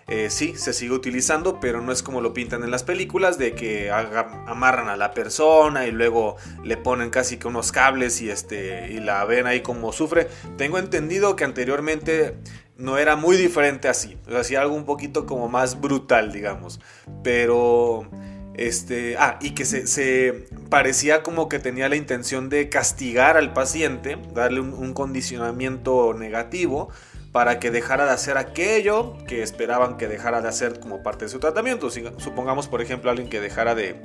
Eh, 0.09 0.31
sí, 0.31 0.55
se 0.57 0.73
sigue 0.73 0.93
utilizando, 0.93 1.61
pero 1.61 1.83
no 1.83 1.93
es 1.93 2.03
como 2.03 2.23
lo 2.23 2.33
pintan 2.33 2.65
en 2.65 2.71
las 2.71 2.83
películas, 2.83 3.37
de 3.37 3.55
que 3.55 3.91
amarran 3.91 4.89
a 4.89 4.97
la 4.97 5.13
persona 5.13 5.87
y 5.87 5.91
luego 5.91 6.37
le 6.65 6.79
ponen 6.79 7.11
casi 7.11 7.37
que 7.37 7.47
unos 7.47 7.73
cables 7.73 8.23
y, 8.23 8.31
este, 8.31 8.91
y 8.91 9.01
la 9.01 9.23
ven 9.27 9.47
ahí 9.47 9.61
como 9.61 9.93
sufre. 9.93 10.29
Tengo 10.57 10.79
entendido 10.79 11.37
que 11.37 11.45
anteriormente 11.45 12.37
no 12.79 12.97
era 12.97 13.17
muy 13.17 13.37
diferente 13.37 13.87
así, 13.89 14.17
o 14.33 14.43
sea, 14.43 14.63
algo 14.63 14.75
un 14.75 14.87
poquito 14.87 15.27
como 15.27 15.49
más 15.49 15.81
brutal, 15.81 16.33
digamos, 16.33 16.81
pero... 17.23 18.09
Este, 18.55 19.17
ah, 19.17 19.39
y 19.41 19.51
que 19.51 19.65
se, 19.65 20.49
parecía 20.69 21.23
como 21.23 21.49
que 21.49 21.61
tenía 21.61 21.89
la 21.89 21.95
intención 21.95 22.49
de 22.49 22.69
castigar 22.69 23.37
al 23.37 23.53
paciente, 23.53 24.19
darle 24.35 24.59
un 24.59 24.95
condicionamiento 24.95 26.13
negativo, 26.13 26.89
para 27.33 27.59
que 27.59 27.71
dejara 27.71 28.07
de 28.07 28.13
hacer 28.13 28.39
aquello 28.39 29.17
que 29.27 29.43
esperaban 29.43 29.97
que 29.97 30.09
dejara 30.09 30.41
de 30.41 30.49
hacer 30.49 30.81
como 30.81 31.03
parte 31.03 31.27
de 31.27 31.31
su 31.31 31.39
tratamiento. 31.39 31.91
supongamos, 31.91 32.69
por 32.69 32.81
ejemplo, 32.81 33.11
alguien 33.11 33.29
que 33.29 33.41
dejara 33.41 33.75
de, 33.75 34.03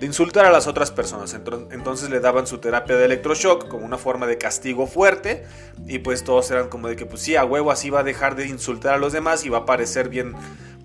insultar 0.00 0.44
a 0.44 0.50
las 0.50 0.66
otras 0.66 0.90
personas. 0.90 1.34
Entonces 1.70 2.10
le 2.10 2.20
daban 2.20 2.46
su 2.46 2.58
terapia 2.58 2.96
de 2.96 3.06
electroshock 3.06 3.68
como 3.68 3.86
una 3.86 3.96
forma 3.96 4.26
de 4.26 4.36
castigo 4.36 4.86
fuerte 4.86 5.46
y 5.86 6.00
pues 6.00 6.24
todos 6.24 6.50
eran 6.50 6.68
como 6.68 6.88
de 6.88 6.96
que 6.96 7.06
pues 7.06 7.22
sí, 7.22 7.36
a 7.36 7.44
huevo 7.46 7.70
así 7.70 7.88
va 7.88 8.00
a 8.00 8.02
dejar 8.02 8.36
de 8.36 8.46
insultar 8.46 8.94
a 8.94 8.98
los 8.98 9.14
demás 9.14 9.46
y 9.46 9.48
va 9.48 9.58
a 9.58 9.64
parecer 9.64 10.10
bien, 10.10 10.34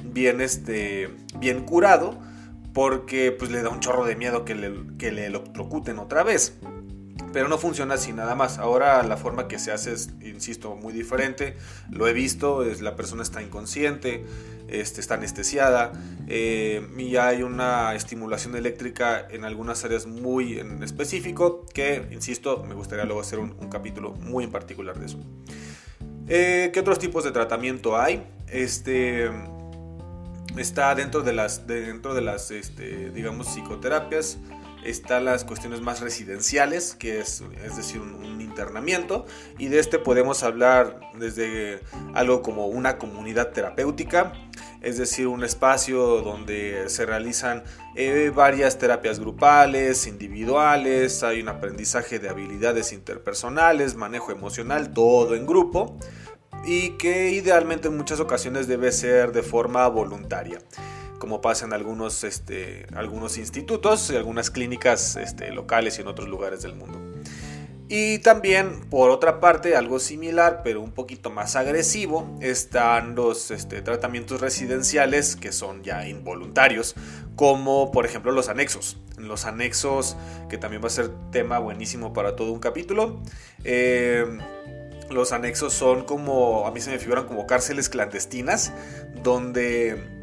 bien, 0.06 0.40
este, 0.40 1.10
bien 1.38 1.66
curado 1.66 2.18
porque 2.74 3.34
pues 3.34 3.52
le 3.52 3.62
da 3.62 3.70
un 3.70 3.82
chorro 3.82 4.06
de 4.06 4.16
miedo 4.16 4.46
que 4.46 4.56
le, 4.56 4.74
que 4.98 5.12
le 5.12 5.26
electrocuten 5.26 6.00
otra 6.00 6.24
vez. 6.24 6.58
Pero 7.32 7.48
no 7.48 7.58
funciona 7.58 7.96
así 7.96 8.12
nada 8.12 8.36
más. 8.36 8.58
Ahora 8.58 9.04
la 9.04 9.18
forma 9.18 9.48
que 9.48 9.60
se 9.60 9.72
hace 9.72 9.94
es, 9.94 10.10
insisto, 10.22 10.76
muy 10.76 10.94
diferente. 10.94 11.56
Lo 11.92 12.08
he 12.08 12.14
visto, 12.14 12.64
es, 12.64 12.82
la 12.82 12.96
persona 12.96 13.24
está 13.24 13.42
inconsciente, 13.42 14.26
este, 14.68 15.02
está 15.02 15.16
anestesiada 15.16 15.92
eh, 16.28 16.88
y 16.98 17.16
hay 17.18 17.44
una 17.44 17.94
estimulación 17.96 18.56
eléctrica 18.56 19.28
en 19.30 19.46
algunas 19.46 19.84
áreas 19.84 20.06
muy 20.06 20.60
en 20.60 20.80
que, 21.74 22.08
insisto, 22.12 22.64
me 22.68 22.76
gustaría 22.76 23.06
luego 23.06 23.22
hacer 23.22 23.40
un, 23.40 23.56
un 23.60 23.70
capítulo 23.70 24.12
muy 24.12 24.44
en 24.44 24.52
particular 24.52 25.00
de 25.00 25.06
eso. 25.06 25.20
Eh, 26.28 26.70
¿Qué 26.72 26.80
otros 26.80 27.00
tipos 27.00 27.24
de 27.24 27.32
tratamiento 27.32 28.00
hay? 28.00 28.24
Este 28.48 29.30
está 30.58 30.94
dentro 30.96 31.22
de 31.22 31.34
las, 31.34 31.68
dentro 31.68 32.14
de 32.14 32.22
las 32.22 32.52
este, 32.52 33.12
digamos, 33.12 33.48
psicoterapias, 33.48 34.38
están 34.84 35.26
las 35.26 35.44
cuestiones 35.44 35.82
más 35.82 36.02
residenciales, 36.02 36.96
que 36.96 37.20
es, 37.20 37.44
es 37.64 37.76
decir, 37.76 38.02
un, 38.02 38.40
internamiento, 38.40 39.26
y 39.58 39.68
de 39.68 39.80
este 39.80 40.00
podemos 40.00 40.44
hablar 40.44 41.00
desde 41.18 41.82
algo 42.14 42.42
como 42.42 42.68
una 42.68 42.98
comunidad 42.98 43.52
terapéutica, 43.52 44.34
es 44.82 44.98
decir, 44.98 45.28
un 45.28 45.44
espacio 45.44 46.22
donde 46.22 46.86
se 46.88 47.06
realizan 47.06 47.64
eh, 47.96 48.32
varias 48.34 48.78
terapias 48.80 49.20
grupales, 49.20 50.08
individuales, 50.08 51.22
hay 51.24 51.42
un 51.42 51.50
aprendizaje 51.50 52.20
de 52.20 52.30
habilidades 52.30 52.92
interpersonales, 52.92 53.96
manejo 53.96 54.32
emocional, 54.32 54.94
todo 54.94 55.36
en 55.36 55.46
grupo 55.46 55.98
y 56.66 56.98
que 56.98 57.30
idealmente 57.30 57.88
en 57.88 57.98
muchas 57.98 58.20
ocasiones 58.20 58.68
debe 58.68 58.92
ser 58.92 59.32
de 59.32 59.44
forma 59.44 59.88
voluntaria 59.88 60.60
como 61.20 61.42
pasa 61.42 61.66
en 61.66 61.74
algunos, 61.74 62.24
este, 62.24 62.88
algunos 62.96 63.38
institutos 63.38 64.10
y 64.10 64.16
algunas 64.16 64.50
clínicas 64.50 65.16
este, 65.18 65.52
locales 65.52 66.00
y 66.00 66.02
en 66.02 66.08
otros 66.08 66.28
lugares 66.28 66.62
del 66.64 66.74
mundo. 66.74 67.00
Y 67.92 68.20
también, 68.20 68.82
por 68.92 69.10
otra 69.10 69.40
parte, 69.40 69.76
algo 69.76 69.98
similar, 69.98 70.62
pero 70.64 70.80
un 70.80 70.92
poquito 70.92 71.32
más 71.32 71.56
agresivo, 71.56 72.38
están 72.40 73.16
los 73.16 73.50
este, 73.50 73.82
tratamientos 73.82 74.40
residenciales 74.42 75.36
que 75.36 75.52
son 75.52 75.84
ya 75.84 76.08
involuntarios, 76.08 76.94
como 77.36 77.92
por 77.92 78.06
ejemplo 78.06 78.32
los 78.32 78.48
anexos. 78.48 78.98
Los 79.18 79.46
anexos, 79.46 80.18
que 80.50 80.60
también 80.60 80.84
va 80.84 80.88
a 80.88 80.92
ser 80.92 81.10
tema 81.32 81.58
buenísimo 81.58 82.14
para 82.14 82.36
todo 82.36 82.52
un 82.52 82.60
capítulo. 82.60 83.24
Eh, 83.64 84.24
los 85.10 85.32
anexos 85.32 85.74
son 85.74 86.04
como, 86.04 86.68
a 86.68 86.72
mí 86.72 86.82
se 86.82 86.92
me 86.92 87.00
figuran 87.00 87.26
como 87.26 87.48
cárceles 87.48 87.90
clandestinas, 87.90 88.72
donde 89.24 90.20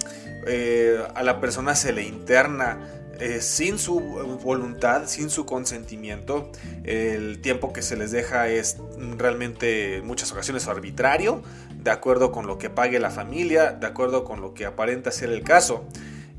eh, 0.47 0.99
a 1.15 1.23
la 1.23 1.41
persona 1.41 1.75
se 1.75 1.93
le 1.93 2.03
interna 2.03 2.79
eh, 3.19 3.41
sin 3.41 3.79
su 3.79 3.99
voluntad, 4.43 5.07
sin 5.07 5.31
su 5.31 5.47
consentimiento. 5.47 6.51
El 6.85 7.41
tiempo 7.41 7.73
que 7.73 7.83
se 7.83 7.97
les 7.97 8.11
deja 8.11 8.49
es 8.49 8.77
realmente 9.17 9.97
en 9.97 10.07
muchas 10.07 10.33
ocasiones 10.33 10.69
arbitrario, 10.69 11.43
de 11.83 11.91
acuerdo 11.91 12.31
con 12.31 12.47
lo 12.47 12.59
que 12.59 12.69
pague 12.69 12.99
la 13.01 13.11
familia, 13.11 13.73
de 13.73 13.87
acuerdo 13.87 14.25
con 14.25 14.41
lo 14.41 14.53
que 14.55 14.67
aparenta 14.67 15.11
ser 15.11 15.31
el 15.31 15.43
caso. 15.43 15.87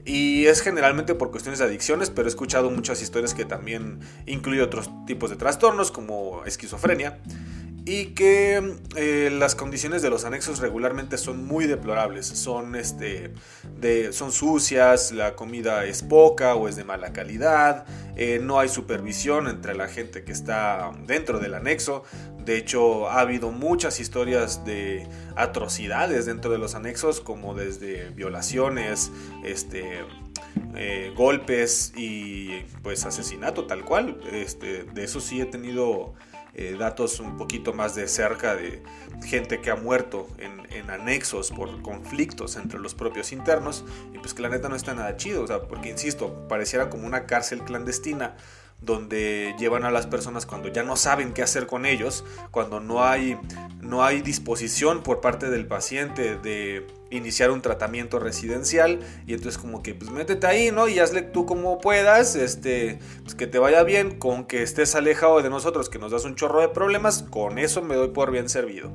Y 0.05 0.45
es 0.45 0.61
generalmente 0.61 1.15
por 1.15 1.31
cuestiones 1.31 1.59
de 1.59 1.65
adicciones, 1.65 2.09
pero 2.09 2.27
he 2.27 2.29
escuchado 2.29 2.69
muchas 2.69 3.01
historias 3.01 3.33
que 3.33 3.43
también 3.43 3.99
incluye 4.25 4.61
otros 4.61 4.89
tipos 5.05 5.29
de 5.29 5.35
trastornos 5.35 5.91
como 5.91 6.45
esquizofrenia 6.45 7.17
y 7.87 8.07
que 8.07 8.75
eh, 8.97 9.29
las 9.31 9.55
condiciones 9.55 10.01
de 10.01 10.09
los 10.09 10.25
anexos 10.25 10.59
regularmente 10.59 11.17
son 11.17 11.45
muy 11.45 11.67
deplorables, 11.67 12.25
son, 12.27 12.75
este, 12.75 13.31
de, 13.79 14.11
son 14.11 14.33
sucias, 14.33 15.13
la 15.13 15.37
comida 15.37 15.85
es 15.85 16.03
poca 16.03 16.55
o 16.55 16.67
es 16.67 16.75
de 16.75 16.83
mala 16.83 17.13
calidad, 17.13 17.85
eh, 18.17 18.41
no 18.43 18.59
hay 18.59 18.67
supervisión 18.67 19.47
entre 19.47 19.73
la 19.73 19.87
gente 19.87 20.25
que 20.25 20.33
está 20.33 20.91
dentro 21.05 21.39
del 21.39 21.53
anexo, 21.53 22.03
de 22.43 22.57
hecho 22.57 23.07
ha 23.09 23.21
habido 23.21 23.51
muchas 23.51 24.01
historias 24.01 24.65
de 24.65 25.07
atrocidades 25.37 26.25
dentro 26.25 26.51
de 26.51 26.57
los 26.57 26.75
anexos, 26.75 27.21
como 27.21 27.55
desde 27.55 28.09
violaciones, 28.09 29.13
este, 29.45 30.03
eh, 30.75 31.13
golpes 31.15 31.93
y 31.95 32.63
pues 32.83 33.05
asesinato 33.05 33.65
tal 33.65 33.85
cual, 33.85 34.19
este, 34.33 34.83
de 34.83 35.05
eso 35.05 35.21
sí 35.21 35.39
he 35.39 35.45
tenido 35.45 36.15
eh, 36.59 36.75
datos 36.77 37.19
un 37.19 37.37
poquito 37.37 37.71
más 37.71 37.93
de 37.93 38.07
cerca 38.07 38.55
de 38.55 38.81
gente 39.23 39.61
que 39.61 39.69
ha 39.69 39.75
muerto 39.75 40.27
en, 40.39 40.57
anexos 40.89 41.51
por 41.51 41.81
conflictos 41.81 42.55
entre 42.55 42.79
los 42.79 42.95
propios 42.95 43.31
internos 43.31 43.83
y 44.13 44.19
pues 44.19 44.33
que 44.33 44.41
la 44.41 44.49
neta 44.49 44.69
no 44.69 44.75
está 44.75 44.93
nada 44.93 45.17
chido, 45.17 45.43
o 45.43 45.47
sea, 45.47 45.61
porque 45.63 45.89
insisto, 45.89 46.47
pareciera 46.47 46.89
como 46.89 47.05
una 47.05 47.25
cárcel 47.25 47.63
clandestina 47.63 48.37
donde 48.81 49.53
llevan 49.59 49.83
a 49.83 49.91
las 49.91 50.07
personas 50.07 50.45
cuando 50.45 50.69
ya 50.69 50.81
no 50.83 50.95
saben 50.95 51.33
qué 51.33 51.43
hacer 51.43 51.67
con 51.67 51.85
ellos, 51.85 52.23
cuando 52.51 52.79
no 52.79 53.03
hay, 53.03 53.37
no 53.81 54.03
hay 54.03 54.21
disposición 54.21 55.03
por 55.03 55.21
parte 55.21 55.49
del 55.49 55.67
paciente 55.67 56.37
de 56.37 56.87
iniciar 57.09 57.51
un 57.51 57.61
tratamiento 57.61 58.19
residencial 58.19 58.99
y 59.25 59.33
entonces 59.33 59.59
como 59.59 59.83
que 59.83 59.95
pues 59.95 60.11
métete 60.11 60.47
ahí, 60.47 60.71
¿no? 60.71 60.87
Y 60.87 60.99
hazle 60.99 61.21
tú 61.21 61.45
como 61.45 61.79
puedas, 61.79 62.35
este, 62.35 62.99
pues 63.23 63.35
que 63.35 63.47
te 63.47 63.59
vaya 63.59 63.83
bien, 63.83 64.17
con 64.17 64.45
que 64.45 64.63
estés 64.63 64.95
alejado 64.95 65.41
de 65.41 65.49
nosotros, 65.49 65.89
que 65.89 65.99
nos 65.99 66.11
das 66.11 66.25
un 66.25 66.35
chorro 66.35 66.61
de 66.61 66.69
problemas, 66.69 67.23
con 67.23 67.59
eso 67.59 67.81
me 67.81 67.95
doy 67.95 68.09
por 68.09 68.31
bien 68.31 68.49
servido. 68.49 68.91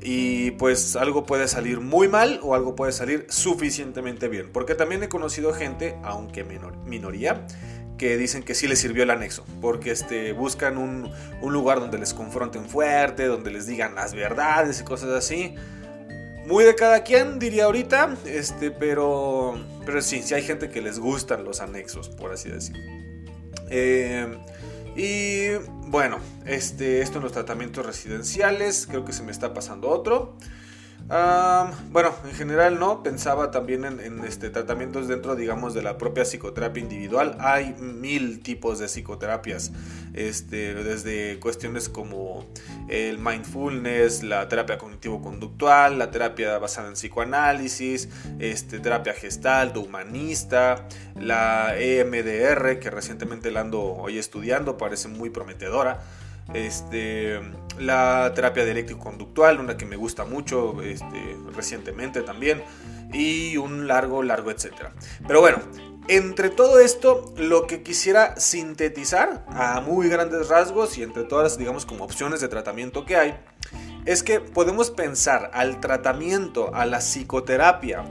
Y 0.00 0.52
pues 0.52 0.94
algo 0.94 1.26
puede 1.26 1.48
salir 1.48 1.80
muy 1.80 2.06
mal 2.06 2.38
o 2.42 2.54
algo 2.54 2.76
puede 2.76 2.92
salir 2.92 3.26
suficientemente 3.28 4.28
bien. 4.28 4.50
Porque 4.52 4.76
también 4.76 5.02
he 5.02 5.08
conocido 5.08 5.52
gente, 5.52 5.98
aunque 6.04 6.44
minoría, 6.44 7.44
que 7.98 8.16
dicen 8.16 8.42
que 8.42 8.54
sí 8.54 8.68
les 8.68 8.78
sirvió 8.78 9.02
el 9.02 9.10
anexo, 9.10 9.44
porque 9.60 9.90
este, 9.90 10.32
buscan 10.32 10.78
un, 10.78 11.10
un, 11.40 11.52
lugar 11.52 11.80
donde 11.80 11.98
les 11.98 12.12
confronten 12.14 12.66
fuerte, 12.66 13.26
donde 13.26 13.50
les 13.50 13.66
digan 13.66 13.94
las 13.94 14.14
verdades 14.14 14.80
y 14.80 14.84
cosas 14.84 15.10
así. 15.10 15.54
Muy 16.46 16.64
de 16.64 16.76
cada 16.76 17.02
quien, 17.02 17.40
diría 17.40 17.64
ahorita, 17.64 18.16
este, 18.24 18.70
pero, 18.70 19.58
pero 19.84 20.00
sí, 20.00 20.22
sí 20.22 20.32
hay 20.34 20.42
gente 20.42 20.70
que 20.70 20.80
les 20.80 21.00
gustan 21.00 21.42
los 21.42 21.60
anexos, 21.60 22.08
por 22.08 22.32
así 22.32 22.48
decirlo. 22.48 22.82
Eh, 23.68 24.38
y 24.94 25.56
bueno, 25.88 26.18
este, 26.44 27.02
esto 27.02 27.18
en 27.18 27.24
los 27.24 27.32
tratamientos 27.32 27.84
residenciales, 27.84 28.86
creo 28.86 29.04
que 29.04 29.12
se 29.12 29.24
me 29.24 29.32
está 29.32 29.52
pasando 29.54 29.88
otro 29.88 30.36
bueno, 31.08 32.14
en 32.24 32.34
general 32.34 32.80
no, 32.80 33.02
pensaba 33.02 33.50
también 33.50 33.84
en, 33.84 34.24
este, 34.24 34.50
tratamientos 34.50 35.06
dentro, 35.06 35.36
digamos, 35.36 35.72
de 35.72 35.82
la 35.82 35.98
propia 35.98 36.24
psicoterapia 36.24 36.82
individual. 36.82 37.36
Hay 37.38 37.74
mil 37.78 38.40
tipos 38.40 38.78
de 38.78 38.88
psicoterapias, 38.88 39.72
este, 40.14 40.74
desde 40.74 41.38
cuestiones 41.38 41.88
como 41.88 42.46
el 42.88 43.18
mindfulness, 43.18 44.24
la 44.24 44.48
terapia 44.48 44.78
cognitivo-conductual, 44.78 45.98
la 45.98 46.10
terapia 46.10 46.58
basada 46.58 46.88
en 46.88 46.94
psicoanálisis, 46.94 48.08
este, 48.40 48.80
terapia 48.80 49.12
gestal, 49.12 49.76
humanista, 49.76 50.88
la 51.14 51.78
EMDR, 51.78 52.80
que 52.80 52.90
recientemente 52.90 53.50
la 53.50 53.60
ando 53.60 53.82
hoy 53.82 54.18
estudiando, 54.18 54.76
parece 54.76 55.08
muy 55.08 55.30
prometedora 55.30 56.00
este, 56.54 57.40
la 57.78 58.32
terapia 58.34 58.64
dialéctico-conductual, 58.64 59.60
una 59.60 59.76
que 59.76 59.86
me 59.86 59.96
gusta 59.96 60.24
mucho 60.24 60.80
este, 60.82 61.36
recientemente 61.54 62.22
también, 62.22 62.62
y 63.12 63.56
un 63.56 63.86
largo, 63.86 64.22
largo, 64.22 64.50
etcétera. 64.50 64.92
Pero 65.26 65.40
bueno, 65.40 65.58
entre 66.08 66.50
todo 66.50 66.78
esto, 66.78 67.34
lo 67.36 67.66
que 67.66 67.82
quisiera 67.82 68.38
sintetizar 68.38 69.44
a 69.48 69.80
muy 69.80 70.08
grandes 70.08 70.48
rasgos 70.48 70.98
y 70.98 71.02
entre 71.02 71.24
todas, 71.24 71.58
digamos, 71.58 71.84
como 71.84 72.04
opciones 72.04 72.40
de 72.40 72.48
tratamiento 72.48 73.04
que 73.04 73.16
hay, 73.16 73.36
es 74.04 74.22
que 74.22 74.38
podemos 74.38 74.90
pensar 74.90 75.50
al 75.52 75.80
tratamiento, 75.80 76.72
a 76.74 76.86
la 76.86 76.98
psicoterapia, 76.98 78.04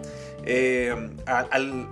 eh, 0.44 0.94
al, 1.26 1.90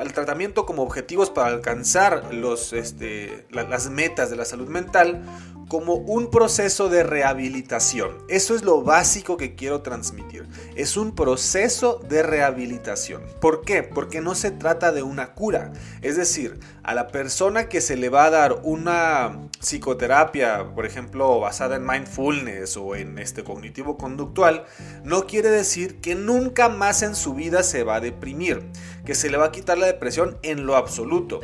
al, 0.00 0.12
tratamiento 0.12 0.66
como 0.66 0.82
objetivos 0.82 1.30
para 1.30 1.48
alcanzar 1.48 2.34
los, 2.34 2.72
este, 2.72 3.46
las 3.50 3.88
metas 3.88 4.30
de 4.30 4.36
la 4.36 4.44
salud 4.44 4.68
mental 4.68 5.24
como 5.68 5.94
un 5.94 6.30
proceso 6.30 6.88
de 6.88 7.02
rehabilitación. 7.02 8.18
Eso 8.28 8.54
es 8.54 8.62
lo 8.62 8.82
básico 8.82 9.36
que 9.36 9.54
quiero 9.54 9.82
transmitir. 9.82 10.48
Es 10.76 10.96
un 10.96 11.14
proceso 11.14 12.00
de 12.08 12.22
rehabilitación. 12.22 13.22
¿Por 13.40 13.62
qué? 13.62 13.82
Porque 13.82 14.20
no 14.20 14.34
se 14.34 14.50
trata 14.50 14.92
de 14.92 15.02
una 15.02 15.34
cura. 15.34 15.72
Es 16.02 16.16
decir, 16.16 16.58
a 16.82 16.94
la 16.94 17.08
persona 17.08 17.68
que 17.68 17.80
se 17.80 17.96
le 17.96 18.08
va 18.08 18.26
a 18.26 18.30
dar 18.30 18.60
una 18.62 19.48
psicoterapia, 19.60 20.74
por 20.74 20.86
ejemplo, 20.86 21.40
basada 21.40 21.76
en 21.76 21.86
mindfulness 21.86 22.76
o 22.76 22.94
en 22.94 23.18
este 23.18 23.44
cognitivo 23.44 23.96
conductual, 23.96 24.64
no 25.02 25.26
quiere 25.26 25.50
decir 25.50 26.00
que 26.00 26.14
nunca 26.14 26.68
más 26.68 27.02
en 27.02 27.14
su 27.14 27.34
vida 27.34 27.62
se 27.62 27.84
va 27.84 27.96
a 27.96 28.00
deprimir, 28.00 28.62
que 29.04 29.14
se 29.14 29.30
le 29.30 29.38
va 29.38 29.46
a 29.46 29.52
quitar 29.52 29.78
la 29.78 29.86
depresión 29.86 30.38
en 30.42 30.66
lo 30.66 30.76
absoluto. 30.76 31.40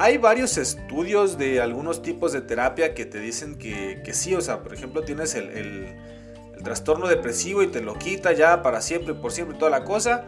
Hay 0.00 0.16
varios 0.16 0.58
estudios 0.58 1.38
de 1.38 1.60
algunos 1.60 2.02
tipos 2.02 2.32
de 2.32 2.40
terapia 2.40 2.94
que 2.94 3.04
te 3.04 3.18
dicen 3.18 3.56
que, 3.56 4.00
sí, 4.12 4.32
o 4.32 4.40
sea, 4.40 4.62
por 4.62 4.72
ejemplo, 4.72 5.02
tienes 5.02 5.34
el, 5.34 5.96
trastorno 6.62 7.08
depresivo 7.08 7.64
y 7.64 7.66
te 7.66 7.80
lo 7.80 7.98
quita 7.98 8.32
ya 8.32 8.62
para 8.62 8.80
siempre, 8.80 9.14
por 9.14 9.32
siempre, 9.32 9.58
toda 9.58 9.72
la 9.72 9.82
cosa. 9.82 10.22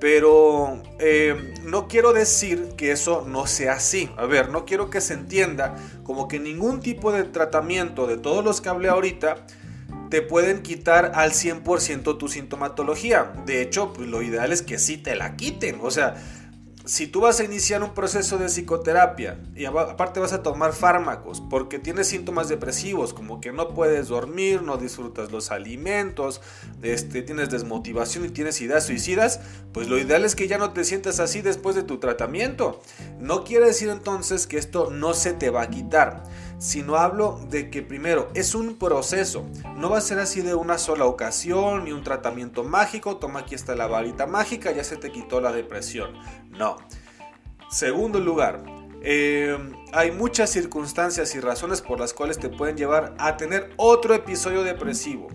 Pero 0.00 0.82
eh, 0.98 1.54
no 1.62 1.88
quiero 1.88 2.12
decir 2.12 2.74
que 2.76 2.92
eso 2.92 3.24
no 3.26 3.46
sea 3.46 3.72
así. 3.72 4.10
A 4.18 4.26
ver, 4.26 4.50
no 4.50 4.66
quiero 4.66 4.90
que 4.90 5.00
se 5.00 5.14
entienda 5.14 5.76
como 6.02 6.28
que 6.28 6.38
ningún 6.38 6.80
tipo 6.80 7.10
de 7.10 7.24
tratamiento 7.24 8.06
de 8.06 8.18
todos 8.18 8.44
los 8.44 8.60
que 8.60 8.68
hablé 8.68 8.90
ahorita 8.90 9.46
te 10.10 10.20
pueden 10.20 10.60
quitar 10.60 11.12
al 11.14 11.32
100% 11.32 12.18
tu 12.18 12.28
sintomatología. 12.28 13.32
De 13.46 13.62
hecho, 13.62 13.94
pues 13.94 14.08
lo 14.08 14.20
ideal 14.20 14.52
es 14.52 14.60
que 14.60 14.78
sí 14.78 14.98
te 14.98 15.16
la 15.16 15.36
quiten. 15.36 15.78
O 15.80 15.90
sea, 15.90 16.16
si 16.86 17.08
tú 17.08 17.20
vas 17.20 17.40
a 17.40 17.44
iniciar 17.44 17.82
un 17.82 17.94
proceso 17.94 18.38
de 18.38 18.46
psicoterapia 18.46 19.40
y 19.56 19.64
aparte 19.64 20.20
vas 20.20 20.32
a 20.32 20.44
tomar 20.44 20.72
fármacos 20.72 21.42
porque 21.50 21.80
tienes 21.80 22.06
síntomas 22.06 22.48
depresivos 22.48 23.12
como 23.12 23.40
que 23.40 23.52
no 23.52 23.74
puedes 23.74 24.06
dormir, 24.06 24.62
no 24.62 24.76
disfrutas 24.76 25.32
los 25.32 25.50
alimentos, 25.50 26.40
este, 26.82 27.22
tienes 27.22 27.50
desmotivación 27.50 28.24
y 28.24 28.28
tienes 28.28 28.60
ideas 28.60 28.86
suicidas, 28.86 29.40
pues 29.72 29.88
lo 29.88 29.98
ideal 29.98 30.24
es 30.24 30.36
que 30.36 30.46
ya 30.46 30.58
no 30.58 30.72
te 30.72 30.84
sientas 30.84 31.18
así 31.18 31.42
después 31.42 31.74
de 31.74 31.82
tu 31.82 31.98
tratamiento. 31.98 32.80
No 33.18 33.42
quiere 33.42 33.66
decir 33.66 33.88
entonces 33.88 34.46
que 34.46 34.56
esto 34.56 34.90
no 34.90 35.12
se 35.12 35.32
te 35.32 35.50
va 35.50 35.62
a 35.62 35.70
quitar 35.70 36.22
sino 36.58 36.96
hablo 36.96 37.40
de 37.50 37.70
que 37.70 37.82
primero 37.82 38.28
es 38.34 38.54
un 38.54 38.76
proceso, 38.76 39.46
no 39.76 39.90
va 39.90 39.98
a 39.98 40.00
ser 40.00 40.18
así 40.18 40.40
de 40.42 40.54
una 40.54 40.78
sola 40.78 41.04
ocasión 41.04 41.84
ni 41.84 41.92
un 41.92 42.02
tratamiento 42.02 42.64
mágico, 42.64 43.18
toma 43.18 43.40
aquí 43.40 43.54
está 43.54 43.74
la 43.74 43.86
varita 43.86 44.26
mágica, 44.26 44.72
ya 44.72 44.84
se 44.84 44.96
te 44.96 45.10
quitó 45.10 45.40
la 45.40 45.52
depresión, 45.52 46.14
no. 46.50 46.76
Segundo 47.68 48.20
lugar, 48.20 48.64
eh, 49.02 49.56
hay 49.92 50.12
muchas 50.12 50.50
circunstancias 50.50 51.34
y 51.34 51.40
razones 51.40 51.82
por 51.82 52.00
las 52.00 52.12
cuales 52.12 52.38
te 52.38 52.48
pueden 52.48 52.76
llevar 52.76 53.14
a 53.18 53.36
tener 53.36 53.70
otro 53.76 54.14
episodio 54.14 54.62
depresivo. 54.62 55.28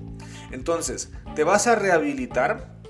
Entonces, 0.51 1.11
te 1.35 1.43
vas 1.43 1.67
a 1.67 1.75
rehabilitar 1.75 2.81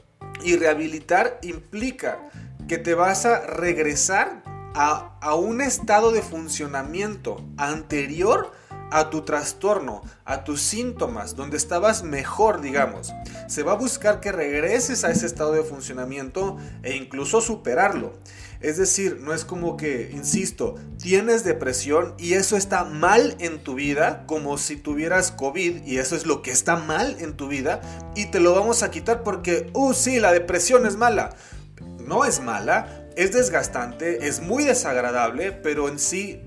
y 0.44 0.56
rehabilitar 0.56 1.40
implica 1.44 2.28
que 2.68 2.78
te 2.78 2.94
vas 2.94 3.26
a 3.26 3.42
regresar 3.42 4.44
a, 4.74 5.36
un 5.36 5.62
estado 5.62 6.12
de 6.12 6.22
funcionamiento 6.22 7.44
anterior 7.58 8.52
a 8.92 9.10
tu 9.10 9.22
trastorno, 9.22 10.02
a 10.26 10.44
tus 10.44 10.62
síntomas, 10.62 11.36
donde 11.36 11.56
estabas 11.56 12.04
mejor, 12.04 12.60
digamos. 12.60 13.14
Se 13.48 13.64
va 13.64 13.72
a 13.72 13.76
buscar 13.76 14.20
que 14.20 14.34
regreses 14.34 15.06
a 15.06 15.12
ese 15.12 15.26
estado 15.26 15.54
de 15.54 15.64
funcionamiento 15.64 16.58
e 16.84 16.98
incluso 16.98 17.40
superarlo. 17.40 18.14
Es 18.60 18.78
decir, 18.78 19.20
no 19.22 19.34
es 19.34 19.46
como 19.46 19.78
que, 19.78 20.12
insisto, 20.14 20.76
tienes 21.02 21.44
depresión 21.44 22.14
y 22.20 22.34
eso 22.34 22.58
está 22.58 22.84
mal 22.84 23.36
en 23.40 23.64
tu 23.64 23.76
vida, 23.76 24.26
como 24.28 24.58
si 24.58 24.76
tuvieras 24.76 25.32
COVID 25.32 25.84
y 25.86 25.98
eso 25.98 26.16
es 26.16 26.26
lo 26.26 26.42
que 26.42 26.52
está 26.52 26.76
mal 26.76 27.16
en 27.20 27.36
tu 27.38 27.48
vida 27.48 27.82
y 28.14 28.26
te 28.26 28.42
lo 28.42 28.54
vamos 28.54 28.84
a 28.84 28.92
quitar 28.92 29.24
porque, 29.24 29.72
uh, 29.74 29.94
sí, 29.94 30.20
la 30.20 30.34
depresión 30.34 30.86
es 30.86 30.98
mala. 30.98 31.36
No 32.06 32.26
es 32.26 32.42
mala, 32.42 33.01
es 33.16 33.32
desgastante, 33.32 34.28
es 34.28 34.42
muy 34.42 34.64
desagradable, 34.64 35.52
pero 35.52 35.90
en 35.90 36.00
sí 36.00 36.42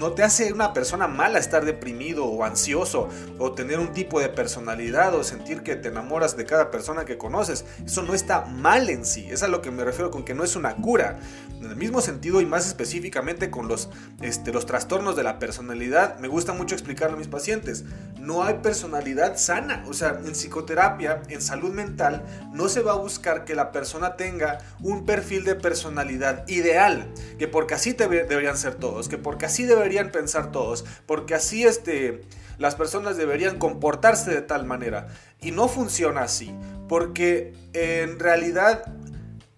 no 0.00 0.12
te 0.12 0.22
hace 0.22 0.50
una 0.54 0.72
persona 0.72 1.06
mala 1.06 1.38
estar 1.38 1.66
deprimido 1.66 2.24
o 2.24 2.42
ansioso 2.42 3.10
o 3.38 3.52
tener 3.52 3.78
un 3.78 3.92
tipo 3.92 4.18
de 4.18 4.30
personalidad 4.30 5.14
o 5.14 5.22
sentir 5.22 5.62
que 5.62 5.76
te 5.76 5.88
enamoras 5.88 6.38
de 6.38 6.46
cada 6.46 6.70
persona 6.70 7.04
que 7.04 7.18
conoces. 7.18 7.66
Eso 7.84 8.02
no 8.02 8.14
está 8.14 8.46
mal 8.46 8.88
en 8.88 9.04
sí. 9.04 9.28
Es 9.30 9.42
a 9.42 9.48
lo 9.48 9.60
que 9.60 9.70
me 9.70 9.84
refiero 9.84 10.10
con 10.10 10.24
que 10.24 10.34
no 10.34 10.42
es 10.42 10.56
una 10.56 10.74
cura. 10.76 11.20
En 11.60 11.66
el 11.66 11.76
mismo 11.76 12.00
sentido 12.00 12.40
y 12.40 12.46
más 12.46 12.66
específicamente 12.66 13.50
con 13.50 13.68
los, 13.68 13.90
este, 14.22 14.54
los 14.54 14.64
trastornos 14.64 15.16
de 15.16 15.22
la 15.22 15.38
personalidad, 15.38 16.18
me 16.18 16.28
gusta 16.28 16.54
mucho 16.54 16.74
explicarlo 16.74 17.16
a 17.16 17.18
mis 17.18 17.28
pacientes. 17.28 17.84
No 18.18 18.42
hay 18.42 18.54
personalidad 18.62 19.36
sana. 19.36 19.84
O 19.86 19.92
sea, 19.92 20.18
en 20.24 20.32
psicoterapia, 20.32 21.20
en 21.28 21.42
salud 21.42 21.74
mental, 21.74 22.24
no 22.54 22.70
se 22.70 22.80
va 22.80 22.92
a 22.92 22.96
buscar 22.96 23.44
que 23.44 23.54
la 23.54 23.70
persona 23.70 24.16
tenga 24.16 24.60
un 24.80 25.04
perfil 25.04 25.44
de 25.44 25.56
personalidad 25.56 26.48
ideal. 26.48 27.12
Que 27.38 27.48
porque 27.48 27.74
así 27.74 27.92
deberían 27.92 28.56
ser 28.56 28.76
todos. 28.76 29.10
Que 29.10 29.18
porque 29.18 29.44
así 29.44 29.64
deberían 29.64 29.89
pensar 30.12 30.52
todos, 30.52 30.84
porque 31.06 31.34
así 31.34 31.64
este, 31.64 32.22
las 32.58 32.74
personas 32.74 33.16
deberían 33.16 33.58
comportarse 33.58 34.30
de 34.30 34.42
tal 34.42 34.66
manera. 34.66 35.08
Y 35.40 35.50
no 35.50 35.68
funciona 35.68 36.22
así, 36.22 36.54
porque 36.88 37.54
en 37.72 38.18
realidad 38.18 38.84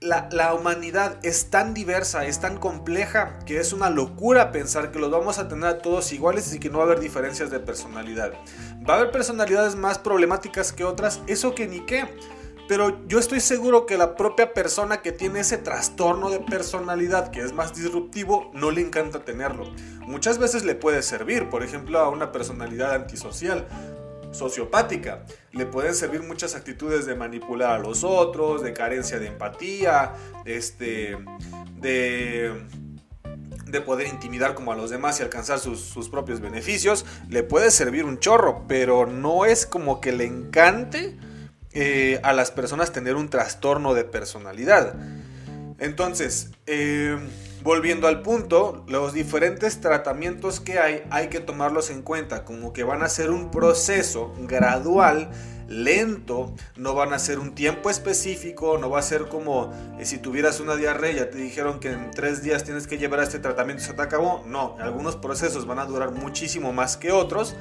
la, 0.00 0.28
la, 0.32 0.54
humanidad 0.54 1.18
es 1.22 1.50
tan 1.50 1.74
diversa, 1.74 2.26
es 2.26 2.40
tan 2.40 2.58
compleja, 2.58 3.38
que 3.46 3.58
es 3.60 3.72
una 3.72 3.90
locura 3.90 4.50
pensar 4.50 4.90
que 4.90 4.98
los 4.98 5.10
vamos 5.10 5.38
a 5.38 5.48
tener 5.48 5.66
a 5.66 5.78
todos 5.78 6.12
iguales 6.12 6.52
y 6.52 6.58
que 6.58 6.70
no 6.70 6.78
va 6.78 6.84
a 6.84 6.86
haber 6.88 7.00
diferencias 7.00 7.50
de 7.50 7.60
personalidad. 7.60 8.32
Va 8.88 8.94
a 8.94 8.96
haber 8.98 9.12
personalidades 9.12 9.76
más 9.76 9.98
problemáticas 9.98 10.72
que 10.72 10.84
otras, 10.84 11.20
eso 11.26 11.54
que 11.54 11.68
ni 11.68 11.80
qué. 11.80 12.08
Pero 12.72 13.06
yo 13.06 13.18
estoy 13.18 13.40
seguro 13.40 13.84
que 13.84 13.98
la 13.98 14.16
propia 14.16 14.54
persona 14.54 15.02
que 15.02 15.12
tiene 15.12 15.40
ese 15.40 15.58
trastorno 15.58 16.30
de 16.30 16.40
personalidad 16.40 17.30
que 17.30 17.42
es 17.42 17.52
más 17.52 17.74
disruptivo 17.74 18.50
no 18.54 18.70
le 18.70 18.80
encanta 18.80 19.26
tenerlo. 19.26 19.70
Muchas 20.06 20.38
veces 20.38 20.64
le 20.64 20.74
puede 20.74 21.02
servir, 21.02 21.50
por 21.50 21.62
ejemplo, 21.62 21.98
a 21.98 22.08
una 22.08 22.32
personalidad 22.32 22.94
antisocial 22.94 23.68
sociopática. 24.30 25.26
Le 25.50 25.66
pueden 25.66 25.94
servir 25.94 26.22
muchas 26.22 26.54
actitudes 26.54 27.04
de 27.04 27.14
manipular 27.14 27.72
a 27.72 27.78
los 27.78 28.04
otros, 28.04 28.62
de 28.62 28.72
carencia 28.72 29.18
de 29.18 29.26
empatía, 29.26 30.14
este, 30.46 31.18
de, 31.76 32.58
de 33.66 33.80
poder 33.82 34.06
intimidar 34.06 34.54
como 34.54 34.72
a 34.72 34.76
los 34.76 34.88
demás 34.88 35.20
y 35.20 35.22
alcanzar 35.22 35.58
sus, 35.58 35.78
sus, 35.80 36.08
propios 36.08 36.40
beneficios. 36.40 37.04
Le 37.28 37.42
puede 37.42 37.70
servir 37.70 38.06
un 38.06 38.18
chorro, 38.18 38.64
pero 38.66 39.04
no 39.04 39.44
es 39.44 39.66
como 39.66 40.00
que 40.00 40.12
le 40.12 40.24
encante 40.24 41.18
eh, 41.74 42.20
a 42.22 42.32
las 42.32 42.50
personas 42.50 42.92
tener 42.92 43.16
un 43.16 43.28
trastorno 43.28 43.94
de 43.94 44.04
personalidad. 44.04 44.94
Entonces, 45.78 46.50
eh, 46.66 47.16
volviendo 47.62 48.06
al 48.06 48.22
punto, 48.22 48.84
los 48.88 49.12
diferentes 49.12 49.80
tratamientos 49.80 50.60
que 50.60 50.78
hay 50.78 51.02
hay 51.10 51.28
que 51.28 51.40
tomarlos 51.40 51.90
en 51.90 52.02
cuenta, 52.02 52.44
como 52.44 52.72
que 52.72 52.84
van 52.84 53.02
a 53.02 53.08
ser 53.08 53.30
un 53.30 53.50
proceso 53.50 54.34
gradual, 54.40 55.30
lento, 55.68 56.54
no 56.76 56.94
van 56.94 57.12
a 57.12 57.18
ser 57.18 57.38
un 57.38 57.54
tiempo 57.54 57.90
específico, 57.90 58.78
no 58.78 58.90
va 58.90 58.98
a 58.98 59.02
ser 59.02 59.28
como 59.28 59.72
eh, 59.98 60.04
si 60.04 60.18
tuvieras 60.18 60.60
una 60.60 60.76
diarrea, 60.76 61.30
te 61.30 61.38
dijeron 61.38 61.80
que 61.80 61.90
en 61.90 62.10
tres 62.10 62.42
días 62.42 62.64
tienes 62.64 62.86
que 62.86 62.98
llevar 62.98 63.20
a 63.20 63.22
este 63.22 63.38
tratamiento 63.38 63.82
y 63.82 63.86
se 63.86 63.94
te 63.94 64.02
acabó. 64.02 64.44
No, 64.46 64.76
algunos 64.78 65.16
procesos 65.16 65.66
van 65.66 65.78
a 65.78 65.86
durar 65.86 66.12
muchísimo 66.12 66.72
más 66.72 66.96
que 66.96 67.12
otros 67.12 67.56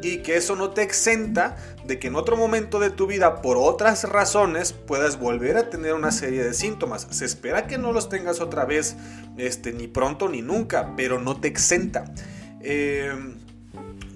y 0.00 0.18
que 0.18 0.36
eso 0.36 0.56
no 0.56 0.70
te 0.70 0.82
exenta 0.82 1.56
de 1.84 1.98
que 1.98 2.08
en 2.08 2.16
otro 2.16 2.36
momento 2.36 2.78
de 2.78 2.90
tu 2.90 3.06
vida, 3.06 3.42
por 3.42 3.56
otras 3.56 4.08
razones, 4.08 4.72
puedas 4.72 5.18
volver 5.18 5.56
a 5.56 5.68
tener 5.70 5.94
una 5.94 6.12
serie 6.12 6.42
de 6.42 6.54
síntomas. 6.54 7.06
Se 7.10 7.24
espera 7.24 7.66
que 7.66 7.78
no 7.78 7.92
los 7.92 8.08
tengas 8.08 8.40
otra 8.40 8.64
vez, 8.64 8.96
este, 9.36 9.72
ni 9.72 9.88
pronto 9.88 10.28
ni 10.28 10.42
nunca, 10.42 10.94
pero 10.96 11.18
no 11.18 11.40
te 11.40 11.48
exenta. 11.48 12.04
Eh, 12.60 13.12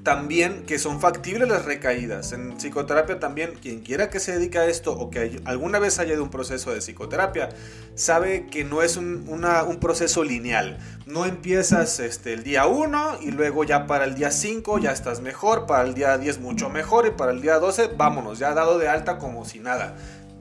también 0.06 0.62
que 0.66 0.78
son 0.78 1.00
factibles 1.00 1.48
las 1.48 1.64
recaídas. 1.64 2.30
En 2.30 2.58
psicoterapia 2.58 3.18
también, 3.18 3.58
quien 3.60 3.80
quiera 3.80 4.08
que 4.08 4.20
se 4.20 4.38
dedique 4.38 4.56
a 4.56 4.66
esto 4.66 4.92
o 4.92 5.10
que 5.10 5.42
alguna 5.44 5.80
vez 5.80 5.98
haya 5.98 6.14
de 6.14 6.20
un 6.20 6.30
proceso 6.30 6.72
de 6.72 6.78
psicoterapia, 6.78 7.48
sabe 7.96 8.46
que 8.46 8.62
no 8.62 8.82
es 8.82 8.96
un, 8.96 9.24
un 9.28 9.80
proceso 9.80 10.22
lineal. 10.22 10.78
No 11.06 11.26
empiezas 11.26 11.98
este, 11.98 12.34
el 12.34 12.44
día 12.44 12.68
1 12.68 13.18
y 13.22 13.32
luego 13.32 13.64
ya 13.64 13.88
para 13.88 14.04
el 14.04 14.14
día 14.14 14.30
5 14.30 14.78
ya 14.78 14.92
estás 14.92 15.20
mejor, 15.22 15.66
para 15.66 15.82
el 15.82 15.94
día 15.94 16.16
10 16.16 16.38
mucho 16.38 16.70
mejor 16.70 17.08
y 17.08 17.10
para 17.10 17.32
el 17.32 17.42
día 17.42 17.58
12 17.58 17.88
vámonos, 17.96 18.38
ya 18.38 18.54
dado 18.54 18.78
de 18.78 18.86
alta 18.86 19.18
como 19.18 19.44
si 19.44 19.58
nada. 19.58 19.96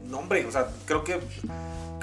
No, 0.07 0.19
hombre, 0.19 0.45
o 0.45 0.51
sea, 0.51 0.67
creo 0.85 1.03
que 1.03 1.19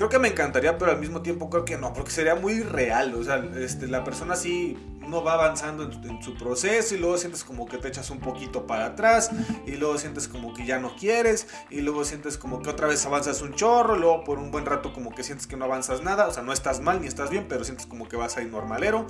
creo 0.02 0.10
que 0.10 0.18
me 0.18 0.28
encantaría, 0.28 0.78
pero 0.78 0.90
al 0.90 0.98
mismo 0.98 1.22
tiempo 1.22 1.48
creo 1.48 1.64
que 1.64 1.78
no, 1.78 1.92
porque 1.92 2.10
sería 2.10 2.34
muy 2.34 2.60
real. 2.64 3.14
O 3.14 3.22
sea, 3.22 3.36
este, 3.54 3.86
la 3.86 4.02
persona 4.02 4.34
sí 4.34 4.76
no 5.06 5.22
va 5.22 5.34
avanzando 5.34 5.84
en, 5.84 6.20
su 6.20 6.34
proceso 6.34 6.96
y 6.96 6.98
luego 6.98 7.16
sientes 7.18 7.44
como 7.44 7.66
que 7.66 7.78
te 7.78 7.86
echas 7.86 8.10
un 8.10 8.18
poquito 8.18 8.66
para 8.66 8.86
atrás 8.86 9.30
y 9.64 9.76
luego 9.76 9.98
sientes 9.98 10.26
como 10.26 10.54
que 10.54 10.66
ya 10.66 10.80
no 10.80 10.96
quieres 10.96 11.46
y 11.70 11.82
luego 11.82 12.04
sientes 12.04 12.36
como 12.36 12.62
que 12.62 12.70
otra 12.70 12.88
vez 12.88 13.06
avanzas 13.06 13.42
un 13.42 13.54
chorro, 13.54 13.96
y 13.96 14.00
luego 14.00 14.24
por 14.24 14.40
un 14.40 14.50
buen 14.50 14.66
rato 14.66 14.92
como 14.92 15.14
que 15.14 15.22
sientes 15.22 15.46
que 15.46 15.56
no 15.56 15.66
avanzas 15.66 16.02
nada, 16.02 16.26
o 16.26 16.32
sea, 16.32 16.42
no 16.42 16.52
estás 16.52 16.80
mal 16.80 17.00
ni 17.00 17.06
estás 17.06 17.30
bien, 17.30 17.46
pero 17.48 17.62
sientes 17.62 17.86
como 17.86 18.08
que 18.08 18.16
vas 18.16 18.36
ahí 18.36 18.46
normalero. 18.46 19.06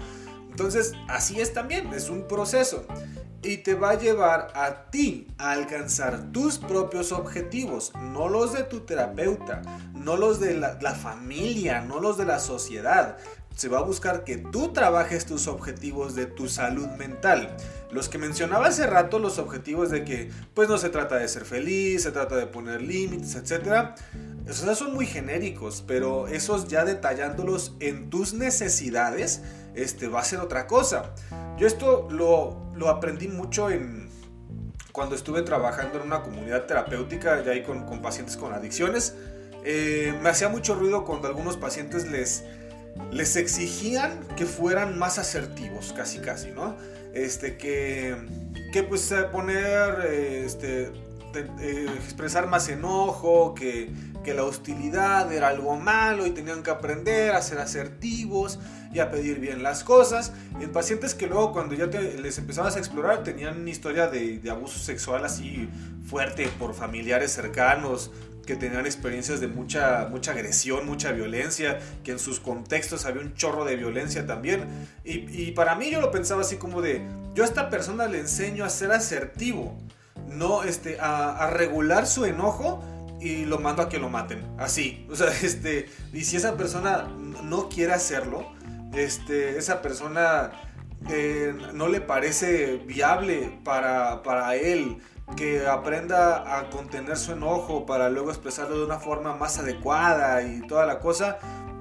Entonces, 0.50 0.92
así 1.08 1.40
es 1.40 1.54
también, 1.54 1.90
es 1.94 2.10
un 2.10 2.28
proceso 2.28 2.84
y 3.42 3.58
te 3.58 3.74
va 3.74 3.90
a 3.90 3.98
llevar 3.98 4.52
a 4.54 4.90
ti 4.90 5.26
a 5.38 5.52
alcanzar 5.52 6.30
tus 6.32 6.58
propios 6.58 7.10
objetivos, 7.10 7.92
no 8.00 8.28
los 8.28 8.52
de 8.52 8.62
tu 8.62 8.80
terapeuta, 8.80 9.62
no 9.94 10.16
los 10.16 10.38
de 10.38 10.54
la, 10.54 10.94
familia, 10.94 11.80
no 11.80 11.98
los 11.98 12.16
de 12.16 12.24
la 12.24 12.38
sociedad, 12.38 13.18
se 13.54 13.68
va 13.68 13.78
a 13.78 13.82
buscar 13.82 14.24
que 14.24 14.36
tú 14.36 14.72
trabajes 14.72 15.26
tus 15.26 15.46
objetivos 15.46 16.14
de 16.14 16.26
tu 16.26 16.48
salud 16.48 16.88
mental. 16.98 17.56
Los 17.90 18.08
que 18.08 18.18
mencionaba 18.18 18.66
hace 18.66 18.86
rato, 18.86 19.18
los 19.18 19.38
objetivos 19.38 19.90
de 19.90 20.04
que 20.04 20.30
pues 20.54 20.68
no 20.68 20.78
se 20.78 20.88
trata 20.88 21.16
de 21.16 21.28
ser 21.28 21.44
feliz, 21.44 22.02
se 22.02 22.12
trata 22.12 22.36
de 22.36 22.46
poner 22.46 22.80
límites, 22.80 23.34
etc. 23.34 23.90
Esos 24.46 24.78
son 24.78 24.94
muy 24.94 25.06
genéricos, 25.06 25.84
pero 25.86 26.26
esos 26.28 26.68
ya 26.68 26.84
detallándolos 26.84 27.74
en 27.80 28.10
tus 28.10 28.34
necesidades, 28.34 29.42
este 29.74 30.08
va 30.08 30.20
a 30.20 30.24
ser 30.24 30.40
otra 30.40 30.66
cosa. 30.66 31.14
Yo 31.58 31.66
esto 31.66 32.08
lo, 32.10 32.72
lo 32.74 32.88
aprendí 32.88 33.28
mucho 33.28 33.70
en 33.70 34.10
cuando 34.92 35.14
estuve 35.14 35.42
trabajando 35.42 35.98
en 35.98 36.06
una 36.06 36.22
comunidad 36.22 36.66
terapéutica, 36.66 37.42
ya 37.42 37.52
ahí 37.52 37.62
con, 37.62 37.86
con 37.86 38.02
pacientes 38.02 38.36
con 38.36 38.52
adicciones. 38.52 39.14
Eh, 39.64 40.14
me 40.22 40.28
hacía 40.28 40.48
mucho 40.48 40.74
ruido 40.74 41.04
cuando 41.04 41.28
algunos 41.28 41.56
pacientes 41.56 42.10
les 42.10 42.44
les 43.10 43.36
exigían 43.36 44.20
que 44.36 44.46
fueran 44.46 44.98
más 44.98 45.18
asertivos, 45.18 45.92
casi 45.92 46.18
casi, 46.18 46.50
¿no? 46.50 46.76
Este, 47.12 47.56
que, 47.56 48.16
que 48.72 48.82
pues 48.82 49.12
poner, 49.30 50.00
este, 50.06 50.92
eh, 51.34 51.86
expresar 51.96 52.46
más 52.46 52.68
enojo, 52.68 53.54
que, 53.54 53.90
que 54.22 54.34
la 54.34 54.44
hostilidad 54.44 55.32
era 55.32 55.48
algo 55.48 55.76
malo 55.76 56.26
y 56.26 56.30
tenían 56.30 56.62
que 56.62 56.70
aprender 56.70 57.32
a 57.34 57.42
ser 57.42 57.58
asertivos 57.58 58.58
y 58.92 59.00
a 59.00 59.10
pedir 59.10 59.40
bien 59.40 59.62
las 59.62 59.84
cosas. 59.84 60.32
En 60.60 60.70
pacientes 60.70 61.14
que 61.14 61.26
luego 61.26 61.52
cuando 61.52 61.74
ya 61.74 61.86
les 61.86 62.38
empezabas 62.38 62.76
a 62.76 62.78
explorar 62.78 63.22
tenían 63.24 63.60
una 63.60 63.70
historia 63.70 64.08
de, 64.08 64.40
abuso 64.50 64.78
sexual 64.78 65.24
así 65.24 65.68
fuerte 66.06 66.48
por 66.58 66.74
familiares 66.74 67.32
cercanos, 67.32 68.10
que 68.46 68.56
tenían 68.56 68.86
experiencias 68.86 69.40
de 69.40 69.48
mucha, 69.48 70.08
mucha 70.10 70.32
agresión, 70.32 70.86
mucha 70.86 71.12
violencia, 71.12 71.78
que 72.02 72.12
en 72.12 72.18
sus 72.18 72.40
contextos 72.40 73.06
había 73.06 73.22
un 73.22 73.34
chorro 73.34 73.64
de 73.64 73.76
violencia 73.76 74.26
también. 74.26 74.66
Y, 75.04 75.52
para 75.52 75.74
mí 75.74 75.90
yo 75.90 76.00
lo 76.00 76.10
pensaba 76.10 76.42
así 76.42 76.56
como 76.56 76.82
de, 76.82 77.06
yo 77.34 77.44
a 77.44 77.46
esta 77.46 77.70
persona 77.70 78.06
le 78.06 78.20
enseño 78.20 78.64
a 78.64 78.70
ser 78.70 78.92
asertivo, 78.92 79.78
no 80.28 80.64
este, 80.64 80.98
a, 81.00 81.44
a 81.44 81.50
regular 81.50 82.06
su 82.06 82.24
enojo 82.24 82.82
y 83.20 83.44
lo 83.44 83.58
mando 83.58 83.82
a 83.82 83.88
que 83.88 83.98
lo 83.98 84.08
maten. 84.10 84.44
Así. 84.58 85.06
O 85.10 85.16
sea, 85.16 85.28
este. 85.42 85.88
Y 86.12 86.24
si 86.24 86.36
esa 86.36 86.56
persona 86.56 87.08
no 87.44 87.68
quiere 87.68 87.92
hacerlo, 87.92 88.52
este, 88.92 89.58
esa 89.58 89.80
persona 89.80 90.52
eh, 91.10 91.54
no 91.72 91.88
le 91.88 92.00
parece 92.00 92.76
viable 92.76 93.58
para, 93.64 94.22
para 94.22 94.54
él 94.56 94.98
que 95.36 95.66
aprenda 95.66 96.58
a 96.58 96.70
contener 96.70 97.16
su 97.16 97.32
enojo 97.32 97.86
para 97.86 98.08
luego 98.10 98.30
expresarlo 98.30 98.78
de 98.78 98.84
una 98.84 98.98
forma 98.98 99.34
más 99.34 99.58
adecuada 99.58 100.42
y 100.42 100.66
toda 100.66 100.86
la 100.86 100.98
cosa, 100.98 101.38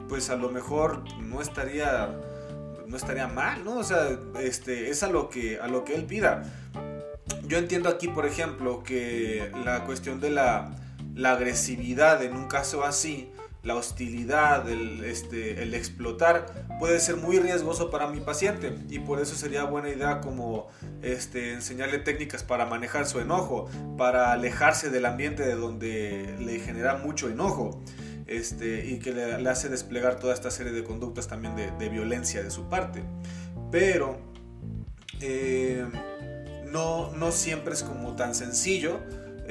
pues 0.10 0.30
a 0.30 0.36
lo 0.36 0.50
mejor 0.50 1.04
no 1.20 1.42
estaría 1.42 2.16
no 2.88 2.98
estaría 2.98 3.28
mal, 3.28 3.64
¿no? 3.64 3.78
O 3.78 3.84
sea, 3.84 4.10
este 4.42 4.90
es 4.90 5.02
a 5.04 5.08
lo 5.08 5.30
que 5.30 5.60
a 5.60 5.68
lo 5.68 5.86
que 5.86 5.96
él 5.96 6.06
pida. 6.06 6.44
Yo 7.48 7.58
entiendo 7.58 7.90
aquí, 7.90 8.08
por 8.10 8.26
ejemplo, 8.26 8.84
que 8.84 9.52
la 9.64 9.86
cuestión 9.86 10.20
de 10.20 10.32
la 10.32 10.76
la 11.16 11.34
agresividad 11.34 12.24
en 12.24 12.36
un 12.36 12.48
caso 12.48 12.84
así, 12.84 13.32
la 13.64 13.76
hostilidad, 13.76 14.68
el, 14.70 15.04
este, 15.04 15.62
el 15.62 15.74
explotar, 15.74 16.68
puede 16.80 17.00
ser 17.00 17.18
muy 17.18 17.40
riesgoso 17.40 17.92
para 17.92 18.08
mi 18.08 18.20
paciente 18.20 18.76
y 18.90 19.00
por 19.00 19.20
eso 19.20 19.36
sería 19.36 19.66
buena 19.66 19.90
idea 19.90 20.20
como 20.20 20.68
este, 21.04 21.54
enseñarle 21.54 22.00
técnicas 22.00 22.44
para 22.44 22.66
manejar 22.66 23.06
su 23.06 23.20
enojo, 23.20 23.70
para 23.98 24.32
alejarse 24.32 24.90
del 24.90 25.06
ambiente 25.06 25.44
de 25.44 25.56
donde 25.56 26.36
le 26.40 26.60
genera 26.60 26.98
mucho 26.98 27.30
enojo. 27.30 27.82
Este, 28.28 28.86
y 28.86 29.00
que 29.00 29.12
le, 29.12 29.50
hace 29.50 29.68
desplegar 29.68 30.18
toda 30.18 30.34
esta 30.34 30.52
serie 30.52 30.72
de 30.72 30.86
conductas 30.86 31.28
también 31.28 31.54
de, 31.56 31.90
violencia 31.90 32.42
de 32.42 32.50
su 32.50 32.70
parte. 32.70 33.04
Pero 33.72 34.20
eh, 35.20 35.86
no, 36.72 37.12
no 37.12 37.34
siempre 37.34 37.74
es 37.74 37.84
como 37.84 38.16
tan 38.16 38.34
sencillo 38.34 39.02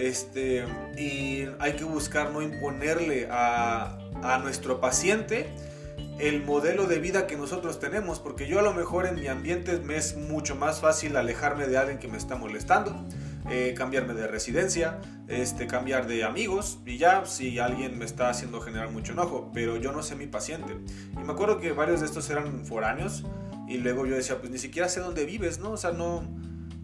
este, 0.01 0.65
y 0.97 1.47
hay 1.59 1.75
que 1.75 1.85
buscar 1.85 2.31
no 2.31 2.41
imponerle 2.41 3.29
a, 3.31 3.99
a 4.23 4.39
nuestro 4.39 4.81
paciente 4.81 5.53
el 6.19 6.45
modelo 6.45 6.87
de 6.87 6.99
vida 6.99 7.27
que 7.27 7.37
nosotros 7.37 7.81
tenemos, 7.81 8.21
porque 8.21 8.47
yo 8.47 8.59
a 8.59 8.63
lo 8.63 8.75
mejor 8.75 9.07
en 9.07 9.15
mi 9.15 9.27
ambiente 9.27 9.79
me 9.79 9.97
es 9.97 10.17
mucho 10.17 10.55
más 10.55 10.81
fácil 10.81 11.17
alejarme 11.17 11.67
de 11.67 11.79
alguien 11.79 11.99
que 11.99 12.09
me 12.09 12.19
está 12.19 12.37
molestando, 12.37 13.07
eh, 13.49 13.75
cambiarme 13.77 14.13
de 14.13 14.27
residencia, 14.27 15.01
este, 15.29 15.67
cambiar 15.67 16.07
de 16.07 16.25
amigos 16.25 16.79
y 16.85 16.99
ya 16.99 17.25
si 17.25 17.59
alguien 17.59 17.99
me 17.99 18.05
está 18.05 18.29
haciendo 18.29 18.61
generar 18.61 18.91
mucho 18.91 19.13
enojo, 19.13 19.51
pero 19.55 19.77
yo 19.77 19.93
no 19.93 20.03
sé 20.03 20.15
mi 20.15 20.27
paciente. 20.27 20.77
Y 21.13 21.25
me 21.25 21.33
acuerdo 21.33 21.59
que 21.59 21.73
varios 21.73 22.01
de 22.01 22.07
estos 22.07 22.29
eran 22.29 22.67
foráneos 22.67 23.25
y 23.67 23.79
luego 23.79 24.05
yo 24.05 24.15
decía, 24.15 24.39
pues 24.39 24.51
ni 24.51 24.59
siquiera 24.59 24.89
sé 24.89 25.01
dónde 25.01 25.25
vives, 25.25 25.59
¿no? 25.59 25.71
O 25.71 25.77
sea, 25.79 25.93
no, 25.93 26.23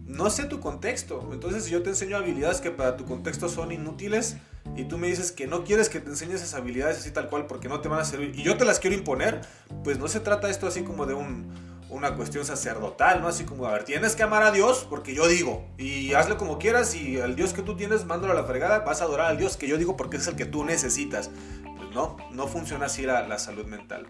no 0.05 0.29
sé 0.31 0.45
tu 0.45 0.59
contexto. 0.59 1.29
Entonces, 1.31 1.65
si 1.65 1.71
yo 1.71 1.83
te 1.83 1.89
enseño 1.89 2.17
habilidades 2.17 2.59
que 2.59 2.71
para 2.71 2.97
tu 2.97 3.05
contexto 3.05 3.49
son 3.49 3.71
inútiles 3.71 4.37
y 4.75 4.85
tú 4.85 4.97
me 4.97 5.07
dices 5.07 5.31
que 5.31 5.47
no 5.47 5.63
quieres 5.63 5.89
que 5.89 5.99
te 5.99 6.09
enseñe 6.09 6.33
esas 6.33 6.53
habilidades 6.53 6.99
así 6.99 7.11
tal 7.11 7.29
cual 7.29 7.47
porque 7.47 7.67
no 7.67 7.81
te 7.81 7.89
van 7.89 7.99
a 7.99 8.05
servir 8.05 8.33
y 8.35 8.43
yo 8.43 8.57
te 8.57 8.65
las 8.65 8.79
quiero 8.79 8.95
imponer, 8.95 9.41
pues 9.83 9.97
no 9.97 10.07
se 10.07 10.19
trata 10.19 10.49
esto 10.49 10.67
así 10.67 10.83
como 10.83 11.05
de 11.05 11.13
un, 11.13 11.51
una 11.89 12.15
cuestión 12.15 12.45
sacerdotal, 12.45 13.21
¿no? 13.21 13.27
Así 13.27 13.45
como, 13.45 13.65
a 13.65 13.71
ver, 13.71 13.83
tienes 13.83 14.15
que 14.15 14.23
amar 14.23 14.43
a 14.43 14.51
Dios 14.51 14.85
porque 14.89 15.13
yo 15.13 15.27
digo 15.27 15.65
y 15.77 16.13
hazle 16.13 16.37
como 16.37 16.59
quieras 16.59 16.95
y 16.95 17.17
el 17.17 17.35
Dios 17.35 17.53
que 17.53 17.61
tú 17.61 17.75
tienes, 17.75 18.05
mándalo 18.05 18.33
a 18.33 18.35
la 18.35 18.43
fregada, 18.43 18.79
vas 18.79 19.01
a 19.01 19.05
adorar 19.05 19.27
al 19.27 19.37
Dios 19.37 19.57
que 19.57 19.67
yo 19.67 19.77
digo 19.77 19.95
porque 19.95 20.17
es 20.17 20.27
el 20.27 20.35
que 20.35 20.45
tú 20.45 20.63
necesitas. 20.65 21.29
Pues 21.63 21.89
no, 21.93 22.17
no 22.31 22.47
funciona 22.47 22.87
así 22.87 23.03
la, 23.03 23.27
la 23.27 23.39
salud 23.39 23.65
mental. 23.65 24.07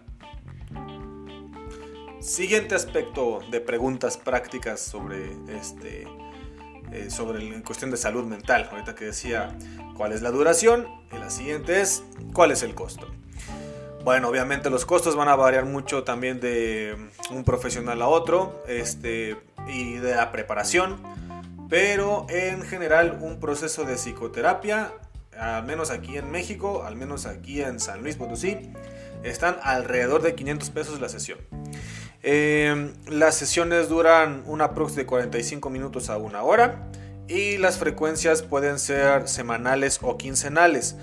Siguiente 2.20 2.74
aspecto 2.74 3.40
de 3.50 3.60
preguntas 3.60 4.16
prácticas 4.16 4.80
sobre 4.80 5.36
este 5.56 6.06
eh, 6.92 7.10
sobre 7.10 7.46
en 7.46 7.62
cuestión 7.62 7.90
de 7.90 7.96
salud 7.96 8.24
mental. 8.24 8.68
Ahorita 8.70 8.94
que 8.94 9.06
decía 9.06 9.56
cuál 9.96 10.12
es 10.12 10.22
la 10.22 10.30
duración 10.30 10.86
y 11.12 11.18
la 11.18 11.30
siguiente 11.30 11.80
es 11.80 12.02
cuál 12.32 12.50
es 12.50 12.62
el 12.62 12.74
costo. 12.74 13.08
Bueno, 14.04 14.28
obviamente 14.28 14.70
los 14.70 14.86
costos 14.86 15.16
van 15.16 15.28
a 15.28 15.36
variar 15.36 15.66
mucho 15.66 16.04
también 16.04 16.40
de 16.40 16.96
un 17.30 17.44
profesional 17.44 18.00
a 18.00 18.08
otro 18.08 18.62
este, 18.66 19.36
y 19.66 19.94
de 19.94 20.14
la 20.14 20.32
preparación, 20.32 21.02
pero 21.68 22.26
en 22.30 22.62
general 22.62 23.18
un 23.20 23.38
proceso 23.38 23.84
de 23.84 23.96
psicoterapia, 23.96 24.92
al 25.38 25.66
menos 25.66 25.90
aquí 25.90 26.16
en 26.16 26.30
México, 26.30 26.84
al 26.84 26.96
menos 26.96 27.26
aquí 27.26 27.60
en 27.60 27.80
San 27.80 28.02
Luis 28.02 28.16
Potosí, 28.16 28.56
están 29.24 29.58
alrededor 29.62 30.22
de 30.22 30.34
500 30.34 30.70
pesos 30.70 31.00
la 31.00 31.08
sesión. 31.08 31.38
Eh, 32.22 32.92
las 33.06 33.36
sesiones 33.36 33.88
duran 33.88 34.42
una 34.46 34.74
prox 34.74 34.96
de 34.96 35.06
45 35.06 35.70
minutos 35.70 36.10
a 36.10 36.16
una 36.16 36.42
hora 36.42 36.88
y 37.28 37.58
las 37.58 37.78
frecuencias 37.78 38.42
pueden 38.42 38.78
ser 38.78 39.28
semanales 39.28 40.00
o 40.02 40.16
quincenales. 40.16 40.96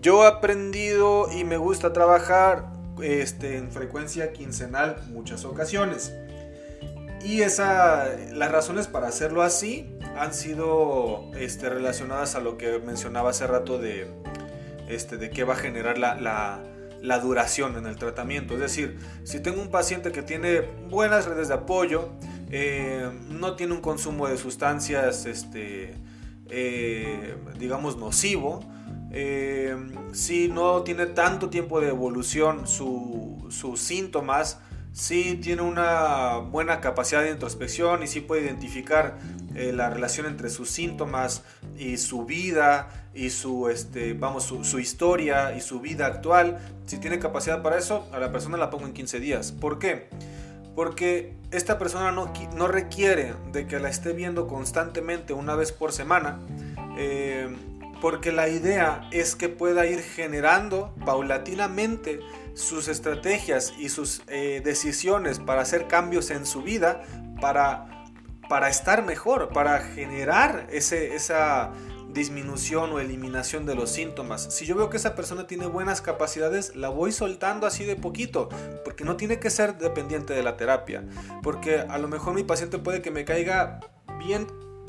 Yo 0.00 0.24
he 0.24 0.26
aprendido 0.26 1.30
y 1.30 1.44
me 1.44 1.56
gusta 1.56 1.92
trabajar 1.92 2.66
este, 3.02 3.58
en 3.58 3.70
frecuencia 3.70 4.32
quincenal 4.32 4.96
muchas 5.10 5.44
ocasiones. 5.44 6.12
Y 7.22 7.42
esa, 7.42 8.08
las 8.32 8.50
razones 8.50 8.86
para 8.86 9.08
hacerlo 9.08 9.42
así 9.42 9.94
han 10.16 10.32
sido 10.32 11.30
este, 11.36 11.68
relacionadas 11.68 12.34
a 12.34 12.40
lo 12.40 12.56
que 12.56 12.78
mencionaba 12.78 13.30
hace 13.30 13.46
rato 13.46 13.78
de, 13.78 14.10
este, 14.88 15.18
de 15.18 15.28
qué 15.28 15.44
va 15.44 15.52
a 15.52 15.58
generar 15.58 15.98
la 15.98 16.62
duración 17.18 17.76
en 17.76 17.86
el 17.86 17.96
tratamiento. 17.96 18.54
Es 18.54 18.60
decir, 18.60 18.98
si 19.24 19.40
tengo 19.40 19.60
un 19.60 19.70
paciente 19.70 20.12
que 20.12 20.22
tiene 20.22 20.60
buenas 20.88 21.26
redes 21.26 21.48
de 21.48 21.54
apoyo, 21.54 22.10
eh, 22.50 23.10
no 23.28 23.56
tiene 23.56 23.74
un 23.74 23.80
consumo 23.80 24.28
de 24.28 24.36
sustancias, 24.36 25.26
este, 25.26 25.94
eh, 26.48 27.36
digamos, 27.58 27.96
nocivo, 27.96 28.60
eh, 29.12 29.76
si 30.12 30.48
no 30.48 30.82
tiene 30.82 31.06
tanto 31.06 31.50
tiempo 31.50 31.80
de 31.80 31.88
evolución 31.88 32.66
sus 32.66 33.80
síntomas, 33.80 34.60
si 34.92 35.36
tiene 35.36 35.62
una 35.62 36.38
buena 36.38 36.80
capacidad 36.80 37.22
de 37.22 37.30
introspección 37.30 38.02
y 38.02 38.06
si 38.06 38.20
puede 38.20 38.42
identificar 38.42 39.18
la 39.54 39.90
relación 39.90 40.26
entre 40.26 40.48
sus 40.48 40.70
síntomas 40.70 41.42
y 41.76 41.96
su 41.96 42.24
vida 42.24 42.88
y 43.14 43.30
su, 43.30 43.68
este, 43.68 44.14
vamos, 44.14 44.44
su, 44.44 44.78
historia 44.78 45.54
y 45.56 45.60
su 45.60 45.80
vida 45.80 46.06
actual, 46.06 46.58
si 46.86 46.98
tiene 46.98 47.18
capacidad 47.18 47.62
para 47.62 47.78
eso, 47.78 48.08
a 48.12 48.18
la 48.18 48.30
persona 48.30 48.56
la 48.56 48.70
pongo 48.70 48.86
en 48.86 48.92
15 48.92 49.20
días. 49.20 49.52
¿Por 49.52 49.78
qué? 49.78 50.08
Porque 50.76 51.34
esta 51.50 51.78
persona 51.78 52.12
no, 52.12 52.32
no 52.56 52.68
requiere 52.68 53.34
de 53.52 53.66
que 53.66 53.80
la 53.80 53.88
esté 53.88 54.12
viendo 54.12 54.46
constantemente 54.46 55.32
una 55.32 55.56
vez 55.56 55.72
por 55.72 55.92
semana, 55.92 56.38
eh, 56.96 57.48
porque 58.00 58.32
la 58.32 58.48
idea 58.48 59.08
es 59.10 59.34
que 59.34 59.48
pueda 59.48 59.86
ir 59.86 60.00
generando 60.00 60.94
paulatinamente 61.04 62.20
sus 62.54 62.88
estrategias 62.88 63.72
y 63.78 63.88
sus 63.88 64.22
eh, 64.28 64.60
decisiones 64.64 65.38
para 65.38 65.62
hacer 65.62 65.86
cambios 65.86 66.30
en 66.30 66.46
su 66.46 66.62
vida, 66.62 67.02
para, 67.40 68.04
para 68.48 68.68
estar 68.68 69.04
mejor, 69.04 69.50
para 69.50 69.80
generar 69.80 70.66
ese, 70.70 71.14
esa 71.14 71.72
disminución 72.12 72.92
o 72.92 73.00
eliminación 73.00 73.66
de 73.66 73.74
los 73.74 73.90
síntomas. 73.90 74.52
Si 74.52 74.66
yo 74.66 74.74
veo 74.74 74.90
que 74.90 74.96
esa 74.96 75.14
persona 75.14 75.46
tiene 75.46 75.66
buenas 75.66 76.00
capacidades, 76.00 76.74
la 76.74 76.88
voy 76.88 77.12
soltando 77.12 77.66
así 77.66 77.84
de 77.84 77.96
poquito, 77.96 78.48
porque 78.84 79.04
no 79.04 79.16
tiene 79.16 79.38
que 79.38 79.50
ser 79.50 79.78
dependiente 79.78 80.34
de 80.34 80.42
la 80.42 80.56
terapia, 80.56 81.04
porque 81.42 81.80
a 81.80 81.98
lo 81.98 82.08
mejor 82.08 82.34
mi 82.34 82.42
paciente 82.42 82.78
puede 82.78 83.02
que 83.02 83.10
me 83.10 83.24
caiga 83.24 83.80
bien 84.18 84.46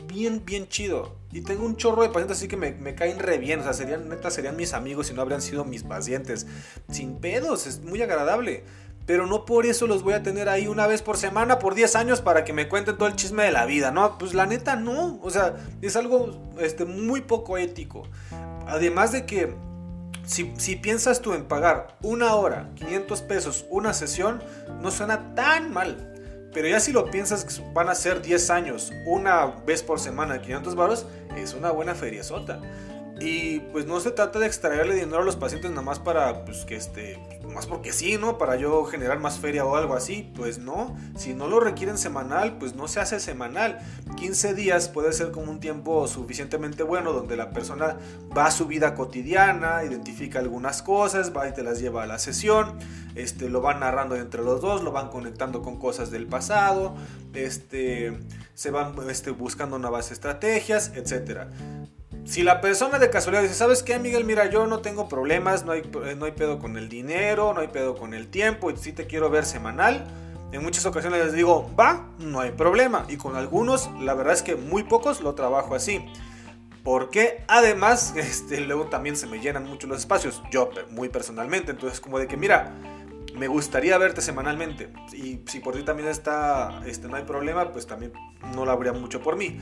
bien, 0.08 0.44
bien 0.46 0.68
chido. 0.68 1.16
Y 1.32 1.42
tengo 1.42 1.66
un 1.66 1.78
chorro 1.78 2.02
de 2.02 2.10
pacientes 2.10 2.38
así 2.38 2.48
que 2.48 2.58
me, 2.58 2.96
caen 2.96 3.20
re 3.20 3.38
bien. 3.38 3.60
O 3.60 3.64
sea, 3.64 3.74
serían, 3.74 4.10
neta, 4.10 4.30
serían 4.30 4.56
mis 4.56 4.74
amigos 4.74 5.10
y 5.10 5.14
no 5.14 5.22
habrían 5.22 5.42
sido 5.42 5.66
mis 5.66 5.84
pacientes. 5.84 6.48
Sin 6.90 7.16
pedos, 7.16 7.68
es 7.68 7.82
muy 7.82 8.02
agradable 8.02 8.64
pero 9.06 9.26
no 9.26 9.46
por 9.46 9.66
eso 9.66 9.88
los 9.88 10.04
voy 10.04 10.14
a 10.14 10.24
tener 10.24 10.48
ahí 10.48 10.68
una 10.68 10.88
vez 10.88 11.02
por 11.02 11.18
semana 11.18 11.60
por 11.60 11.76
10 11.76 11.96
años 11.96 12.22
para 12.22 12.46
que 12.46 12.54
me 12.54 12.70
cuenten 12.70 12.98
todo 12.98 13.10
el 13.10 13.16
chisme 13.16 13.44
de 13.44 13.52
la 13.52 13.66
vida, 13.66 13.92
¿no? 13.92 14.18
Pues 14.18 14.34
la 14.34 14.46
neta 14.46 14.76
no, 14.76 15.20
o 15.22 15.30
sea, 15.30 15.56
es 15.82 15.96
algo 15.96 16.40
este, 16.60 16.86
muy 16.86 17.22
poco 17.22 17.58
ético. 17.58 18.04
Además 18.68 19.12
de 19.12 19.26
que 19.26 19.54
si, 20.26 20.54
si, 20.58 20.76
piensas 20.76 21.22
tú 21.22 21.34
en 21.34 21.46
pagar 21.46 21.98
una 22.02 22.36
hora, 22.36 22.70
500 22.76 23.22
pesos, 23.24 23.66
una 23.70 23.94
sesión, 23.94 24.42
no 24.82 24.92
suena 24.92 25.34
tan 25.36 25.74
mal. 25.74 26.11
Pero 26.54 26.68
ya 26.68 26.80
si 26.80 26.92
lo 26.92 27.10
piensas, 27.10 27.62
van 27.74 27.90
a 27.90 27.96
ser 27.96 28.22
10 28.22 28.50
años, 28.50 28.92
una 29.06 29.46
vez 29.66 29.84
por 29.84 30.00
semana, 30.00 30.42
500 30.42 30.76
varos, 30.76 31.06
es 31.38 31.54
una 31.54 31.72
buena 31.72 31.96
feriezota. 31.96 32.60
Y 33.24 33.60
pues 33.72 33.86
no 33.86 34.00
se 34.00 34.10
trata 34.10 34.40
de 34.40 34.48
extraerle 34.48 34.96
dinero 34.96 35.20
a 35.20 35.24
los 35.24 35.36
pacientes 35.36 35.70
nada 35.70 35.84
más 35.84 36.00
para, 36.00 36.44
pues 36.44 36.66
que 36.66 36.76
este, 36.76 37.20
más 37.54 37.68
porque 37.68 37.94
sí, 37.94 38.18
¿no? 38.18 38.40
Para 38.40 38.56
yo 38.56 38.84
generar 38.86 39.20
más 39.20 39.38
feria 39.38 39.64
o 39.64 39.76
algo 39.76 39.94
así. 39.94 40.32
Pues 40.36 40.58
no, 40.58 40.96
si 41.16 41.36
no 41.36 41.48
lo 41.48 41.60
requieren 41.60 42.00
semanal, 42.00 42.58
pues 42.58 42.76
no 42.76 42.88
se 42.88 43.00
hace 43.00 43.20
semanal. 43.20 43.80
15 44.16 44.56
días 44.56 44.90
puede 44.90 45.14
ser 45.14 45.30
como 45.30 45.52
un 45.52 45.60
tiempo 45.60 46.08
suficientemente 46.08 46.82
bueno 46.82 47.14
donde 47.14 47.36
la 47.36 47.52
persona 47.52 47.98
va 48.36 48.48
a 48.48 48.52
su 48.52 48.66
vida 48.66 48.96
cotidiana, 48.96 49.84
identifica 49.84 50.40
algunas 50.40 50.82
cosas, 50.82 51.32
va 51.36 51.48
y 51.48 51.54
te 51.54 51.62
las 51.62 51.80
lleva 51.80 52.04
a 52.04 52.08
la 52.08 52.18
sesión, 52.18 52.80
este, 53.14 53.50
lo 53.50 53.62
van 53.62 53.82
narrando 53.82 54.16
entre 54.16 54.42
los 54.42 54.62
dos, 54.62 54.84
lo 54.84 54.92
van 54.92 55.10
conectando 55.10 55.62
con 55.62 55.78
cosas 55.78 56.10
del 56.10 56.26
pasado, 56.26 56.96
este, 57.36 58.18
se 58.56 58.72
van 58.72 58.96
este, 59.10 59.30
buscando 59.30 59.78
nuevas 59.78 60.12
estrategias, 60.12 60.92
etcétera 60.96 61.50
si 62.26 62.44
la 62.44 62.62
persona 62.62 63.00
de 63.00 63.10
casualidad 63.10 63.44
dice, 63.44 63.56
¿sabes 63.56 63.84
qué, 63.84 63.98
Miguel? 64.00 64.26
Mira, 64.26 64.50
yo 64.50 64.68
no 64.68 64.80
tengo 64.80 65.10
problemas, 65.10 65.66
no 65.66 65.72
hay, 65.72 65.84
no 66.18 66.26
hay 66.26 66.32
pedo 66.32 66.60
con 66.60 66.78
el 66.78 66.88
dinero, 66.88 67.54
no 67.54 67.62
hay 67.62 67.68
pedo 67.68 67.96
con 67.96 68.14
el 68.14 68.28
tiempo, 68.28 68.70
y 68.72 68.78
si 68.78 68.94
te 68.94 69.08
quiero 69.08 69.30
ver 69.30 69.46
semanal. 69.46 70.06
En 70.52 70.62
muchas 70.62 70.86
ocasiones 70.86 71.24
les 71.24 71.34
digo, 71.34 71.70
va, 71.80 72.10
no 72.20 72.42
hay 72.42 72.52
problema. 72.52 73.06
Y 73.08 73.18
con 73.18 73.36
algunos, 73.36 73.90
la 74.02 74.14
verdad 74.14 74.34
es 74.34 74.44
que 74.44 74.56
muy 74.56 74.84
pocos 74.84 75.22
lo 75.22 75.34
trabajo 75.34 75.76
así. 75.76 76.06
Porque 76.84 77.44
además, 77.48 78.14
este, 78.18 78.60
luego 78.62 78.86
también 78.86 79.16
se 79.16 79.28
me 79.28 79.40
llenan 79.40 79.68
mucho 79.68 79.88
los 79.88 80.00
espacios, 80.00 80.42
yo 80.52 80.70
muy 80.90 81.10
personalmente. 81.10 81.72
Entonces, 81.72 82.02
como 82.02 82.20
de 82.20 82.28
que, 82.28 82.38
mira, 82.38 82.74
me 83.36 83.48
gustaría 83.48 83.98
verte 83.98 84.22
semanalmente. 84.22 84.92
Y 85.14 85.42
si 85.48 85.60
por 85.60 85.74
ti 85.74 85.84
también 85.84 86.10
está, 86.10 86.82
este, 86.86 87.08
no 87.08 87.16
hay 87.16 87.24
problema, 87.24 87.72
pues 87.72 87.88
también 87.88 88.12
no 88.54 88.66
lo 88.66 88.72
habría 88.72 88.94
mucho 88.94 89.22
por 89.22 89.38
mí 89.38 89.58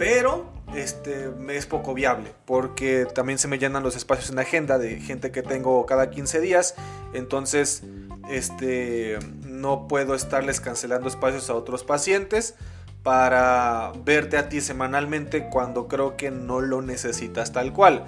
pero 0.00 0.50
este, 0.74 1.30
es 1.48 1.66
poco 1.66 1.94
viable 1.94 2.32
porque 2.44 3.06
también 3.06 3.38
se 3.38 3.48
me 3.48 3.58
llenan 3.58 3.82
los 3.82 3.96
espacios 3.96 4.30
en 4.30 4.36
la 4.36 4.42
agenda 4.42 4.78
de 4.78 5.00
gente 5.00 5.30
que 5.30 5.42
tengo 5.42 5.84
cada 5.86 6.10
15 6.10 6.40
días, 6.40 6.74
entonces 7.12 7.82
este, 8.30 9.18
no 9.44 9.88
puedo 9.88 10.14
estarles 10.14 10.60
cancelando 10.60 11.08
espacios 11.08 11.50
a 11.50 11.54
otros 11.54 11.84
pacientes 11.84 12.54
para 13.02 13.92
verte 14.04 14.36
a 14.36 14.48
ti 14.48 14.60
semanalmente 14.60 15.48
cuando 15.48 15.88
creo 15.88 16.16
que 16.16 16.30
no 16.30 16.60
lo 16.60 16.82
necesitas 16.82 17.52
tal 17.52 17.72
cual. 17.72 18.06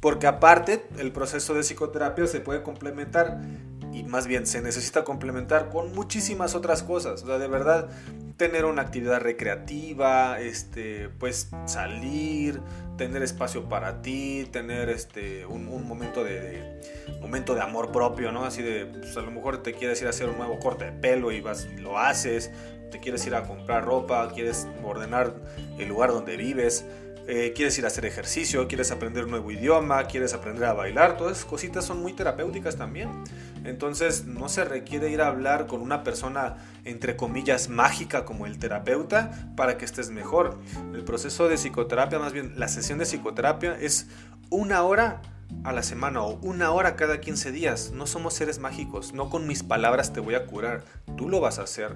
Porque 0.00 0.28
aparte 0.28 0.86
el 0.98 1.10
proceso 1.10 1.54
de 1.54 1.62
psicoterapia 1.62 2.26
se 2.26 2.40
puede 2.40 2.62
complementar 2.62 3.40
y 3.92 4.04
más 4.04 4.26
bien 4.26 4.46
se 4.46 4.60
necesita 4.60 5.04
complementar 5.04 5.70
con 5.70 5.94
muchísimas 5.94 6.54
otras 6.54 6.82
cosas. 6.82 7.22
O 7.22 7.26
sea, 7.26 7.38
de 7.38 7.48
verdad, 7.48 7.88
tener 8.36 8.64
una 8.64 8.82
actividad 8.82 9.20
recreativa, 9.20 10.40
este, 10.40 11.08
pues 11.18 11.50
salir, 11.66 12.60
tener 12.96 13.22
espacio 13.22 13.68
para 13.68 14.00
ti, 14.00 14.48
tener 14.52 14.88
este, 14.90 15.44
un, 15.44 15.64
momento, 15.86 16.24
de, 16.24 16.80
momento 17.20 17.54
de 17.54 17.62
amor 17.62 17.90
propio, 17.90 18.30
¿no? 18.30 18.44
Así 18.44 18.62
de, 18.62 18.86
pues 18.86 19.16
a 19.16 19.22
lo 19.22 19.30
mejor 19.30 19.62
te 19.62 19.72
quieres 19.72 20.00
ir 20.02 20.06
a 20.06 20.10
hacer 20.10 20.28
un 20.28 20.38
nuevo 20.38 20.58
corte 20.60 20.86
de 20.86 20.92
pelo 20.92 21.32
y 21.32 21.40
vas 21.40 21.66
y 21.76 21.80
lo 21.80 21.98
haces, 21.98 22.50
te 22.90 23.00
quieres 23.00 23.26
ir 23.26 23.34
a 23.34 23.42
comprar 23.42 23.84
ropa, 23.84 24.30
quieres 24.32 24.68
ordenar 24.84 25.34
el 25.78 25.88
lugar 25.88 26.10
donde 26.10 26.36
vives. 26.36 26.84
Eh, 27.30 27.52
quieres 27.54 27.78
ir 27.78 27.84
a 27.84 27.88
hacer 27.88 28.06
ejercicio, 28.06 28.66
quieres 28.68 28.90
aprender 28.90 29.24
un 29.24 29.32
nuevo 29.32 29.50
idioma, 29.50 30.04
quieres 30.04 30.32
aprender 30.32 30.64
a 30.64 30.72
bailar, 30.72 31.18
todas 31.18 31.36
esas 31.36 31.44
cositas 31.44 31.84
son 31.84 32.00
muy 32.00 32.14
terapéuticas 32.14 32.76
también. 32.76 33.10
Entonces 33.64 34.24
no 34.24 34.48
se 34.48 34.64
requiere 34.64 35.10
ir 35.10 35.20
a 35.20 35.26
hablar 35.26 35.66
con 35.66 35.82
una 35.82 36.02
persona 36.04 36.56
entre 36.86 37.16
comillas 37.16 37.68
mágica 37.68 38.24
como 38.24 38.46
el 38.46 38.58
terapeuta 38.58 39.52
para 39.56 39.76
que 39.76 39.84
estés 39.84 40.08
mejor. 40.08 40.58
El 40.94 41.04
proceso 41.04 41.48
de 41.48 41.56
psicoterapia, 41.56 42.18
más 42.18 42.32
bien 42.32 42.54
la 42.56 42.66
sesión 42.66 42.98
de 42.98 43.04
psicoterapia 43.04 43.76
es 43.78 44.08
una 44.48 44.82
hora 44.82 45.20
a 45.64 45.72
la 45.72 45.82
semana 45.82 46.22
o 46.22 46.38
una 46.40 46.70
hora 46.70 46.96
cada 46.96 47.20
15 47.20 47.52
días. 47.52 47.92
No 47.92 48.06
somos 48.06 48.32
seres 48.32 48.58
mágicos, 48.58 49.12
no 49.12 49.28
con 49.28 49.46
mis 49.46 49.62
palabras 49.62 50.14
te 50.14 50.20
voy 50.20 50.34
a 50.34 50.46
curar, 50.46 50.82
tú 51.18 51.28
lo 51.28 51.40
vas 51.40 51.58
a 51.58 51.64
hacer. 51.64 51.94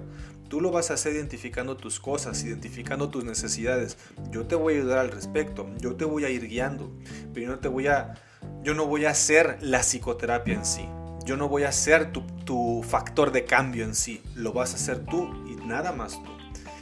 Tú 0.53 0.61
lo 0.61 0.69
vas 0.69 0.91
a 0.91 0.93
hacer 0.93 1.15
identificando 1.15 1.77
tus 1.77 1.99
cosas, 1.99 2.43
identificando 2.43 3.09
tus 3.09 3.23
necesidades. 3.23 3.97
Yo 4.29 4.45
te 4.45 4.53
voy 4.53 4.75
a 4.75 4.77
ayudar 4.77 4.99
al 4.99 5.09
respecto, 5.09 5.67
yo 5.79 5.95
te 5.95 6.05
voy 6.05 6.25
a 6.25 6.29
ir 6.29 6.47
guiando, 6.47 6.91
pero 7.33 7.47
yo 7.47 7.51
no 7.53 7.57
te 7.57 7.69
voy 7.69 7.87
a 7.87 8.13
yo 8.61 8.75
no 8.75 8.85
voy 8.85 9.05
a 9.05 9.09
hacer 9.09 9.57
la 9.61 9.79
psicoterapia 9.79 10.53
en 10.53 10.63
sí. 10.63 10.87
Yo 11.25 11.37
no 11.37 11.49
voy 11.49 11.63
a 11.63 11.71
ser 11.71 12.11
tu, 12.11 12.83
factor 12.87 13.31
de 13.31 13.45
cambio 13.45 13.83
en 13.83 13.95
sí. 13.95 14.21
Lo 14.35 14.53
vas 14.53 14.73
a 14.73 14.75
hacer 14.75 15.03
tú 15.07 15.27
y 15.47 15.55
nada 15.65 15.91
más 15.91 16.23
tú. 16.23 16.29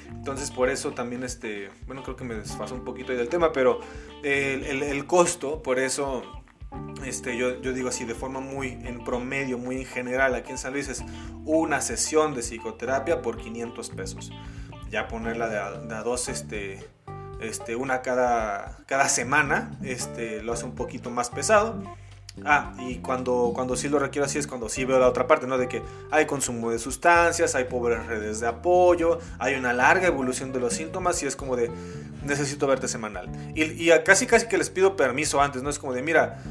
Entonces 0.09 0.51
por 0.51 0.67
eso 0.67 0.91
también, 0.91 1.23
este, 1.23 1.69
bueno, 1.87 2.03
creo 2.03 2.17
que 2.17 2.25
me 2.25 2.35
desfaso 2.35 2.75
un 2.75 2.83
poquito 2.83 3.13
ahí 3.13 3.17
del 3.17 3.29
tema, 3.29 3.53
pero 3.53 3.79
el, 4.21 5.05
costo, 5.05 5.63
por 5.63 5.79
eso 5.79 6.40
este, 7.05 7.37
yo, 7.37 7.61
yo, 7.61 7.73
digo 7.73 7.89
así 7.89 8.05
de 8.05 8.15
forma 8.15 8.39
muy 8.39 8.79
en 8.83 9.03
promedio, 9.03 9.57
muy 9.57 9.77
en 9.77 9.85
general, 9.85 10.35
aquí 10.35 10.51
en 10.51 10.57
San 10.57 10.73
Luis 10.73 10.87
es 10.87 11.03
una 11.45 11.81
sesión 11.81 12.33
de 12.33 12.41
psicoterapia 12.41 13.21
por 13.21 13.37
500 13.37 13.89
pesos. 13.89 14.31
Ya 14.89 15.07
ponerla 15.07 15.47
de 15.49 15.95
a, 15.95 16.03
dos, 16.03 16.29
este, 16.29 16.85
este, 17.39 17.75
una 17.75 18.01
cada, 18.01 18.77
cada 18.85 19.09
semana, 19.09 19.77
este, 19.83 20.43
lo 20.43 20.53
hace 20.53 20.65
un 20.65 20.75
poquito 20.75 21.09
más 21.09 21.29
pesado. 21.29 21.81
Ah, 22.45 22.73
y 22.79 22.99
cuando, 22.99 23.51
cuando 23.53 23.75
sí 23.75 23.89
lo 23.89 23.99
requiero 23.99 24.25
así 24.25 24.39
es 24.39 24.47
cuando 24.47 24.69
sí 24.69 24.85
veo 24.85 24.99
la 24.99 25.07
otra 25.07 25.27
parte, 25.27 25.47
¿no? 25.47 25.57
De 25.57 25.67
que 25.67 25.81
hay 26.11 26.25
consumo 26.25 26.71
de 26.71 26.79
sustancias, 26.79 27.55
hay 27.55 27.65
pobres 27.65 28.05
redes 28.07 28.39
de 28.39 28.47
apoyo, 28.47 29.19
hay 29.37 29.55
una 29.55 29.73
larga 29.73 30.07
evolución 30.07 30.53
de 30.53 30.61
los 30.61 30.73
síntomas 30.73 31.21
y 31.23 31.25
es 31.25 31.35
como 31.35 31.57
de, 31.57 31.69
necesito 32.23 32.67
verte 32.67 32.87
semanal. 32.87 33.29
Y, 33.53 33.63
y 33.63 33.91
casi 34.05 34.27
casi 34.27 34.47
que 34.47 34.57
les 34.57 34.69
pido 34.69 34.95
permiso 34.95 35.41
antes, 35.41 35.61
¿no? 35.61 35.69
Es 35.69 35.77
como 35.77 35.93
de, 35.93 36.03
mira, 36.03 36.41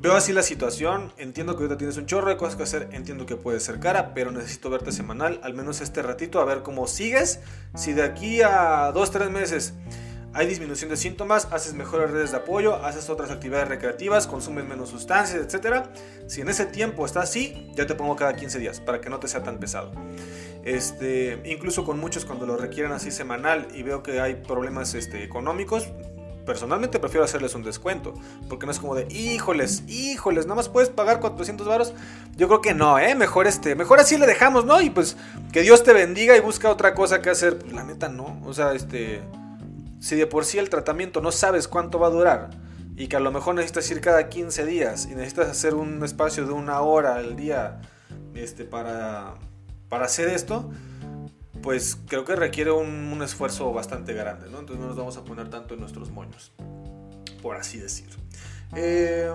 veo 0.00 0.14
así 0.14 0.32
la 0.32 0.42
situación, 0.42 1.12
entiendo 1.16 1.56
que 1.56 1.62
ahorita 1.62 1.78
tienes 1.78 1.96
un 1.96 2.06
chorro 2.06 2.28
de 2.28 2.36
cosas 2.36 2.56
que 2.56 2.62
hacer, 2.62 2.88
entiendo 2.92 3.26
que 3.26 3.36
puede 3.36 3.60
ser 3.60 3.80
cara, 3.80 4.14
pero 4.14 4.30
necesito 4.30 4.70
verte 4.70 4.92
semanal, 4.92 5.40
al 5.42 5.54
menos 5.54 5.80
este 5.80 6.02
ratito, 6.02 6.40
a 6.40 6.44
ver 6.44 6.62
cómo 6.62 6.86
sigues. 6.86 7.40
Si 7.74 7.92
de 7.92 8.02
aquí 8.02 8.42
a 8.42 8.90
dos, 8.92 9.10
tres 9.10 9.30
meses 9.30 9.74
hay 10.36 10.46
disminución 10.46 10.90
de 10.90 10.98
síntomas, 10.98 11.48
haces 11.50 11.72
mejores 11.72 12.10
redes 12.10 12.32
de 12.32 12.36
apoyo, 12.36 12.76
haces 12.84 13.08
otras 13.08 13.30
actividades 13.30 13.68
recreativas, 13.68 14.26
consumes 14.26 14.66
menos 14.66 14.90
sustancias, 14.90 15.40
etc. 15.40 15.86
Si 16.26 16.42
en 16.42 16.50
ese 16.50 16.66
tiempo 16.66 17.06
está 17.06 17.22
así, 17.22 17.72
ya 17.74 17.86
te 17.86 17.94
pongo 17.94 18.16
cada 18.16 18.36
15 18.36 18.58
días 18.58 18.80
para 18.80 19.00
que 19.00 19.08
no 19.08 19.18
te 19.18 19.28
sea 19.28 19.42
tan 19.42 19.58
pesado. 19.58 19.92
Este, 20.62 21.40
incluso 21.46 21.86
con 21.86 21.98
muchos 21.98 22.26
cuando 22.26 22.44
lo 22.44 22.58
requieren 22.58 22.92
así 22.92 23.10
semanal 23.10 23.68
y 23.74 23.82
veo 23.82 24.02
que 24.02 24.20
hay 24.20 24.34
problemas 24.34 24.92
este, 24.94 25.24
económicos, 25.24 25.88
personalmente 26.46 26.98
prefiero 26.98 27.24
hacerles 27.24 27.54
un 27.54 27.62
descuento, 27.62 28.14
porque 28.48 28.64
no 28.64 28.72
es 28.72 28.78
como 28.78 28.94
de, 28.94 29.06
híjoles, 29.10 29.82
híjoles, 29.88 30.46
nada 30.46 30.56
más 30.56 30.68
puedes 30.68 30.88
pagar 30.88 31.20
400 31.20 31.66
varos. 31.66 31.92
Yo 32.36 32.48
creo 32.48 32.60
que 32.62 32.72
no, 32.72 32.98
¿eh? 32.98 33.14
Mejor, 33.14 33.46
este, 33.46 33.74
mejor 33.74 34.00
así 34.00 34.16
le 34.16 34.26
dejamos, 34.26 34.64
¿no? 34.64 34.80
Y 34.80 34.90
pues 34.90 35.16
que 35.52 35.62
Dios 35.62 35.82
te 35.82 35.92
bendiga 35.92 36.36
y 36.36 36.40
busca 36.40 36.70
otra 36.70 36.94
cosa 36.94 37.20
que 37.20 37.30
hacer. 37.30 37.70
La 37.72 37.84
neta 37.84 38.08
no, 38.08 38.40
o 38.46 38.54
sea, 38.54 38.72
este 38.72 39.22
si 40.00 40.16
de 40.16 40.26
por 40.26 40.44
sí 40.44 40.58
el 40.58 40.70
tratamiento 40.70 41.20
no 41.20 41.32
sabes 41.32 41.68
cuánto 41.68 41.98
va 41.98 42.08
a 42.08 42.10
durar 42.10 42.50
y 42.96 43.08
que 43.08 43.16
a 43.16 43.20
lo 43.20 43.30
mejor 43.32 43.54
necesitas 43.54 43.90
ir 43.90 44.00
cada 44.00 44.28
15 44.28 44.64
días 44.64 45.06
y 45.10 45.14
necesitas 45.14 45.48
hacer 45.48 45.74
un 45.74 46.02
espacio 46.04 46.46
de 46.46 46.52
una 46.52 46.80
hora 46.80 47.16
al 47.16 47.36
día 47.36 47.80
este, 48.34 48.64
para, 48.64 49.34
para 49.88 50.06
hacer 50.06 50.28
esto, 50.28 50.70
pues 51.66 51.98
creo 52.06 52.24
que 52.24 52.36
requiere 52.36 52.70
un, 52.70 53.20
esfuerzo 53.24 53.72
bastante 53.72 54.12
grande, 54.12 54.48
¿no? 54.48 54.60
Entonces 54.60 54.78
no 54.80 54.86
nos 54.86 54.96
vamos 54.96 55.16
a 55.16 55.24
poner 55.24 55.48
tanto 55.50 55.74
en 55.74 55.80
nuestros 55.80 56.10
moños, 56.10 56.52
por 57.42 57.56
así 57.56 57.78
decir. 57.78 58.06
Eh, 58.74 59.32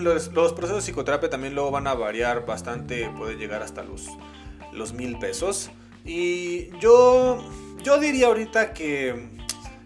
los, 0.00 0.28
procesos 0.28 0.76
de 0.76 0.80
psicoterapia 0.82 1.30
también 1.30 1.54
luego 1.54 1.70
van 1.70 1.86
a 1.86 1.94
variar 1.94 2.44
bastante, 2.44 3.10
puede 3.16 3.36
llegar 3.36 3.62
hasta 3.62 3.82
los, 3.82 4.06
los 4.72 4.92
mil 4.92 5.18
pesos. 5.18 5.70
Y 6.04 6.70
yo, 6.78 7.42
yo 7.82 7.98
diría 7.98 8.26
ahorita 8.26 8.74
que 8.74 9.43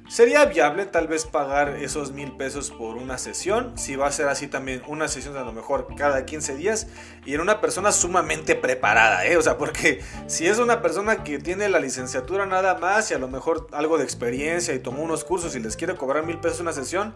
Sería 0.08 0.46
viable 0.46 0.86
tal 0.86 1.06
vez 1.06 1.26
pagar 1.26 1.76
esos 1.82 2.12
mil 2.12 2.32
pesos 2.32 2.70
por 2.70 2.96
una 2.96 3.18
sesión, 3.18 3.76
si 3.76 3.94
va 3.94 4.06
a 4.06 4.12
ser 4.12 4.28
así 4.28 4.46
también 4.46 4.82
una 4.86 5.06
sesión 5.06 5.36
a 5.36 5.44
lo 5.44 5.52
mejor 5.52 5.86
cada 5.96 6.24
15 6.24 6.56
días 6.56 6.86
y 7.26 7.34
en 7.34 7.42
una 7.42 7.60
persona 7.60 7.92
sumamente 7.92 8.54
preparada, 8.54 9.26
¿eh? 9.26 9.36
O 9.36 9.42
sea, 9.42 9.58
porque 9.58 10.00
si 10.26 10.46
es 10.46 10.58
una 10.58 10.80
persona 10.80 11.24
que 11.24 11.38
tiene 11.38 11.68
la 11.68 11.78
licenciatura 11.78 12.46
nada 12.46 12.78
más 12.78 13.10
y 13.10 13.14
a 13.14 13.18
lo 13.18 13.28
mejor 13.28 13.66
algo 13.72 13.98
de 13.98 14.04
experiencia 14.04 14.72
y 14.72 14.78
tomó 14.78 15.02
unos 15.02 15.24
cursos 15.24 15.54
y 15.54 15.60
les 15.60 15.76
quiere 15.76 15.94
cobrar 15.94 16.24
mil 16.24 16.38
pesos 16.38 16.60
una 16.60 16.72
sesión, 16.72 17.14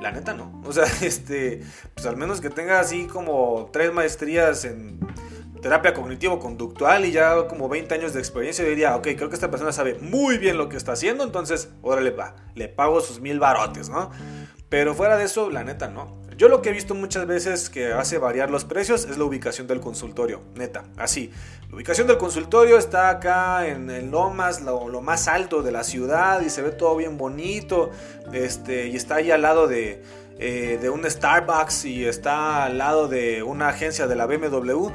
la 0.00 0.12
neta 0.12 0.32
no. 0.32 0.62
O 0.64 0.72
sea, 0.72 0.84
este, 1.02 1.64
pues 1.94 2.06
al 2.06 2.16
menos 2.16 2.40
que 2.40 2.50
tenga 2.50 2.78
así 2.78 3.06
como 3.06 3.68
tres 3.72 3.92
maestrías 3.92 4.64
en 4.64 5.00
terapia 5.60 5.94
cognitivo-conductual 5.94 7.04
y 7.04 7.12
ya 7.12 7.46
como 7.48 7.68
20 7.68 7.94
años 7.94 8.12
de 8.12 8.20
experiencia, 8.20 8.64
yo 8.64 8.70
diría, 8.70 8.96
ok, 8.96 9.08
creo 9.16 9.28
que 9.28 9.34
esta 9.34 9.50
persona 9.50 9.72
sabe 9.72 9.94
muy 10.00 10.38
bien 10.38 10.56
lo 10.56 10.68
que 10.68 10.76
está 10.76 10.92
haciendo, 10.92 11.24
entonces, 11.24 11.70
órale, 11.82 12.10
va, 12.10 12.36
le 12.54 12.68
pago 12.68 13.00
sus 13.00 13.20
mil 13.20 13.38
barotes, 13.38 13.88
¿no? 13.88 14.10
Pero 14.68 14.94
fuera 14.94 15.16
de 15.16 15.24
eso, 15.24 15.50
la 15.50 15.64
neta, 15.64 15.88
no. 15.88 16.18
Yo 16.36 16.48
lo 16.48 16.62
que 16.62 16.68
he 16.68 16.72
visto 16.72 16.94
muchas 16.94 17.26
veces 17.26 17.68
que 17.68 17.92
hace 17.92 18.18
variar 18.18 18.48
los 18.50 18.64
precios 18.64 19.06
es 19.06 19.18
la 19.18 19.24
ubicación 19.24 19.66
del 19.66 19.80
consultorio, 19.80 20.42
neta, 20.54 20.84
así. 20.96 21.32
La 21.68 21.76
ubicación 21.76 22.06
del 22.06 22.18
consultorio 22.18 22.78
está 22.78 23.08
acá 23.08 23.66
en 23.66 23.90
el 23.90 24.10
Lomas, 24.10 24.62
lo, 24.62 24.88
lo 24.88 25.00
más 25.00 25.26
alto 25.26 25.62
de 25.62 25.72
la 25.72 25.82
ciudad 25.82 26.40
y 26.42 26.50
se 26.50 26.62
ve 26.62 26.70
todo 26.70 26.94
bien 26.94 27.18
bonito, 27.18 27.90
este, 28.32 28.86
y 28.86 28.96
está 28.96 29.16
ahí 29.16 29.32
al 29.32 29.42
lado 29.42 29.66
de 29.66 30.02
eh, 30.40 30.78
de 30.80 30.88
un 30.88 31.04
Starbucks 31.04 31.84
y 31.84 32.04
está 32.04 32.62
al 32.62 32.78
lado 32.78 33.08
de 33.08 33.42
una 33.42 33.70
agencia 33.70 34.06
de 34.06 34.14
la 34.14 34.26
BMW, 34.26 34.88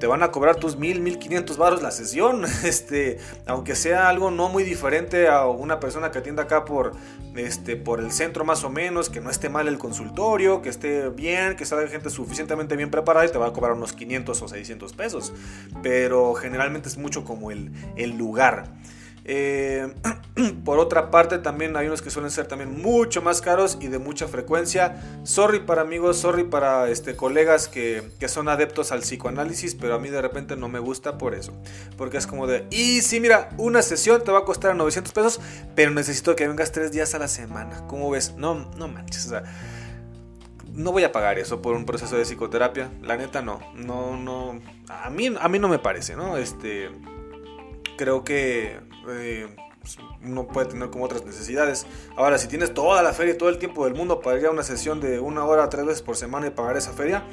te 0.00 0.06
van 0.06 0.22
a 0.22 0.32
cobrar 0.32 0.56
tus 0.56 0.76
1000, 0.76 1.02
1500 1.02 1.56
baros 1.58 1.82
la 1.82 1.92
sesión. 1.92 2.44
Este, 2.70 3.18
aunque 3.46 3.74
sea 3.74 4.08
algo 4.08 4.30
no 4.30 4.48
muy 4.48 4.62
diferente 4.62 5.28
a 5.28 5.46
una 5.46 5.80
persona 5.80 6.10
que 6.10 6.18
atienda 6.18 6.44
acá 6.44 6.64
por, 6.64 6.92
este, 7.36 7.76
por 7.76 8.00
el 8.00 8.12
centro 8.12 8.44
más 8.44 8.64
o 8.64 8.70
menos, 8.70 9.10
que 9.10 9.20
no 9.20 9.28
esté 9.28 9.48
mal 9.48 9.66
el 9.66 9.76
consultorio, 9.76 10.62
que 10.62 10.68
esté 10.68 11.08
bien, 11.08 11.56
que 11.56 11.66
salga 11.66 11.88
gente 11.88 12.10
suficientemente 12.10 12.76
bien 12.76 12.90
preparada 12.90 13.26
y 13.26 13.30
te 13.30 13.38
va 13.38 13.48
a 13.48 13.52
cobrar 13.52 13.72
unos 13.72 13.92
500 13.92 14.40
o 14.40 14.48
600 14.48 14.92
pesos. 14.92 15.32
Pero 15.82 16.34
generalmente 16.34 16.88
es 16.88 16.96
mucho 16.96 17.24
como 17.24 17.50
el, 17.50 17.72
el 17.96 18.16
lugar. 18.16 18.64
Eh, 19.24 19.92
por 20.64 20.78
otra 20.78 21.10
parte, 21.10 21.38
también 21.38 21.76
hay 21.76 21.86
unos 21.86 22.02
que 22.02 22.10
suelen 22.10 22.30
ser 22.30 22.46
también 22.46 22.80
mucho 22.80 23.22
más 23.22 23.40
caros 23.40 23.78
y 23.80 23.88
de 23.88 23.98
mucha 23.98 24.28
frecuencia. 24.28 25.20
Sorry 25.24 25.60
para 25.60 25.82
amigos, 25.82 26.18
sorry 26.18 26.44
para 26.44 26.88
este, 26.88 27.16
colegas 27.16 27.68
que, 27.68 28.10
son 28.28 28.48
adeptos 28.48 28.92
al 28.92 29.00
psicoanálisis, 29.00 29.74
pero 29.74 29.94
a 29.94 29.98
mí 29.98 30.08
de 30.08 30.22
repente 30.22 30.56
no 30.56 30.68
me 30.68 30.78
gusta 30.78 31.18
por 31.18 31.34
eso. 31.34 31.52
Porque 31.96 32.16
es 32.16 32.26
como 32.26 32.46
de, 32.46 32.66
y 32.70 33.02
sí, 33.02 33.20
mira, 33.20 33.50
una 33.58 33.82
sesión 33.82 34.22
te 34.24 34.32
va 34.32 34.40
a 34.40 34.44
costar 34.44 34.74
900 34.76 35.12
pesos, 35.12 35.40
pero 35.74 35.90
necesito 35.90 36.36
que 36.36 36.46
vengas 36.46 36.72
tres 36.72 36.92
días 36.92 37.14
a 37.14 37.18
la 37.18 37.28
semana. 37.28 37.86
¿Cómo 37.88 38.10
ves? 38.10 38.34
No, 38.36 38.70
no 38.76 38.88
manches, 38.88 39.26
o 39.26 39.28
sea, 39.30 39.42
no 40.72 40.92
voy 40.92 41.04
a 41.04 41.12
pagar 41.12 41.38
eso 41.38 41.60
por 41.60 41.74
un 41.74 41.84
proceso 41.84 42.16
de 42.16 42.24
psicoterapia. 42.24 42.90
La 43.02 43.16
neta 43.16 43.42
no, 43.42 43.60
no, 43.74 44.16
no, 44.16 44.60
a 44.88 45.10
mí, 45.10 45.34
a 45.38 45.48
mí 45.48 45.58
no 45.58 45.68
me 45.68 45.78
parece, 45.78 46.16
¿no? 46.16 46.36
Este, 46.36 46.90
creo 47.96 48.24
que 48.24 48.78
eh, 49.08 49.48
pues, 49.80 49.98
uno 50.22 50.46
puede 50.46 50.68
tener 50.68 50.90
como 50.90 51.04
otras 51.04 51.24
necesidades. 51.24 51.86
Ahora, 52.16 52.38
si 52.38 52.48
tienes 52.48 52.74
toda 52.74 53.02
la 53.02 53.12
feria 53.12 53.34
y 53.34 53.38
todo 53.38 53.48
el 53.48 53.58
tiempo 53.58 53.84
del 53.84 53.94
mundo 53.94 54.20
para 54.20 54.38
ir 54.38 54.46
a 54.46 54.50
una 54.50 54.62
sesión 54.62 55.00
de 55.00 55.20
una 55.20 55.44
hora, 55.44 55.68
tres 55.68 55.86
veces 55.86 56.02
por 56.02 56.16
semana 56.16 56.46
y 56.46 56.50
pagar 56.50 56.76
esa 56.76 56.92
feria, 56.92 57.24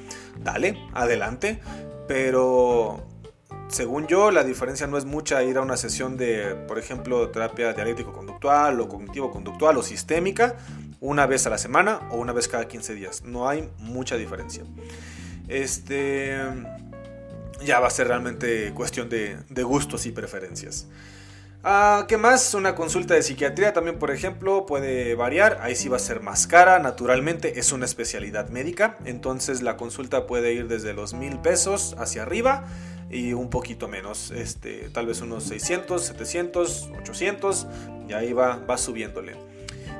dale, 0.43 0.77
adelante. 0.93 1.59
Pero 2.07 3.03
según 3.67 4.07
yo, 4.07 4.31
la 4.31 4.43
diferencia 4.43 4.87
no 4.87 4.97
es 4.97 5.03
mucha 5.03 5.43
ir 5.43 5.57
a 5.57 5.61
una 5.61 5.75
sesión 5.75 6.15
de, 6.15 6.55
por 6.67 6.79
ejemplo, 6.79 7.29
terapia 7.29 7.73
dialéctico-conductual 7.73 8.79
o 8.79 8.87
cognitivo-conductual 8.87 9.77
o 9.77 9.83
sistémica 9.83 10.55
una 11.01 11.25
vez 11.25 11.45
a 11.47 11.49
la 11.49 11.57
semana 11.57 12.07
o 12.11 12.17
una 12.17 12.31
vez 12.31 12.47
cada 12.47 12.67
15 12.67 12.95
días. 12.95 13.23
No 13.23 13.49
hay 13.49 13.69
mucha 13.79 14.15
diferencia. 14.15 14.63
Este 15.49 16.37
ya 17.63 17.79
va 17.79 17.87
a 17.87 17.89
ser 17.89 18.07
realmente 18.07 18.71
cuestión 18.73 19.09
de, 19.09 19.37
de 19.49 19.63
gustos 19.63 20.05
y 20.05 20.11
preferencias. 20.11 20.87
Ah, 21.63 22.05
¿Qué 22.07 22.17
más? 22.17 22.53
Una 22.53 22.75
consulta 22.75 23.15
de 23.15 23.23
psiquiatría 23.23 23.73
también, 23.73 23.97
por 23.97 24.11
ejemplo, 24.11 24.65
puede 24.65 25.15
variar. 25.15 25.59
Ahí 25.61 25.75
sí 25.75 25.89
va 25.89 25.97
a 25.97 25.99
ser 25.99 26.21
más 26.21 26.47
cara, 26.47 26.79
naturalmente 26.79 27.59
es 27.59 27.71
una 27.71 27.85
especialidad 27.85 28.49
médica. 28.49 28.97
Entonces 29.05 29.61
la 29.61 29.75
consulta 29.75 30.27
puede 30.27 30.53
ir 30.53 30.67
desde 30.67 30.93
los 30.93 31.13
mil 31.13 31.39
pesos 31.39 31.95
hacia 31.97 32.21
arriba 32.21 32.65
y 33.09 33.33
un 33.33 33.49
poquito 33.49 33.87
menos. 33.87 34.31
Este, 34.31 34.89
tal 34.93 35.07
vez 35.07 35.21
unos 35.21 35.45
600, 35.45 36.05
700, 36.05 36.91
800 37.01 37.67
y 38.07 38.13
ahí 38.13 38.33
va, 38.33 38.57
va 38.57 38.77
subiéndole. 38.77 39.35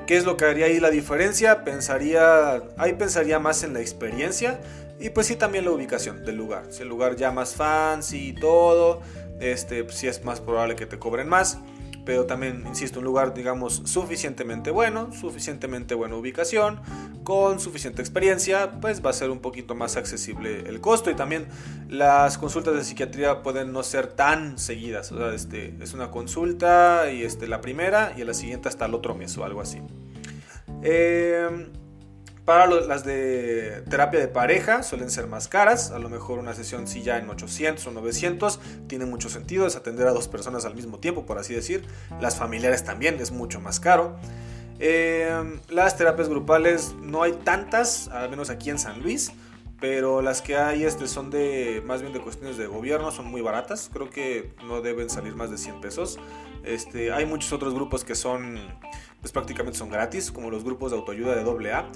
¿Qué 0.06 0.16
es 0.16 0.26
lo 0.26 0.38
que 0.38 0.46
haría 0.46 0.68
ahí 0.68 0.80
la 0.80 0.90
diferencia? 0.90 1.66
Pensaría, 1.66 2.62
ahí 2.78 2.94
pensaría 2.94 3.40
más 3.40 3.64
en 3.64 3.74
la 3.74 3.82
experiencia 3.82 4.62
y 5.00 5.10
pues 5.10 5.28
sí 5.28 5.36
también 5.36 5.66
la 5.66 5.72
ubicación 5.72 6.24
del 6.24 6.38
lugar. 6.38 6.68
Si 6.70 6.84
el 6.84 6.88
lugar 6.88 7.18
ya 7.18 7.32
más 7.32 7.56
fancy 7.56 8.30
y 8.30 8.34
todo 8.34 9.02
este, 9.40 9.84
pues, 9.84 9.98
sí 9.98 10.08
es 10.08 10.24
más 10.24 10.42
probable 10.42 10.76
que 10.76 10.86
te 10.86 11.00
cobren 11.00 11.28
más. 11.30 11.60
Pero 12.06 12.26
también, 12.26 12.64
insisto, 12.66 13.00
un 13.00 13.06
lugar, 13.06 13.34
digamos, 13.34 13.82
suficientemente 13.84 14.72
bueno, 14.72 15.12
suficientemente 15.12 15.94
buena 15.94 16.16
ubicación, 16.16 16.80
con 17.26 17.60
suficiente 17.60 18.02
experiencia, 18.02 18.80
pues 18.80 19.06
va 19.06 19.10
a 19.10 19.14
ser 19.14 19.30
un 19.30 19.40
poquito 19.40 19.76
más 19.76 19.98
accesible 19.98 20.70
el 20.70 20.80
costo. 20.80 21.12
Y 21.12 21.16
también 21.16 21.48
las 21.90 22.38
consultas 22.38 22.76
de 22.76 22.86
psiquiatría 22.86 23.44
pueden 23.44 23.74
no 23.74 23.84
ser 23.84 24.08
tan 24.08 24.58
seguidas. 24.58 25.12
O 25.12 25.18
sea, 25.18 25.34
este, 25.34 25.76
es 25.82 25.94
una 25.94 26.10
consulta 26.10 27.12
y 27.12 27.24
este, 27.24 27.46
la 27.46 27.60
primera 27.60 28.14
y 28.16 28.24
la 28.24 28.34
siguiente 28.34 28.70
hasta 28.70 28.86
el 28.86 28.94
otro 28.94 29.14
mes 29.14 29.38
o 29.38 29.44
algo 29.44 29.60
así. 29.60 29.82
Eh, 30.84 31.68
para 32.48 32.66
las 32.66 33.04
de 33.04 33.84
terapia 33.90 34.22
de 34.22 34.30
pareja 34.30 34.82
suelen 34.82 35.12
ser 35.12 35.28
más 35.28 35.50
caras, 35.50 35.92
a 35.92 36.00
lo 36.00 36.08
mejor 36.08 36.40
una 36.40 36.54
sesión 36.54 36.88
sí 36.88 37.02
ya 37.02 37.18
en 37.18 37.30
800 37.30 37.86
o 37.86 37.92
900 37.92 38.62
tiene 38.88 39.06
mucho 39.06 39.28
sentido, 39.28 39.68
es 39.68 39.76
atender 39.76 40.08
a 40.08 40.12
dos 40.12 40.30
personas 40.30 40.64
al 40.64 40.74
mismo 40.74 40.98
tiempo, 40.98 41.26
por 41.26 41.40
así 41.40 41.54
decir. 41.54 41.84
Las 42.22 42.38
familiares 42.38 42.86
también 42.86 43.20
es 43.20 43.32
mucho 43.32 43.60
más 43.60 43.82
caro. 43.82 44.16
Eh, 44.80 45.60
las 45.68 45.98
terapias 45.98 46.30
grupales 46.30 46.96
no 47.02 47.22
hay 47.22 47.34
tantas, 47.34 48.08
al 48.08 48.30
menos 48.30 48.50
aquí 48.50 48.70
en 48.70 48.80
San 48.80 49.02
Luis, 49.02 49.34
pero 49.80 50.22
las 50.22 50.42
que 50.42 50.58
hay 50.58 50.84
este 50.84 51.08
son 51.08 51.30
de 51.30 51.84
más 51.86 52.02
bien 52.02 52.14
de 52.14 52.20
cuestiones 52.20 52.58
de 52.58 52.68
gobierno, 52.68 53.12
son 53.12 53.28
muy 53.28 53.42
baratas, 53.42 53.90
creo 53.94 54.10
que 54.10 54.54
no 54.66 54.82
deben 54.82 55.10
salir 55.10 55.36
más 55.36 55.52
de 55.52 55.58
100 55.58 55.82
pesos. 55.82 56.20
Este, 56.64 57.12
hay 57.12 57.26
muchos 57.26 57.54
otros 57.54 57.74
grupos 57.74 58.04
que 58.04 58.16
son 58.16 58.60
pues 59.22 59.32
prácticamente 59.32 59.78
son 59.78 59.90
gratis, 59.90 60.32
como 60.32 60.50
los 60.52 60.64
grupos 60.64 60.92
de 60.92 60.98
autoayuda 60.98 61.36
de 61.36 61.72
AA. 61.72 61.90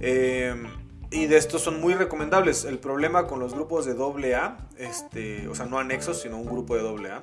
Eh, 0.00 0.54
y 1.10 1.26
de 1.26 1.36
estos 1.36 1.60
son 1.62 1.80
muy 1.80 1.94
recomendables. 1.94 2.64
El 2.64 2.78
problema 2.78 3.26
con 3.26 3.38
los 3.38 3.54
grupos 3.54 3.84
de 3.84 3.92
AA, 3.92 4.56
este, 4.78 5.46
o 5.48 5.54
sea, 5.54 5.66
no 5.66 5.78
anexos, 5.78 6.22
sino 6.22 6.38
un 6.38 6.46
grupo 6.46 6.74
de 6.74 6.88
AA, 6.88 7.22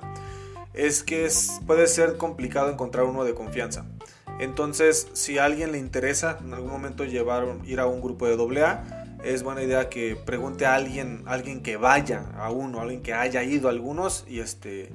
es 0.74 1.02
que 1.02 1.28
puede 1.66 1.88
ser 1.88 2.16
complicado 2.16 2.70
encontrar 2.70 3.04
uno 3.04 3.24
de 3.24 3.34
confianza. 3.34 3.84
Entonces, 4.38 5.08
si 5.12 5.38
a 5.38 5.44
alguien 5.44 5.72
le 5.72 5.78
interesa 5.78 6.38
en 6.40 6.54
algún 6.54 6.70
momento 6.70 7.04
llevar, 7.04 7.46
ir 7.64 7.80
a 7.80 7.86
un 7.86 8.00
grupo 8.00 8.26
de 8.26 8.62
AA, 8.62 9.09
es 9.24 9.42
buena 9.42 9.62
idea 9.62 9.88
que 9.88 10.16
pregunte 10.16 10.66
a 10.66 10.74
alguien, 10.74 11.22
alguien 11.26 11.62
que 11.62 11.76
vaya 11.76 12.26
a 12.36 12.50
uno, 12.50 12.80
alguien 12.80 13.02
que 13.02 13.12
haya 13.12 13.42
ido 13.42 13.68
a 13.68 13.72
algunos 13.72 14.24
y 14.28 14.40
este 14.40 14.90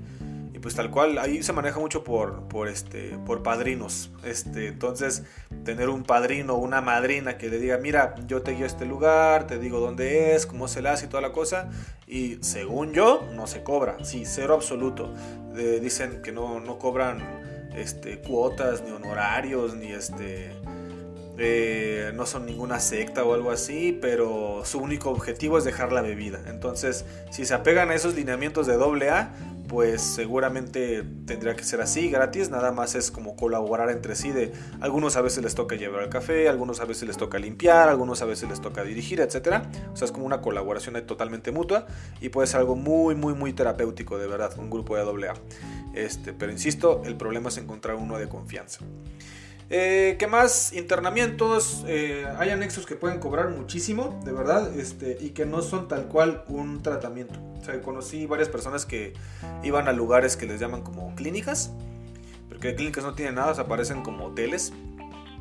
pues 0.65 0.73
tal 0.73 0.89
cual, 0.89 1.19
ahí 1.19 1.43
se 1.43 1.53
maneja 1.53 1.79
mucho 1.79 2.03
por, 2.03 2.47
por, 2.47 2.67
este, 2.67 3.19
por 3.23 3.43
padrinos. 3.43 4.09
Este, 4.23 4.65
entonces, 4.65 5.21
tener 5.63 5.89
un 5.89 6.01
padrino 6.01 6.55
una 6.55 6.81
madrina 6.81 7.37
que 7.37 7.49
le 7.49 7.59
diga, 7.59 7.77
mira, 7.77 8.15
yo 8.25 8.41
te 8.41 8.53
guío 8.53 8.63
a 8.63 8.67
este 8.67 8.87
lugar, 8.87 9.45
te 9.45 9.59
digo 9.59 9.79
dónde 9.79 10.33
es, 10.33 10.47
cómo 10.47 10.67
se 10.67 10.81
le 10.81 10.89
hace 10.89 11.05
y 11.05 11.09
toda 11.09 11.21
la 11.21 11.33
cosa. 11.33 11.69
Y 12.07 12.39
según 12.41 12.93
yo, 12.93 13.21
no 13.35 13.45
se 13.45 13.61
cobra, 13.61 14.03
sí, 14.03 14.23
cero 14.25 14.55
absoluto. 14.55 15.13
dicen 15.53 16.23
que 16.23 16.31
no, 16.31 16.59
no 16.59 16.79
cobran 16.79 17.19
este, 17.75 18.17
cuotas, 18.17 18.81
ni 18.81 18.89
honorarios, 18.89 19.75
ni 19.75 19.91
este... 19.91 20.49
Eh, 21.37 22.11
no 22.15 22.25
son 22.25 22.45
ninguna 22.45 22.79
secta 22.79 23.23
o 23.23 23.33
algo 23.33 23.51
así, 23.51 23.97
pero 24.01 24.61
su 24.63 24.79
único 24.79 25.09
objetivo 25.09 25.57
es 25.57 25.63
dejar 25.63 25.91
la 25.91 26.01
bebida. 26.01 26.41
Entonces, 26.47 27.05
si 27.29 27.45
se 27.45 27.53
apegan 27.53 27.89
a 27.91 27.95
esos 27.95 28.15
lineamientos 28.15 28.67
de 28.67 28.75
doble 28.75 29.09
A, 29.09 29.33
pues 29.67 30.01
seguramente 30.01 31.03
tendría 31.25 31.55
que 31.55 31.63
ser 31.63 31.81
así, 31.81 32.09
gratis, 32.09 32.49
nada 32.49 32.71
más 32.71 32.95
es 32.95 33.11
como 33.11 33.35
colaborar 33.35 33.89
entre 33.89 34.15
sí 34.15 34.31
de 34.31 34.53
algunos 34.79 35.15
a 35.15 35.21
veces 35.21 35.43
les 35.43 35.55
toca 35.55 35.75
llevar 35.75 36.03
el 36.03 36.09
café, 36.09 36.47
algunos 36.47 36.81
a 36.81 36.85
veces 36.85 37.07
les 37.07 37.17
toca 37.17 37.39
limpiar, 37.39 37.89
algunos 37.89 38.21
a 38.21 38.25
veces 38.25 38.47
les 38.47 38.61
toca 38.61 38.83
dirigir, 38.83 39.19
etc. 39.21 39.63
O 39.91 39.97
sea, 39.97 40.05
es 40.05 40.11
como 40.11 40.25
una 40.25 40.41
colaboración 40.41 40.95
totalmente 41.05 41.51
mutua 41.51 41.87
y 42.21 42.29
puede 42.29 42.47
ser 42.47 42.59
algo 42.59 42.75
muy, 42.75 43.15
muy, 43.15 43.33
muy 43.33 43.53
terapéutico, 43.53 44.17
de 44.17 44.27
verdad, 44.27 44.53
un 44.57 44.69
grupo 44.69 44.95
de 44.95 45.27
AA. 45.27 45.33
Este, 45.93 46.33
pero 46.33 46.51
insisto, 46.51 47.01
el 47.05 47.15
problema 47.15 47.49
es 47.49 47.57
encontrar 47.57 47.95
uno 47.95 48.17
de 48.17 48.29
confianza. 48.29 48.79
Eh, 49.69 50.15
¿Qué 50.19 50.27
más? 50.27 50.73
Internamientos. 50.73 51.83
Eh, 51.87 52.25
hay 52.37 52.49
anexos 52.49 52.85
que 52.85 52.95
pueden 52.95 53.19
cobrar 53.19 53.49
muchísimo, 53.49 54.19
de 54.23 54.31
verdad, 54.31 54.77
este, 54.77 55.17
y 55.19 55.29
que 55.29 55.45
no 55.45 55.61
son 55.61 55.87
tal 55.87 56.07
cual 56.07 56.43
un 56.47 56.83
tratamiento. 56.83 57.39
O 57.59 57.63
sea, 57.63 57.81
conocí 57.81 58.27
varias 58.27 58.49
personas 58.49 58.85
que 58.85 59.13
iban 59.63 59.87
a 59.87 59.91
lugares 59.91 60.37
que 60.37 60.45
les 60.45 60.59
llaman 60.59 60.83
como 60.83 61.15
clínicas, 61.15 61.71
porque 62.47 62.75
clínicas 62.75 63.03
no 63.03 63.13
tienen 63.15 63.35
nada, 63.35 63.55
se 63.55 63.61
aparecen 63.61 64.03
como 64.03 64.27
hoteles. 64.27 64.71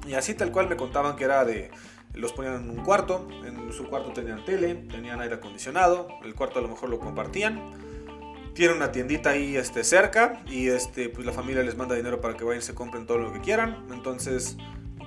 Y 0.06 0.14
así 0.14 0.34
tal 0.34 0.52
cual 0.52 0.68
me 0.68 0.76
contaban 0.76 1.16
que 1.16 1.24
era 1.24 1.44
de... 1.44 1.70
Los 2.14 2.32
ponían 2.32 2.62
en 2.62 2.70
un 2.70 2.84
cuarto, 2.84 3.26
en 3.44 3.72
su 3.72 3.88
cuarto 3.88 4.12
tenían 4.12 4.44
tele, 4.44 4.76
tenían 4.76 5.20
aire 5.20 5.34
acondicionado, 5.34 6.06
el 6.22 6.36
cuarto 6.36 6.60
a 6.60 6.62
lo 6.62 6.68
mejor 6.68 6.88
lo 6.88 7.00
compartían 7.00 7.72
tiene 8.54 8.74
una 8.74 8.92
tiendita 8.92 9.30
ahí 9.30 9.56
este, 9.56 9.84
cerca 9.84 10.42
y 10.46 10.68
este, 10.68 11.08
pues 11.08 11.26
la 11.26 11.32
familia 11.32 11.62
les 11.62 11.76
manda 11.76 11.94
dinero 11.94 12.20
para 12.20 12.34
que 12.34 12.44
vayan 12.44 12.62
y 12.62 12.64
se 12.64 12.74
compren 12.74 13.06
todo 13.06 13.18
lo 13.18 13.32
que 13.32 13.40
quieran. 13.40 13.84
Entonces, 13.92 14.56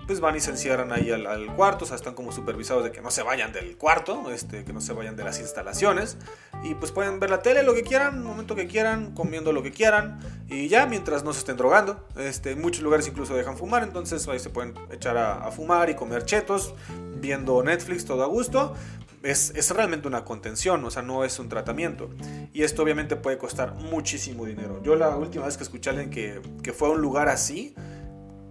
pues 0.07 0.21
van 0.21 0.37
y 0.37 0.39
se 0.39 0.51
encierran 0.51 0.91
ahí 0.93 1.11
al, 1.11 1.53
cuarto, 1.55 1.83
o 1.83 1.87
sea, 1.87 1.97
están 1.97 2.13
como 2.13 2.31
supervisados 2.31 2.83
de 2.83 2.91
que 2.91 3.01
no 3.01 3.11
se 3.11 3.23
vayan 3.23 3.51
del 3.51 3.75
cuarto, 3.75 4.31
este, 4.31 4.63
que 4.63 4.71
no 4.71 4.79
se 4.79 4.93
vayan 4.93 5.17
de 5.17 5.25
las 5.25 5.39
instalaciones, 5.41 6.17
y 6.63 6.75
pues 6.75 6.93
pueden 6.93 7.19
ver 7.19 7.29
la 7.29 7.41
tele 7.41 7.61
lo 7.61 7.73
que 7.73 7.83
quieran, 7.83 8.23
momento 8.23 8.55
que 8.55 8.67
quieran, 8.67 9.13
comiendo 9.13 9.51
lo 9.51 9.63
que 9.63 9.71
quieran, 9.71 10.17
y 10.47 10.69
ya 10.69 10.85
mientras 10.85 11.25
no 11.25 11.33
se 11.33 11.39
estén 11.39 11.57
drogando, 11.57 12.07
este, 12.15 12.51
en 12.51 12.61
muchos 12.61 12.83
lugares 12.83 13.05
incluso 13.05 13.35
dejan 13.35 13.57
fumar, 13.57 13.83
entonces 13.83 14.25
ahí 14.29 14.39
se 14.39 14.49
pueden 14.49 14.75
echar 14.91 15.17
a, 15.17 15.45
a 15.45 15.51
fumar 15.51 15.89
y 15.89 15.95
comer 15.95 16.23
chetos, 16.23 16.73
viendo 17.19 17.61
Netflix 17.61 18.05
todo 18.05 18.23
a 18.23 18.27
gusto, 18.27 18.75
es, 19.23 19.51
es, 19.55 19.71
realmente 19.71 20.07
una 20.07 20.25
contención, 20.25 20.83
o 20.85 20.91
sea, 20.91 21.01
no 21.01 21.23
es 21.23 21.39
un 21.39 21.49
tratamiento. 21.49 22.09
Y 22.53 22.63
esto 22.63 22.83
obviamente 22.83 23.15
puede 23.15 23.37
costar 23.37 23.75
muchísimo 23.75 24.45
dinero. 24.45 24.81
Yo 24.83 24.95
la 24.95 25.15
última 25.15 25.45
vez 25.45 25.57
que 25.57 25.63
escuché 25.63 25.89
a 25.89 25.93
alguien 25.93 26.09
que, 26.09 26.41
que 26.63 26.73
fue 26.73 26.87
a 26.87 26.91
un 26.91 27.01
lugar 27.01 27.29
así, 27.29 27.75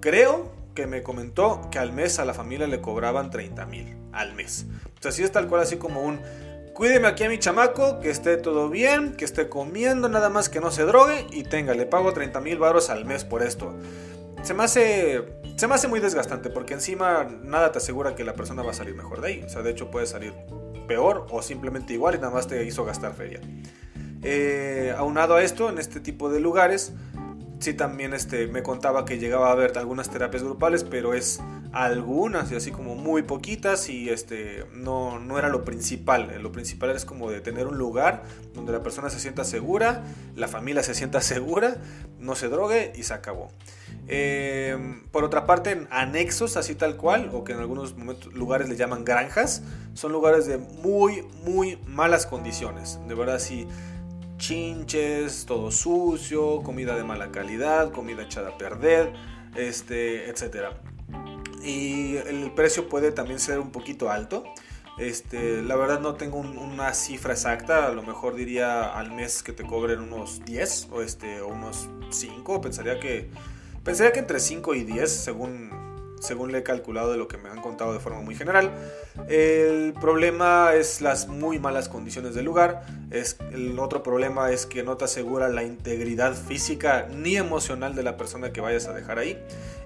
creo 0.00 0.52
que 0.74 0.86
me 0.86 1.02
comentó 1.02 1.68
que 1.70 1.78
al 1.78 1.92
mes 1.92 2.18
a 2.18 2.24
la 2.24 2.34
familia 2.34 2.66
le 2.66 2.80
cobraban 2.80 3.30
30 3.30 3.66
mil 3.66 3.96
al 4.12 4.34
mes. 4.34 4.66
O 4.98 5.02
sea, 5.02 5.10
así 5.10 5.22
es 5.22 5.32
tal 5.32 5.48
cual, 5.48 5.62
así 5.62 5.76
como 5.76 6.02
un 6.02 6.20
cuídeme 6.76 7.08
aquí 7.08 7.24
a 7.24 7.30
mi 7.30 7.38
chamaco, 7.38 8.00
que 8.00 8.10
esté 8.10 8.36
todo 8.36 8.68
bien, 8.68 9.14
que 9.14 9.24
esté 9.24 9.48
comiendo, 9.48 10.10
nada 10.10 10.28
más 10.28 10.50
que 10.50 10.60
no 10.60 10.70
se 10.70 10.82
drogue 10.82 11.26
y 11.32 11.42
tenga, 11.42 11.72
le 11.72 11.86
pago 11.86 12.12
30 12.12 12.38
mil 12.40 12.58
baros 12.58 12.90
al 12.90 13.06
mes 13.06 13.24
por 13.24 13.42
esto. 13.42 13.74
Se 14.42 14.52
me, 14.52 14.64
hace, 14.64 15.24
se 15.56 15.66
me 15.66 15.74
hace 15.74 15.88
muy 15.88 16.00
desgastante 16.00 16.50
porque 16.50 16.74
encima 16.74 17.24
nada 17.24 17.72
te 17.72 17.78
asegura 17.78 18.14
que 18.14 18.24
la 18.24 18.34
persona 18.34 18.62
va 18.62 18.72
a 18.72 18.74
salir 18.74 18.94
mejor 18.94 19.22
de 19.22 19.28
ahí. 19.28 19.42
O 19.42 19.48
sea, 19.48 19.62
de 19.62 19.70
hecho 19.70 19.90
puede 19.90 20.06
salir 20.06 20.34
peor 20.86 21.26
o 21.30 21.42
simplemente 21.42 21.94
igual 21.94 22.14
y 22.14 22.18
nada 22.18 22.30
más 22.30 22.46
te 22.46 22.62
hizo 22.64 22.84
gastar 22.84 23.14
feria. 23.14 23.40
Eh, 24.22 24.94
aunado 24.96 25.34
a 25.34 25.42
esto, 25.42 25.70
en 25.70 25.78
este 25.78 26.00
tipo 26.00 26.30
de 26.30 26.40
lugares, 26.40 26.92
sí 27.58 27.72
también 27.72 28.12
este, 28.12 28.48
me 28.48 28.62
contaba 28.62 29.04
que 29.04 29.18
llegaba 29.18 29.48
a 29.48 29.52
haber 29.52 29.76
algunas 29.78 30.10
terapias 30.10 30.42
grupales, 30.42 30.84
pero 30.84 31.14
es 31.14 31.40
algunas 31.72 32.50
y 32.52 32.56
así 32.56 32.70
como 32.70 32.94
muy 32.94 33.22
poquitas 33.22 33.88
y 33.88 34.10
este, 34.10 34.66
no, 34.72 35.18
no 35.18 35.38
era 35.38 35.48
lo 35.48 35.64
principal. 35.64 36.38
Lo 36.42 36.52
principal 36.52 36.90
es 36.90 37.04
como 37.04 37.30
de 37.30 37.40
tener 37.40 37.66
un 37.66 37.78
lugar 37.78 38.24
donde 38.54 38.72
la 38.72 38.82
persona 38.82 39.10
se 39.10 39.20
sienta 39.20 39.44
segura, 39.44 40.04
la 40.34 40.48
familia 40.48 40.82
se 40.82 40.94
sienta 40.94 41.20
segura, 41.22 41.76
no 42.18 42.34
se 42.34 42.48
drogue 42.48 42.92
y 42.94 43.04
se 43.04 43.14
acabó. 43.14 43.48
Em, 44.08 45.02
por 45.08 45.24
otra 45.24 45.46
parte, 45.46 45.86
anexos, 45.90 46.56
así 46.56 46.74
tal 46.74 46.96
cual, 46.96 47.30
o 47.32 47.42
que 47.42 47.52
en 47.52 47.58
algunos 47.58 47.96
momentos, 47.96 48.32
lugares 48.32 48.68
le 48.68 48.76
llaman 48.76 49.04
granjas, 49.04 49.62
son 49.94 50.12
lugares 50.12 50.46
de 50.46 50.58
muy, 50.58 51.22
muy 51.44 51.78
malas 51.86 52.26
condiciones. 52.26 53.00
De 53.08 53.14
verdad, 53.14 53.38
sí 53.38 53.66
chinches, 54.38 55.46
todo 55.46 55.70
sucio, 55.70 56.62
comida 56.62 56.94
de 56.96 57.04
mala 57.04 57.30
calidad, 57.30 57.90
comida 57.90 58.22
echada 58.22 58.50
a 58.50 58.58
perder, 58.58 59.12
este, 59.54 60.28
etc. 60.28 60.74
Y 61.64 62.16
el 62.16 62.52
precio 62.54 62.88
puede 62.88 63.12
también 63.12 63.40
ser 63.40 63.58
un 63.58 63.70
poquito 63.70 64.10
alto. 64.10 64.44
Este, 64.98 65.62
la 65.62 65.76
verdad 65.76 66.00
no 66.00 66.14
tengo 66.14 66.38
una 66.38 66.94
cifra 66.94 67.34
exacta, 67.34 67.86
a 67.86 67.92
lo 67.92 68.02
mejor 68.02 68.34
diría 68.34 68.84
al 68.84 69.12
mes 69.12 69.42
que 69.42 69.52
te 69.52 69.62
cobren 69.62 70.00
unos 70.00 70.42
10 70.46 70.88
o, 70.90 71.02
este, 71.02 71.42
o 71.42 71.48
unos 71.48 71.90
5, 72.10 72.62
pensaría 72.62 72.98
que, 72.98 73.28
pensaría 73.86 74.12
que 74.12 74.18
entre 74.18 74.40
5 74.40 74.74
y 74.74 74.82
10 74.82 75.10
según 75.10 75.70
según 76.20 76.50
le 76.50 76.58
he 76.58 76.62
calculado 76.64 77.12
de 77.12 77.18
lo 77.18 77.28
que 77.28 77.38
me 77.38 77.48
han 77.48 77.60
contado 77.62 77.92
de 77.92 78.00
forma 78.00 78.20
muy 78.20 78.34
general. 78.34 78.72
El 79.28 79.92
problema 80.00 80.74
es 80.74 81.00
las 81.00 81.28
muy 81.28 81.58
malas 81.58 81.88
condiciones 81.88 82.34
del 82.34 82.44
lugar. 82.44 82.84
Es, 83.10 83.38
el 83.52 83.78
otro 83.78 84.02
problema 84.02 84.50
es 84.50 84.66
que 84.66 84.82
no 84.82 84.96
te 84.96 85.04
asegura 85.04 85.48
la 85.48 85.64
integridad 85.64 86.34
física 86.34 87.08
ni 87.12 87.36
emocional 87.36 87.94
de 87.94 88.02
la 88.02 88.16
persona 88.16 88.52
que 88.52 88.60
vayas 88.60 88.86
a 88.86 88.92
dejar 88.92 89.18
ahí. 89.18 89.38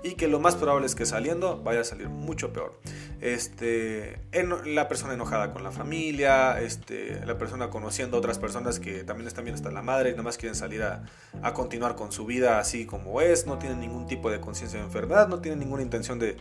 Y 0.02 0.14
que 0.14 0.28
lo 0.28 0.40
más 0.40 0.56
probable 0.56 0.86
es 0.86 0.94
que 0.94 1.06
saliendo 1.06 1.62
vaya 1.62 1.80
a 1.80 1.84
salir 1.84 2.08
mucho 2.08 2.52
peor. 2.52 2.80
Este, 3.20 4.18
la 4.64 4.88
persona 4.88 5.12
enojada 5.12 5.52
con 5.52 5.62
la 5.62 5.72
familia, 5.72 6.60
este, 6.60 7.24
la 7.26 7.36
persona 7.36 7.68
conociendo 7.68 8.16
a 8.16 8.20
otras 8.20 8.38
personas 8.38 8.80
que 8.80 9.04
también 9.04 9.28
están 9.28 9.44
bien 9.44 9.54
hasta 9.54 9.70
la 9.70 9.82
madre 9.82 10.08
y 10.08 10.12
nada 10.12 10.22
más 10.22 10.38
quieren 10.38 10.54
salir 10.54 10.82
a, 10.82 11.04
a 11.42 11.52
continuar 11.52 11.96
con 11.96 12.12
su 12.12 12.24
vida 12.24 12.58
así 12.58 12.86
como 12.86 13.20
es, 13.20 13.46
no 13.46 13.58
tienen 13.58 13.78
ningún 13.78 14.06
tipo 14.06 14.30
de 14.30 14.40
conciencia 14.40 14.78
de 14.78 14.86
enfermedad, 14.86 15.28
no 15.28 15.40
tienen 15.40 15.58
ninguna 15.58 15.82
intención 15.82 16.18
de, 16.18 16.38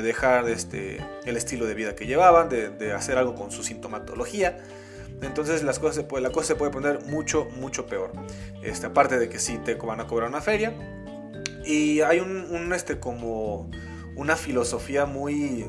dejar 0.00 0.48
este, 0.48 1.04
el 1.26 1.36
estilo 1.36 1.66
de 1.66 1.74
vida 1.74 1.94
que 1.94 2.06
llevaban, 2.06 2.48
de, 2.48 2.92
hacer 2.92 3.18
algo 3.18 3.34
con 3.34 3.50
su 3.50 3.62
sintomatología. 3.62 4.58
Entonces 5.20 5.62
las 5.62 5.78
cosas 5.78 6.04
se 6.08 6.20
la 6.20 6.30
cosa 6.30 6.48
se 6.48 6.54
puede 6.56 6.72
poner 6.72 7.04
mucho, 7.06 7.46
mucho 7.56 7.86
peor. 7.86 8.12
Este, 8.62 8.86
aparte 8.86 9.18
de 9.18 9.28
que 9.28 9.38
sí 9.38 9.58
te 9.64 9.74
van 9.74 10.00
a 10.00 10.06
cobrar 10.06 10.30
una 10.30 10.40
feria. 10.40 10.72
Y 11.64 12.00
hay 12.00 12.20
un, 12.20 12.72
este, 12.72 12.98
como 12.98 13.70
una 14.16 14.36
filosofía 14.36 15.04
muy, 15.04 15.66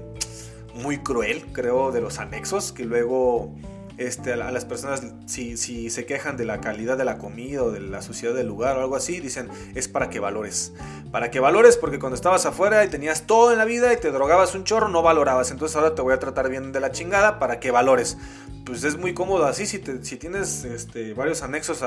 muy 0.74 1.00
cruel, 1.00 1.46
creo, 1.52 1.92
de 1.92 2.02
los 2.02 2.20
anexos, 2.20 2.72
que 2.72 2.86
luego 2.86 3.54
este, 3.98 4.34
a 4.34 4.52
las 4.52 4.66
personas, 4.66 5.04
si, 5.28 5.56
si, 5.58 5.90
se 5.90 6.06
quejan 6.06 6.36
de 6.36 6.46
la 6.46 6.62
calidad 6.62 6.98
de 6.98 7.06
la 7.06 7.18
comida 7.18 7.64
o 7.64 7.72
de 7.72 7.80
la 7.80 8.02
suciedad 8.02 8.34
del 8.34 8.48
lugar 8.48 8.78
o 8.78 8.82
algo 8.82 8.96
así, 8.96 9.20
dicen, 9.20 9.50
es 9.76 9.88
para 9.88 10.10
que 10.10 10.20
valores. 10.20 10.74
Para 11.12 11.30
que 11.30 11.40
valores 11.40 11.78
porque 11.78 12.00
cuando 12.00 12.16
estabas 12.16 12.46
afuera 12.46 12.84
y 12.84 12.90
tenías 12.90 13.28
todo 13.28 13.52
en 13.52 13.60
la 13.60 13.66
vida 13.66 13.94
y 13.94 13.98
te 13.98 14.12
drogabas 14.12 14.56
un 14.56 14.64
chorro, 14.64 14.90
no 14.90 15.04
valorabas. 15.04 15.52
Entonces 15.52 15.76
ahora 15.76 15.94
te 15.94 16.02
voy 16.02 16.14
a 16.14 16.20
tratar 16.20 16.50
bien 16.50 16.72
de 16.72 16.80
la 16.80 16.92
chingada 16.92 17.38
para 17.40 17.60
que 17.60 17.72
valores. 17.72 18.18
Pues 18.66 18.84
es 18.84 18.98
muy 18.98 19.14
cómodo 19.14 19.46
así 19.46 19.66
si, 19.66 19.80
tienes 19.80 20.64
este, 20.66 21.14
varios 21.14 21.44
anexos. 21.44 21.84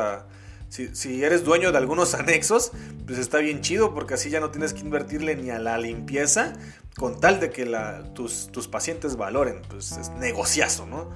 Si, 0.69 1.25
eres 1.25 1.45
dueño 1.45 1.73
de 1.73 1.79
algunos 1.79 2.15
anexos, 2.15 2.71
pues 3.05 3.19
está 3.19 3.39
bien 3.39 3.63
chido 3.63 3.95
porque 3.95 4.15
así 4.15 4.31
ya 4.31 4.39
no 4.39 4.51
tienes 4.51 4.75
que 4.75 4.81
invertirle 4.81 5.35
ni 5.35 5.51
a 5.51 5.59
la 5.59 5.77
limpieza 5.79 6.53
con 6.97 7.21
tal 7.21 7.41
de 7.41 7.51
que 7.51 7.67
tus, 8.15 8.51
tus 8.53 8.69
pacientes 8.69 9.17
valoren. 9.17 9.63
Pues 9.69 9.93
es 9.93 10.11
negociazo, 10.11 10.87
¿no? 10.87 11.11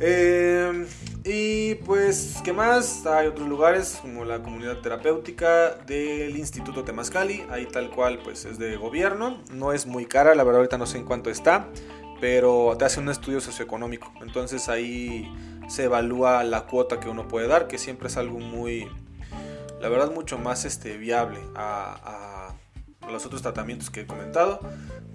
Eh, 0.00 0.86
y 1.24 1.74
pues, 1.76 2.36
¿qué 2.44 2.52
más? 2.52 3.04
Hay 3.06 3.26
otros 3.26 3.48
lugares 3.48 3.98
como 4.00 4.24
la 4.24 4.42
comunidad 4.42 4.78
terapéutica 4.78 5.74
del 5.86 6.36
Instituto 6.36 6.84
Temascali, 6.84 7.44
ahí 7.50 7.66
tal 7.66 7.90
cual 7.90 8.20
pues 8.22 8.44
es 8.44 8.58
de 8.58 8.76
gobierno, 8.76 9.42
no 9.52 9.72
es 9.72 9.86
muy 9.86 10.06
cara, 10.06 10.34
la 10.34 10.44
verdad 10.44 10.60
ahorita 10.60 10.78
no 10.78 10.86
sé 10.86 10.98
en 10.98 11.04
cuánto 11.04 11.30
está, 11.30 11.68
pero 12.20 12.76
te 12.78 12.84
hace 12.84 13.00
un 13.00 13.08
estudio 13.08 13.40
socioeconómico, 13.40 14.12
entonces 14.22 14.68
ahí 14.68 15.30
se 15.68 15.84
evalúa 15.84 16.44
la 16.44 16.66
cuota 16.66 17.00
que 17.00 17.08
uno 17.08 17.26
puede 17.26 17.48
dar, 17.48 17.66
que 17.66 17.78
siempre 17.78 18.06
es 18.06 18.16
algo 18.16 18.38
muy, 18.38 18.88
la 19.80 19.88
verdad 19.88 20.12
mucho 20.12 20.38
más 20.38 20.64
este, 20.64 20.96
viable 20.96 21.40
a, 21.56 22.54
a 23.02 23.10
los 23.10 23.26
otros 23.26 23.42
tratamientos 23.42 23.90
que 23.90 24.02
he 24.02 24.06
comentado. 24.06 24.60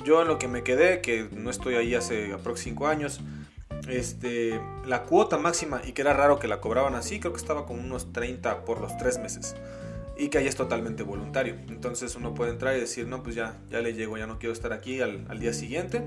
Yo 0.04 0.22
en 0.22 0.28
lo 0.28 0.38
que 0.38 0.48
me 0.48 0.64
quedé, 0.64 1.02
que 1.02 1.30
no 1.32 1.50
estoy 1.50 1.76
ahí 1.76 1.96
hace 1.96 2.34
aproximadamente 2.34 2.64
5 2.64 2.88
años, 2.88 3.22
este, 3.88 4.60
la 4.86 5.04
cuota 5.04 5.38
máxima, 5.38 5.82
y 5.86 5.94
que 5.94 6.02
era 6.02 6.14
raro 6.14 6.40
que 6.40 6.48
la 6.48 6.62
cobraban 6.62 6.96
así, 6.96 7.20
creo 7.20 7.34
que 7.34 7.40
estaba 7.40 7.66
con 7.66 7.80
unos 7.80 8.12
30 8.14 8.66
por 8.66 8.82
los 8.82 8.98
3 8.98 9.20
meses. 9.20 9.56
Y 10.18 10.30
que 10.30 10.38
ahí 10.38 10.48
es 10.48 10.56
totalmente 10.56 11.04
voluntario. 11.04 11.56
Entonces 11.68 12.16
uno 12.16 12.34
puede 12.34 12.52
entrar 12.52 12.78
y 12.78 12.80
decir, 12.80 13.08
no, 13.08 13.24
pues 13.24 13.36
ya, 13.36 13.58
ya 13.70 13.82
le 13.82 13.94
llego, 13.94 14.18
ya 14.18 14.28
no 14.28 14.38
quiero 14.38 14.54
estar 14.54 14.72
aquí 14.72 15.02
al, 15.02 15.26
al 15.28 15.40
día 15.40 15.54
siguiente. 15.54 16.04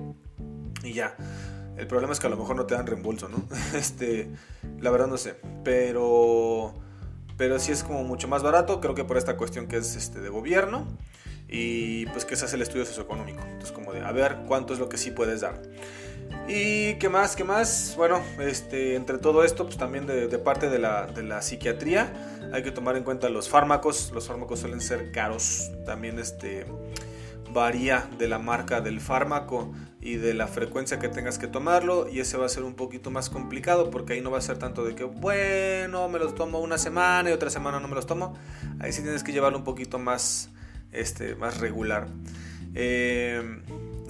Y 0.85 0.93
ya. 0.93 1.16
El 1.77 1.87
problema 1.87 2.12
es 2.12 2.20
que 2.20 2.27
a 2.27 2.31
lo 2.31 2.37
mejor 2.37 2.57
no 2.57 2.66
te 2.66 2.74
dan 2.74 2.87
reembolso, 2.87 3.29
¿no? 3.29 3.43
Este, 3.74 4.31
la 4.81 4.91
verdad 4.91 5.09
no 5.09 5.16
sé. 5.16 5.37
Pero, 5.64 6.74
pero 7.37 7.59
sí 7.59 7.72
es 7.72 7.83
como 7.83 8.05
mucho 8.05 8.29
más 8.29 8.43
barato, 8.43 8.81
creo 8.81 8.95
que 8.95 9.05
por 9.05 9.16
esta 9.16 9.37
cuestión 9.37 9.66
que 9.66 9.77
es 9.77 9.97
este, 9.97 10.20
de 10.20 10.29
gobierno. 10.29 10.87
Y 11.49 12.07
pues 12.07 12.24
que 12.24 12.35
se 12.35 12.45
hace 12.45 12.57
el 12.57 12.62
estudio 12.62 12.85
socioeconómico. 12.87 13.43
Entonces 13.43 13.72
como 13.72 13.93
de, 13.93 14.01
a 14.01 14.12
ver 14.12 14.39
cuánto 14.47 14.72
es 14.72 14.79
lo 14.79 14.89
que 14.89 14.99
sí 14.99 15.11
puedes 15.11 15.43
dar. 15.43 15.61
Y 16.49 16.94
qué 16.94 17.09
más, 17.09 17.34
qué 17.34 17.42
más. 17.42 17.94
Bueno, 17.97 18.22
este, 18.38 18.94
entre 18.94 19.18
todo 19.18 19.42
esto, 19.42 19.64
pues 19.64 19.76
también 19.76 20.07
de, 20.07 20.28
parte 20.38 20.68
de 20.68 20.78
la, 20.78 21.07
de 21.07 21.24
la, 21.24 21.42
psiquiatría, 21.42 22.12
hay 22.53 22.62
que 22.62 22.70
tomar 22.70 22.97
en 22.97 23.03
cuenta 23.03 23.28
los 23.28 23.49
fármacos. 23.49 24.12
Los 24.14 24.28
fármacos 24.28 24.61
suelen 24.61 24.80
ser 24.80 25.11
caros. 25.11 25.72
También 25.84 26.20
este, 26.20 26.66
varía 27.53 28.09
de 28.16 28.28
la 28.28 28.38
marca 28.38 28.80
del 28.80 29.01
fármaco 29.01 29.72
y 30.01 30.16
de 30.16 30.34
la 30.34 30.47
frecuencia 30.47 31.01
que 31.01 31.09
tengas 31.09 31.36
que 31.38 31.49
tomarlo. 31.49 32.09
Y 32.09 32.20
ese 32.20 32.36
va 32.36 32.47
a 32.47 32.49
ser 32.49 32.62
un 32.62 32.74
poquito 32.74 33.11
más 33.11 33.28
complicado 33.28 33.90
porque 33.90 34.12
ahí 34.12 34.20
no 34.20 34.30
va 34.30 34.38
a 34.38 34.42
ser 34.42 34.57
tanto 34.57 34.84
de 34.84 34.94
que, 34.94 35.03
bueno, 35.03 36.09
me 36.09 36.20
los 36.20 36.36
tomo 36.36 36.61
una 36.61 36.78
semana 36.78 37.28
y 37.30 37.32
otra 37.32 37.51
semana 37.51 37.80
no 37.80 37.88
me 37.88 37.97
los 37.97 38.07
tomo. 38.07 38.34
Ahí 38.78 38.92
sí 38.92 39.03
tienes 39.03 39.24
que 39.24 39.32
llevarlo 39.32 39.59
un 39.59 39.64
poquito 39.64 39.99
más, 39.99 40.51
este, 40.92 41.34
más 41.34 41.59
regular. 41.59 42.07
Eh, 42.76 43.42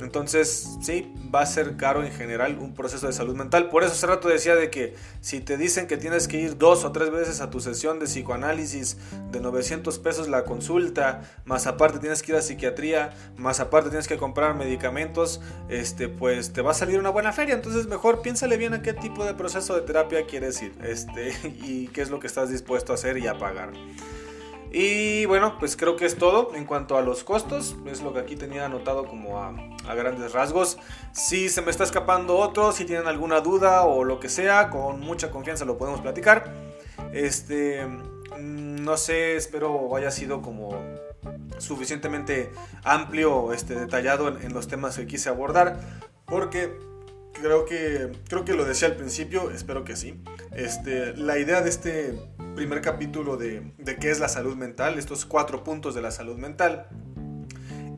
entonces, 0.05 0.77
sí, 0.83 1.13
va 1.35 1.41
a 1.41 1.47
ser 1.47 1.77
caro 1.77 2.05
en 2.05 2.13
general 2.13 2.59
un 2.59 2.75
proceso 2.75 3.07
de 3.07 3.13
salud 3.13 3.35
mental. 3.35 3.71
Por 3.71 3.83
eso 3.83 3.93
hace 3.93 4.07
rato 4.07 4.29
decía 4.29 4.55
de 4.55 4.71
que 4.71 4.95
si 5.21 5.41
te 5.41 5.57
dicen 5.57 5.87
que 5.87 5.97
tienes 5.97 6.29
que 6.29 6.39
ir 6.39 6.59
dos 6.59 6.85
o 6.85 6.93
tres 6.93 7.11
veces 7.11 7.41
a 7.41 7.51
tu 7.51 7.61
sesión 7.61 7.99
de 7.99 8.07
psicoanálisis 8.07 8.99
de 9.31 9.41
900 9.41 9.99
pesos 9.99 10.29
la 10.29 10.45
consulta, 10.45 11.23
más 11.45 11.67
aparte 11.67 11.99
tienes 11.99 12.23
que 12.23 12.33
ir 12.33 12.39
a 12.39 12.43
psiquiatría, 12.43 13.15
más 13.37 13.61
aparte 13.61 13.89
tienes 13.89 14.09
que 14.09 14.17
comprar 14.17 14.55
medicamentos, 14.55 15.41
este, 15.69 16.09
pues 16.09 16.53
te 16.53 16.63
va 16.63 16.73
a 16.73 16.75
salir 16.75 16.99
una 16.99 17.11
buena 17.11 17.33
feria. 17.33 17.55
Entonces, 17.55 17.87
mejor 17.87 18.23
piénsale 18.23 18.57
bien 18.57 18.75
a 18.75 18.83
qué 18.83 18.93
tipo 18.93 19.25
de 19.25 19.35
proceso 19.35 19.75
de 19.75 19.83
terapia 19.83 20.27
quieres 20.27 20.61
ir 20.63 20.75
este, 20.83 21.35
y 21.63 21.89
qué 21.89 22.03
es 22.03 22.11
lo 22.11 22.21
que 22.21 22.27
estás 22.27 22.51
dispuesto 22.51 22.93
a 22.93 22.97
hacer 22.97 23.19
y 23.19 23.27
a 23.27 23.39
pagar. 23.39 23.73
Y 24.73 25.25
bueno, 25.27 25.59
pues 25.59 25.77
creo 25.77 25.97
que 25.97 26.07
es 26.07 26.17
todo 26.17 26.55
en 26.55 26.65
cuanto 26.65 26.97
a 26.97 27.03
los 27.03 27.25
costos. 27.25 27.77
Es 27.87 28.03
lo 28.03 28.13
que 28.13 28.21
aquí 28.21 28.37
tenía 28.37 28.67
anotado 28.67 29.07
como 29.07 29.39
a, 29.39 29.55
grandes 29.95 30.33
rasgos. 30.33 30.79
Si 31.13 31.49
se 31.49 31.63
me 31.63 31.71
está 31.71 31.85
escapando 31.85 32.37
otro, 32.37 32.73
si 32.73 32.85
tienen 32.85 33.07
alguna 33.07 33.41
duda 33.41 33.83
o 33.85 34.05
lo 34.05 34.21
que 34.21 34.29
sea, 34.29 34.71
con 34.71 35.01
mucha 35.01 35.31
confianza 35.31 35.65
lo 35.65 35.79
podemos 35.79 36.01
platicar. 36.01 36.53
Este, 37.13 37.87
mm, 37.87 38.85
no 38.85 38.97
sé, 38.97 39.37
espero 39.37 39.95
haya 39.97 40.11
sido 40.11 40.43
como 40.43 40.79
suficientemente 41.59 42.51
amplio, 42.85 43.53
este, 43.53 43.75
detallado 43.75 44.29
en, 44.29 44.43
en 44.43 44.53
los 44.53 44.69
temas 44.69 44.97
que 44.97 45.07
quise 45.07 45.29
abordar. 45.29 45.81
Porque 46.27 46.77
creo 47.41 47.65
que, 47.65 48.13
creo 48.29 48.45
que 48.45 48.55
lo 48.55 48.65
decía 48.65 48.89
al 48.89 48.97
principio, 48.97 49.51
espero 49.51 49.85
que 49.85 49.97
sí. 49.97 50.21
Este, 50.53 51.17
la 51.17 51.39
idea 51.39 51.61
de 51.61 51.71
este 51.71 52.19
primer 52.57 52.81
capítulo 52.81 53.37
de, 53.37 53.73
de 53.79 53.97
qué 53.97 54.11
es 54.11 54.19
la 54.19 54.29
salud 54.29 54.57
mental, 54.57 54.99
estos 54.99 55.25
cuatro 55.27 55.63
puntos 55.63 55.95
de 55.95 56.03
la 56.03 56.11
salud 56.11 56.39
mental, 56.39 56.89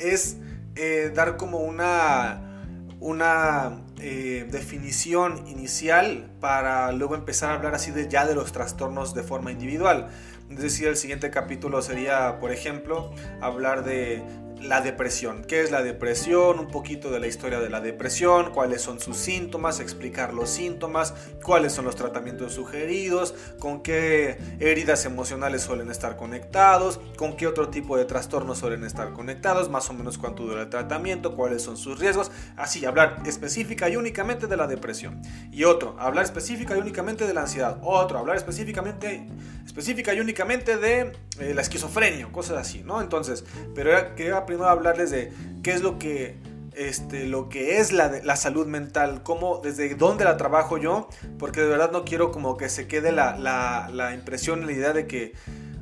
es 0.01 0.37
eh, 0.75 1.11
dar 1.15 1.37
como 1.37 1.59
una, 1.59 2.77
una 3.01 3.81
eh, 4.01 4.47
definición 4.51 5.47
inicial 5.47 6.31
para 6.41 6.93
luego 6.93 7.15
empezar 7.15 7.51
a 7.51 7.55
hablar 7.55 7.75
así 7.75 7.93
de 7.93 8.09
ya 8.09 8.27
de 8.27 8.35
los 8.35 8.53
trastornos 8.53 9.15
de 9.15 9.23
forma 9.23 9.51
individual. 9.51 10.09
Es 10.51 10.59
decir, 10.59 10.89
el 10.89 10.97
siguiente 10.97 11.31
capítulo 11.31 11.81
sería, 11.81 12.39
por 12.41 12.53
ejemplo, 12.53 13.13
hablar 13.41 13.85
de 13.85 14.23
la 14.61 14.81
depresión. 14.81 15.45
¿Qué 15.45 15.63
es 15.63 15.71
la 15.71 15.83
depresión? 15.83 16.59
Un 16.59 16.69
poquito 16.69 17.11
de 17.11 17.21
la 17.21 17.27
historia 17.27 17.61
de 17.61 17.71
la 17.71 17.81
depresión, 17.81 18.53
cuáles 18.53 18.83
son 18.83 19.01
sus 19.01 19.17
síntomas, 19.17 19.81
explicar 19.81 20.35
los 20.35 20.51
síntomas, 20.51 21.15
cuáles 21.43 21.73
son 21.73 21.85
los 21.85 21.97
tratamientos 21.97 22.53
sugeridos, 22.53 23.35
con 23.59 23.83
qué 23.83 24.39
heridas 24.61 25.05
emocionales 25.05 25.63
suelen 25.63 25.91
estar 25.91 26.17
conectados, 26.17 27.01
con 27.17 27.37
qué 27.37 27.47
otro 27.47 27.69
tipo 27.69 27.97
de 27.97 28.05
trastornos 28.05 28.59
suelen 28.59 28.85
estar 28.85 29.13
conectados, 29.13 29.71
más 29.71 29.89
o 29.91 29.93
menos 29.93 30.19
cuánto 30.19 30.45
dura 30.45 30.63
el 30.63 30.71
tratamiento, 30.71 31.35
cuáles 31.35 31.63
son 31.63 31.77
sus 31.77 31.99
riesgos. 31.99 32.31
Así, 32.57 32.85
hablar 32.85 33.23
específica 33.27 33.89
y 33.89 33.97
únicamente 33.97 34.47
de 34.47 34.57
la 34.57 34.67
depresión. 34.67 35.23
Y 35.51 35.65
otro, 35.65 35.97
hablar 35.99 36.25
específica 36.25 36.77
y 36.77 36.81
únicamente 36.81 37.27
de 37.27 37.35
la 37.35 37.43
ansiedad. 37.43 37.79
Otro, 37.83 38.19
hablar 38.19 38.37
específicamente, 38.37 39.27
específica 39.65 40.15
y 40.15 40.21
únicamente 40.21 40.77
de 40.77 41.13
eh, 41.41 41.55
la 41.55 41.63
esquizofrenia, 41.63 42.27
cosas 42.33 42.59
así, 42.59 42.83
¿no? 42.85 43.01
Entonces, 43.01 43.45
pero 43.75 43.91
era, 43.91 44.47
primero 44.49 44.70
hablarles 44.70 45.11
de 45.11 45.30
qué 45.62 45.72
es 45.72 45.82
lo 45.82 45.99
que, 45.99 46.38
este, 46.74 47.26
lo 47.26 47.49
que 47.49 47.78
es 47.78 47.92
la, 47.92 48.20
la 48.24 48.34
salud 48.34 48.66
mental, 48.66 49.22
cómo, 49.22 49.61
desde 49.62 49.94
dónde 49.94 50.24
la 50.24 50.38
trabajo 50.38 50.78
yo, 50.78 51.09
porque 51.38 51.61
de 51.61 51.68
verdad 51.68 51.92
no 51.92 52.05
quiero 52.05 52.32
como 52.32 52.57
que 52.57 52.70
se 52.70 52.88
quede 52.88 53.12
la, 53.12 53.36
la, 53.36 53.90
la 53.92 54.14
impresión, 54.14 54.64
la 54.66 54.72
idea 54.72 54.92
de 54.94 55.07
que, 55.07 55.34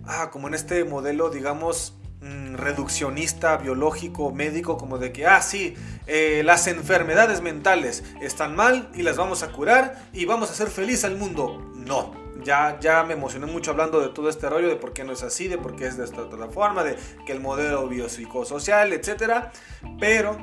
ah, 0.05 0.31
como 0.33 0.49
en 0.49 0.55
este 0.55 0.85
modelo, 0.85 1.31
digamos, 1.31 1.97
mm, 2.21 2.55
reduccionista, 2.55 3.57
biológico, 3.57 4.33
médico, 4.33 4.79
como 4.79 4.99
de 4.99 5.13
que, 5.13 5.27
ah, 5.27 5.41
sí, 5.43 5.75
eh, 6.07 6.43
las 6.45 6.67
enfermedades 6.67 7.41
mentales 7.41 8.05
están 8.21 8.57
mal 8.57 8.91
y 8.95 9.03
las 9.03 9.17
vamos 9.17 9.43
a 9.43 9.53
curar 9.53 10.09
y 10.13 10.25
vamos 10.25 10.51
a 10.51 10.53
hacer 10.53 10.69
feliz 10.69 11.05
al 11.05 11.17
mundo. 11.17 11.73
No, 11.75 12.15
ya, 12.45 12.79
ya 12.81 13.03
me 13.03 13.15
emocioné 13.15 13.47
mucho 13.47 13.73
hablando 13.73 14.01
de 14.01 14.09
todo 14.09 14.29
este 14.29 14.49
rollo, 14.49 14.69
de 14.69 14.77
por 14.77 14.93
qué 14.93 15.05
no 15.05 15.13
es 15.13 15.23
así, 15.23 15.49
de 15.49 15.59
por 15.59 15.77
qué 15.77 15.87
es 15.87 15.97
de 15.97 16.05
esta 16.05 16.23
otra 16.23 16.49
forma, 16.49 16.85
de 16.85 16.97
que 17.27 17.33
el 17.33 17.41
modelo 17.41 17.89
biopsicosocial, 17.89 18.93
etcétera, 18.93 19.53
pero 19.99 20.37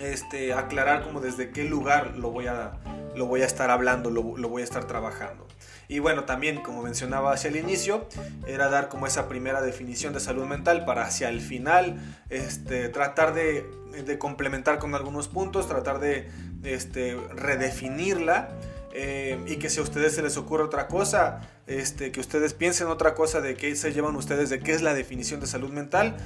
este, 0.00 0.52
aclarar 0.52 1.02
como 1.02 1.20
desde 1.20 1.50
qué 1.50 1.64
lugar 1.64 2.16
lo 2.16 2.30
voy 2.30 2.46
a, 2.46 2.72
lo 3.14 3.26
voy 3.26 3.42
a 3.42 3.46
estar 3.46 3.70
hablando, 3.70 4.10
lo, 4.10 4.36
lo 4.36 4.48
voy 4.48 4.62
a 4.62 4.64
estar 4.64 4.84
trabajando. 4.86 5.46
Y 5.88 5.98
bueno, 5.98 6.24
también 6.24 6.62
como 6.62 6.82
mencionaba 6.82 7.32
hacia 7.32 7.48
el 7.48 7.56
inicio, 7.56 8.08
era 8.46 8.68
dar 8.68 8.88
como 8.88 9.06
esa 9.06 9.28
primera 9.28 9.60
definición 9.62 10.12
de 10.12 10.20
salud 10.20 10.44
mental 10.44 10.84
para 10.84 11.04
hacia 11.04 11.28
el 11.28 11.40
final 11.40 12.00
este, 12.30 12.88
tratar 12.88 13.34
de, 13.34 13.66
complementar 14.18 14.78
con 14.78 14.94
algunos 14.94 15.28
puntos, 15.28 15.68
tratar 15.68 16.00
de 16.00 16.28
este, 16.64 17.16
redefinirla 17.34 18.48
eh, 18.96 19.40
y 19.48 19.56
que 19.56 19.70
si 19.70 19.80
a 19.80 19.82
ustedes 19.82 20.14
se 20.14 20.22
les 20.22 20.36
ocurre 20.36 20.62
otra 20.62 20.86
cosa, 20.86 21.40
este, 21.66 22.12
que 22.12 22.20
ustedes 22.20 22.54
piensen 22.54 22.86
otra 22.86 23.14
cosa 23.14 23.40
de 23.40 23.56
qué 23.56 23.74
se 23.74 23.92
llevan 23.92 24.14
ustedes, 24.14 24.50
de 24.50 24.60
qué 24.60 24.72
es 24.72 24.82
la 24.82 24.94
definición 24.94 25.40
de 25.40 25.48
salud 25.48 25.70
mental, 25.70 26.16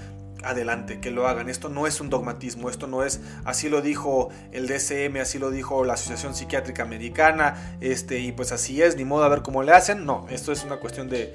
adelante, 0.44 1.00
que 1.00 1.10
lo 1.10 1.26
hagan. 1.26 1.48
Esto 1.48 1.68
no 1.68 1.86
es 1.86 2.00
un 2.00 2.10
dogmatismo, 2.10 2.70
esto 2.70 2.86
no 2.86 3.04
es, 3.04 3.20
así 3.44 3.68
lo 3.68 3.82
dijo 3.82 4.30
el 4.52 4.66
DSM, 4.66 5.16
así 5.20 5.38
lo 5.38 5.50
dijo 5.50 5.84
la 5.84 5.94
Asociación 5.94 6.34
Psiquiátrica 6.34 6.82
Americana, 6.82 7.76
este, 7.80 8.20
y 8.20 8.32
pues 8.32 8.52
así 8.52 8.82
es, 8.82 8.96
ni 8.96 9.04
modo 9.04 9.24
a 9.24 9.28
ver 9.28 9.42
cómo 9.42 9.62
le 9.62 9.72
hacen. 9.72 10.04
No, 10.04 10.26
esto 10.30 10.52
es 10.52 10.64
una 10.64 10.78
cuestión 10.78 11.08
de, 11.08 11.34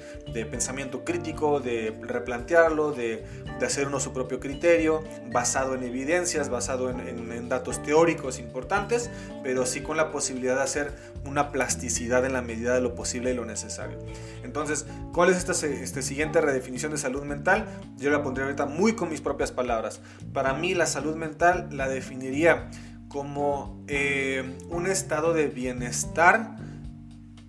pensamiento 0.50 1.04
crítico, 1.04 1.60
de 1.60 1.94
replantearlo, 2.02 2.92
de, 2.92 3.24
hacer 3.64 3.86
uno 3.86 3.98
su 3.98 4.12
propio 4.12 4.40
criterio, 4.40 5.02
basado 5.30 5.74
en 5.74 5.82
evidencias, 5.82 6.48
basado 6.48 6.90
en, 6.90 7.48
datos 7.48 7.82
teóricos 7.82 8.38
importantes, 8.38 9.10
pero 9.42 9.66
sí 9.66 9.80
con 9.80 9.96
la 9.96 10.10
posibilidad 10.10 10.56
de 10.56 10.62
hacer 10.62 10.92
una 11.24 11.50
plasticidad 11.50 12.24
en 12.24 12.32
la 12.32 12.42
medida 12.42 12.74
de 12.74 12.80
lo 12.80 12.94
posible 12.94 13.32
y 13.32 13.34
lo 13.34 13.44
necesario. 13.44 13.98
Entonces, 14.42 14.86
¿cuál 15.12 15.30
es 15.30 15.36
esta 15.36 15.52
este 15.66 16.02
siguiente 16.02 16.40
redefinición 16.40 16.92
de 16.92 16.98
salud 16.98 17.22
mental? 17.24 17.66
Yo 17.96 18.10
la 18.10 18.22
pondría 18.22 18.46
ahorita 18.46 18.66
muy 18.66 18.94
con 18.94 19.08
mis 19.08 19.20
propias 19.20 19.52
palabras. 19.52 20.00
Para 20.32 20.54
mí 20.54 20.74
la 20.74 20.86
salud 20.86 21.16
mental 21.16 21.68
la 21.72 21.88
definiría 21.88 22.70
como 23.08 23.82
eh, 23.86 24.58
un 24.70 24.86
estado 24.86 25.32
de 25.34 25.46
bienestar 25.46 26.56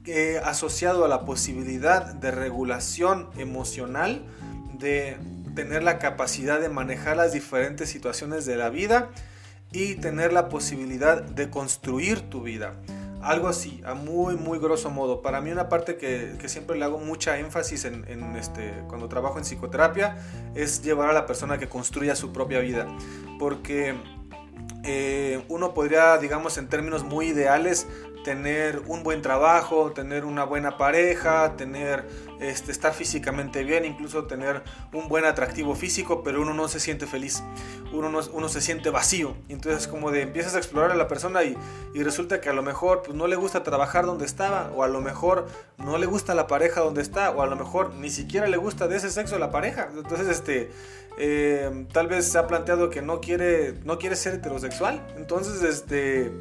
eh, 0.05 0.39
asociado 0.43 1.03
a 1.03 1.07
la 1.07 1.25
posibilidad 1.25 2.13
de 2.13 2.29
regulación 2.29 3.29
emocional, 3.37 4.23
de 4.77 5.17
tener 5.55 5.81
la 5.81 5.97
capacidad 5.97 6.59
de 6.59 6.69
manejar 6.69 7.17
las 7.17 7.33
diferentes 7.33 7.89
situaciones 7.89 8.45
de 8.45 8.57
la 8.57 8.69
vida 8.69 9.09
y 9.71 9.95
tener 9.95 10.31
la 10.31 10.47
posibilidad 10.49 11.23
de 11.23 11.49
construir 11.49 12.21
tu 12.29 12.43
vida. 12.43 12.73
Algo 13.25 13.47
así, 13.47 13.81
a 13.83 13.95
muy, 13.95 14.35
muy 14.35 14.59
grosso 14.59 14.91
modo. 14.91 15.23
Para 15.23 15.41
mí 15.41 15.51
una 15.51 15.67
parte 15.67 15.97
que, 15.97 16.37
siempre 16.47 16.77
le 16.77 16.85
hago 16.85 16.99
mucha 16.99 17.39
énfasis 17.39 17.85
en, 17.85 18.35
este, 18.35 18.71
cuando 18.87 19.09
trabajo 19.09 19.39
en 19.39 19.43
psicoterapia 19.43 20.15
es 20.53 20.83
llevar 20.83 21.09
a 21.09 21.13
la 21.13 21.25
persona 21.25 21.57
que 21.57 21.67
construya 21.67 22.15
su 22.15 22.31
propia 22.31 22.59
vida. 22.59 22.85
Porque 23.39 23.95
eh, 24.83 25.43
uno 25.49 25.73
podría, 25.73 26.19
digamos, 26.19 26.59
en 26.59 26.67
términos 26.67 27.03
muy 27.03 27.29
ideales, 27.29 27.87
tener 28.25 28.81
un 28.87 29.03
buen 29.03 29.21
trabajo, 29.21 29.91
tener 29.91 30.25
una 30.25 30.45
buena 30.45 30.79
pareja, 30.79 31.55
tener, 31.55 32.07
este, 32.39 32.71
estar 32.71 32.91
físicamente 32.91 33.63
bien, 33.63 33.85
incluso 33.85 34.25
tener 34.25 34.63
un 34.91 35.07
buen 35.07 35.25
atractivo 35.25 35.75
físico, 35.75 36.23
pero 36.23 36.41
uno 36.41 36.55
no 36.55 36.67
se 36.67 36.79
siente 36.79 37.05
feliz, 37.05 37.43
uno, 37.93 38.09
no, 38.09 38.21
uno 38.33 38.49
se 38.49 38.61
siente 38.61 38.89
vacío. 38.89 39.35
Entonces 39.47 39.87
como 39.87 40.09
de 40.09 40.23
empiezas 40.23 40.55
a 40.55 40.57
explorar 40.57 40.91
a 40.91 40.95
la 40.95 41.07
persona 41.07 41.43
y, 41.43 41.55
y, 41.93 42.01
resulta 42.01 42.41
que 42.41 42.49
a 42.49 42.53
lo 42.53 42.63
mejor 42.63 43.03
pues, 43.03 43.15
no 43.15 43.27
le 43.27 43.35
gusta 43.35 43.61
trabajar 43.61 44.07
donde 44.07 44.25
estaba, 44.25 44.71
o 44.75 44.81
a 44.81 44.87
lo 44.87 45.01
mejor 45.01 45.45
no 45.77 45.99
le 45.99 46.07
gusta 46.07 46.33
la 46.33 46.47
pareja 46.47 46.81
donde 46.81 47.03
está, 47.03 47.29
o 47.29 47.43
a 47.43 47.45
lo 47.45 47.55
mejor 47.55 47.93
ni 47.93 48.09
siquiera 48.09 48.47
le 48.47 48.57
gusta 48.57 48.87
de 48.87 48.97
ese 48.97 49.11
sexo 49.11 49.37
la 49.37 49.51
pareja. 49.51 49.89
Entonces 49.95 50.27
este, 50.29 50.71
eh, 51.19 51.85
tal 51.93 52.07
vez 52.07 52.25
se 52.25 52.39
ha 52.39 52.47
planteado 52.47 52.89
que 52.89 53.03
no 53.03 53.21
quiere, 53.21 53.75
no 53.83 53.99
quiere 53.99 54.15
ser 54.15 54.33
heterosexual. 54.33 55.05
Entonces 55.15 55.61
este 55.61 56.31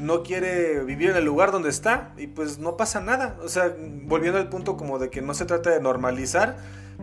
no 0.00 0.22
quiere 0.22 0.82
vivir 0.84 1.10
en 1.10 1.16
el 1.16 1.24
lugar 1.24 1.52
donde 1.52 1.68
está 1.68 2.12
y 2.16 2.26
pues 2.26 2.58
no 2.58 2.76
pasa 2.76 3.00
nada. 3.00 3.36
O 3.42 3.48
sea, 3.48 3.74
volviendo 4.04 4.38
al 4.38 4.48
punto 4.48 4.76
como 4.76 4.98
de 4.98 5.10
que 5.10 5.22
no 5.22 5.34
se 5.34 5.44
trata 5.44 5.70
de 5.70 5.80
normalizar, 5.80 6.56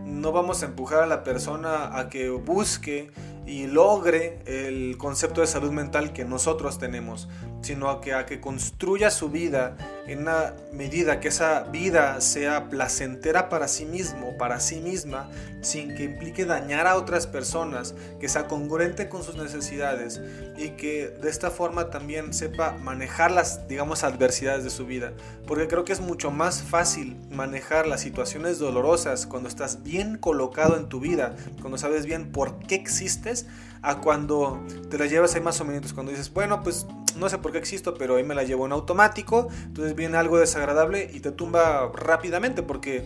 no 0.04 0.32
vamos 0.32 0.62
a 0.62 0.66
empujar 0.66 1.02
a 1.02 1.06
la 1.06 1.22
persona 1.22 1.98
a 1.98 2.08
que 2.08 2.30
busque 2.30 3.10
y 3.48 3.66
logre 3.66 4.40
el 4.44 4.98
concepto 4.98 5.40
de 5.40 5.46
salud 5.46 5.72
mental 5.72 6.12
que 6.12 6.24
nosotros 6.26 6.78
tenemos, 6.78 7.28
sino 7.62 7.88
a 7.88 8.02
que, 8.02 8.12
a 8.12 8.26
que 8.26 8.40
construya 8.40 9.10
su 9.10 9.30
vida 9.30 9.76
en 10.06 10.20
una 10.20 10.54
medida 10.72 11.18
que 11.18 11.28
esa 11.28 11.62
vida 11.62 12.20
sea 12.20 12.68
placentera 12.68 13.48
para 13.48 13.66
sí 13.66 13.86
mismo, 13.86 14.36
para 14.36 14.60
sí 14.60 14.80
misma, 14.80 15.30
sin 15.62 15.94
que 15.94 16.04
implique 16.04 16.44
dañar 16.44 16.86
a 16.86 16.96
otras 16.96 17.26
personas, 17.26 17.94
que 18.20 18.28
sea 18.28 18.46
congruente 18.48 19.08
con 19.08 19.22
sus 19.22 19.36
necesidades 19.36 20.20
y 20.58 20.70
que 20.70 21.08
de 21.08 21.30
esta 21.30 21.50
forma 21.50 21.88
también 21.88 22.34
sepa 22.34 22.72
manejar 22.88 23.30
las, 23.30 23.68
digamos, 23.68 24.02
adversidades 24.02 24.64
de 24.64 24.70
su 24.70 24.86
vida. 24.86 25.12
Porque 25.46 25.68
creo 25.68 25.84
que 25.84 25.92
es 25.92 26.00
mucho 26.00 26.30
más 26.30 26.62
fácil 26.62 27.18
manejar 27.30 27.86
las 27.86 28.00
situaciones 28.00 28.58
dolorosas 28.58 29.26
cuando 29.26 29.46
estás 29.46 29.82
bien 29.82 30.16
colocado 30.16 30.74
en 30.78 30.88
tu 30.88 30.98
vida, 30.98 31.36
cuando 31.60 31.76
sabes 31.76 32.06
bien 32.06 32.32
por 32.32 32.60
qué 32.60 32.76
existes 32.76 33.46
a 33.82 33.98
cuando 33.98 34.64
te 34.88 34.96
la 34.96 35.04
llevas 35.04 35.34
ahí 35.34 35.42
más 35.42 35.60
o 35.60 35.66
menos, 35.66 35.92
cuando 35.92 36.12
dices, 36.12 36.32
bueno, 36.32 36.62
pues 36.62 36.86
no 37.18 37.28
sé 37.28 37.36
por 37.36 37.52
qué 37.52 37.58
existo, 37.58 37.92
pero 37.92 38.16
ahí 38.16 38.24
me 38.24 38.34
la 38.34 38.44
llevo 38.44 38.64
en 38.64 38.72
automático, 38.72 39.48
entonces 39.66 39.94
viene 39.94 40.16
algo 40.16 40.38
desagradable 40.38 41.10
y 41.12 41.20
te 41.20 41.30
tumba 41.30 41.92
rápidamente 41.94 42.62
porque 42.62 43.04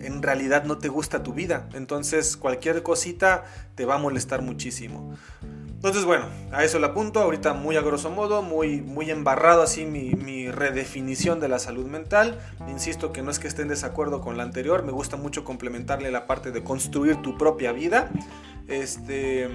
en 0.00 0.22
realidad 0.22 0.64
no 0.64 0.78
te 0.78 0.88
gusta 0.88 1.22
tu 1.22 1.34
vida, 1.34 1.68
entonces 1.74 2.38
cualquier 2.38 2.82
cosita 2.82 3.44
te 3.74 3.84
va 3.84 3.96
a 3.96 3.98
molestar 3.98 4.40
muchísimo. 4.40 5.14
Entonces, 5.80 6.04
bueno, 6.04 6.26
a 6.52 6.62
eso 6.62 6.78
le 6.78 6.84
apunto. 6.84 7.20
Ahorita 7.20 7.54
muy 7.54 7.74
a 7.76 7.80
grosso 7.80 8.10
modo, 8.10 8.42
muy, 8.42 8.82
muy 8.82 9.10
embarrado 9.10 9.62
así 9.62 9.86
mi, 9.86 10.10
mi, 10.10 10.50
redefinición 10.50 11.40
de 11.40 11.48
la 11.48 11.58
salud 11.58 11.86
mental. 11.86 12.38
Insisto 12.68 13.14
que 13.14 13.22
no 13.22 13.30
es 13.30 13.38
que 13.38 13.48
esté 13.48 13.62
en 13.62 13.68
desacuerdo 13.68 14.20
con 14.20 14.36
la 14.36 14.42
anterior. 14.42 14.82
Me 14.82 14.92
gusta 14.92 15.16
mucho 15.16 15.42
complementarle 15.42 16.10
la 16.10 16.26
parte 16.26 16.52
de 16.52 16.62
construir 16.62 17.16
tu 17.22 17.38
propia 17.38 17.72
vida. 17.72 18.10
Este 18.68 19.48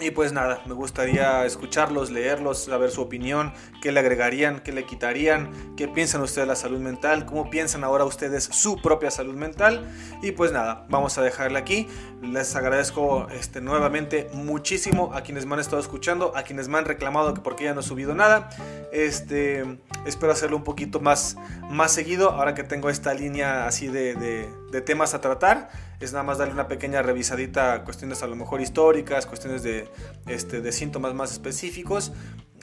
y 0.00 0.10
pues 0.10 0.32
nada, 0.32 0.62
me 0.66 0.72
gustaría 0.72 1.44
escucharlos, 1.44 2.10
leerlos, 2.10 2.64
saber 2.64 2.90
su 2.90 3.02
opinión, 3.02 3.52
qué 3.82 3.92
le 3.92 4.00
agregarían, 4.00 4.60
qué 4.60 4.72
le 4.72 4.84
quitarían, 4.84 5.50
qué 5.76 5.86
piensan 5.86 6.22
ustedes 6.22 6.46
de 6.46 6.46
la 6.46 6.56
salud 6.56 6.80
mental, 6.80 7.26
cómo 7.26 7.50
piensan 7.50 7.84
ahora 7.84 8.04
ustedes 8.04 8.44
su 8.44 8.80
propia 8.80 9.10
salud 9.10 9.34
mental. 9.34 9.86
Y 10.22 10.32
pues 10.32 10.50
nada, 10.50 10.86
vamos 10.88 11.18
a 11.18 11.22
dejarle 11.22 11.58
aquí. 11.58 11.88
Les 12.22 12.56
agradezco 12.56 13.28
este, 13.30 13.60
nuevamente 13.60 14.30
muchísimo 14.32 15.12
a 15.14 15.20
quienes 15.20 15.44
me 15.44 15.54
han 15.54 15.60
estado 15.60 15.80
escuchando, 15.80 16.34
a 16.36 16.42
quienes 16.42 16.68
me 16.68 16.78
han 16.78 16.86
reclamado 16.86 17.34
que 17.34 17.42
porque 17.42 17.64
ya 17.64 17.74
no 17.74 17.80
he 17.80 17.84
subido 17.84 18.14
nada. 18.14 18.48
Este, 18.92 19.78
espero 20.06 20.32
hacerlo 20.32 20.56
un 20.56 20.64
poquito 20.64 21.00
más, 21.00 21.36
más 21.68 21.92
seguido 21.92 22.30
ahora 22.30 22.54
que 22.54 22.64
tengo 22.64 22.88
esta 22.88 23.12
línea 23.12 23.66
así 23.66 23.88
de, 23.88 24.48
de 24.72 24.80
temas 24.80 25.14
a 25.14 25.20
tratar 25.20 25.68
es 26.00 26.12
nada 26.12 26.24
más 26.24 26.38
darle 26.38 26.54
una 26.54 26.66
pequeña 26.66 27.02
revisadita 27.02 27.74
a 27.74 27.84
cuestiones 27.84 28.22
a 28.22 28.26
lo 28.26 28.34
mejor 28.34 28.60
históricas, 28.60 29.26
cuestiones 29.26 29.62
de, 29.62 29.88
este, 30.26 30.60
de 30.60 30.72
síntomas 30.72 31.14
más 31.14 31.30
específicos, 31.30 32.12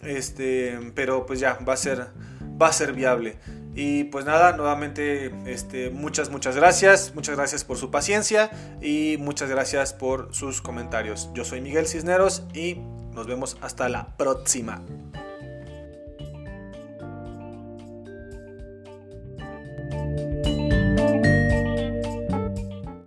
este, 0.04 0.78
pero 0.96 1.26
pues 1.26 1.40
ya 1.40 1.60
va 1.68 1.74
a 1.74 1.78
ser, 1.78 2.08
va 2.62 2.68
a 2.68 2.74
ser 2.74 2.94
viable. 2.94 3.38
Y 3.76 4.06
pues 4.06 4.26
nada, 4.26 4.58
nuevamente 4.58 5.32
este, 5.46 5.92
muchas, 5.92 6.30
muchas 6.32 6.56
gracias, 6.56 7.14
muchas 7.16 7.38
gracias 7.38 7.64
por 7.64 7.78
su 7.78 7.92
paciencia 7.92 8.50
y 8.82 9.18
muchas 9.20 9.50
gracias 9.50 9.94
por 9.94 10.34
sus 10.34 10.62
comentarios. 10.62 11.30
Yo 11.34 11.46
soy 11.46 11.62
Miguel 11.62 11.88
Cisneros 11.88 12.44
y 12.54 12.76
nos 13.14 13.28
vemos 13.28 13.58
hasta 13.62 13.88
la 13.88 14.18
próxima. 14.18 14.82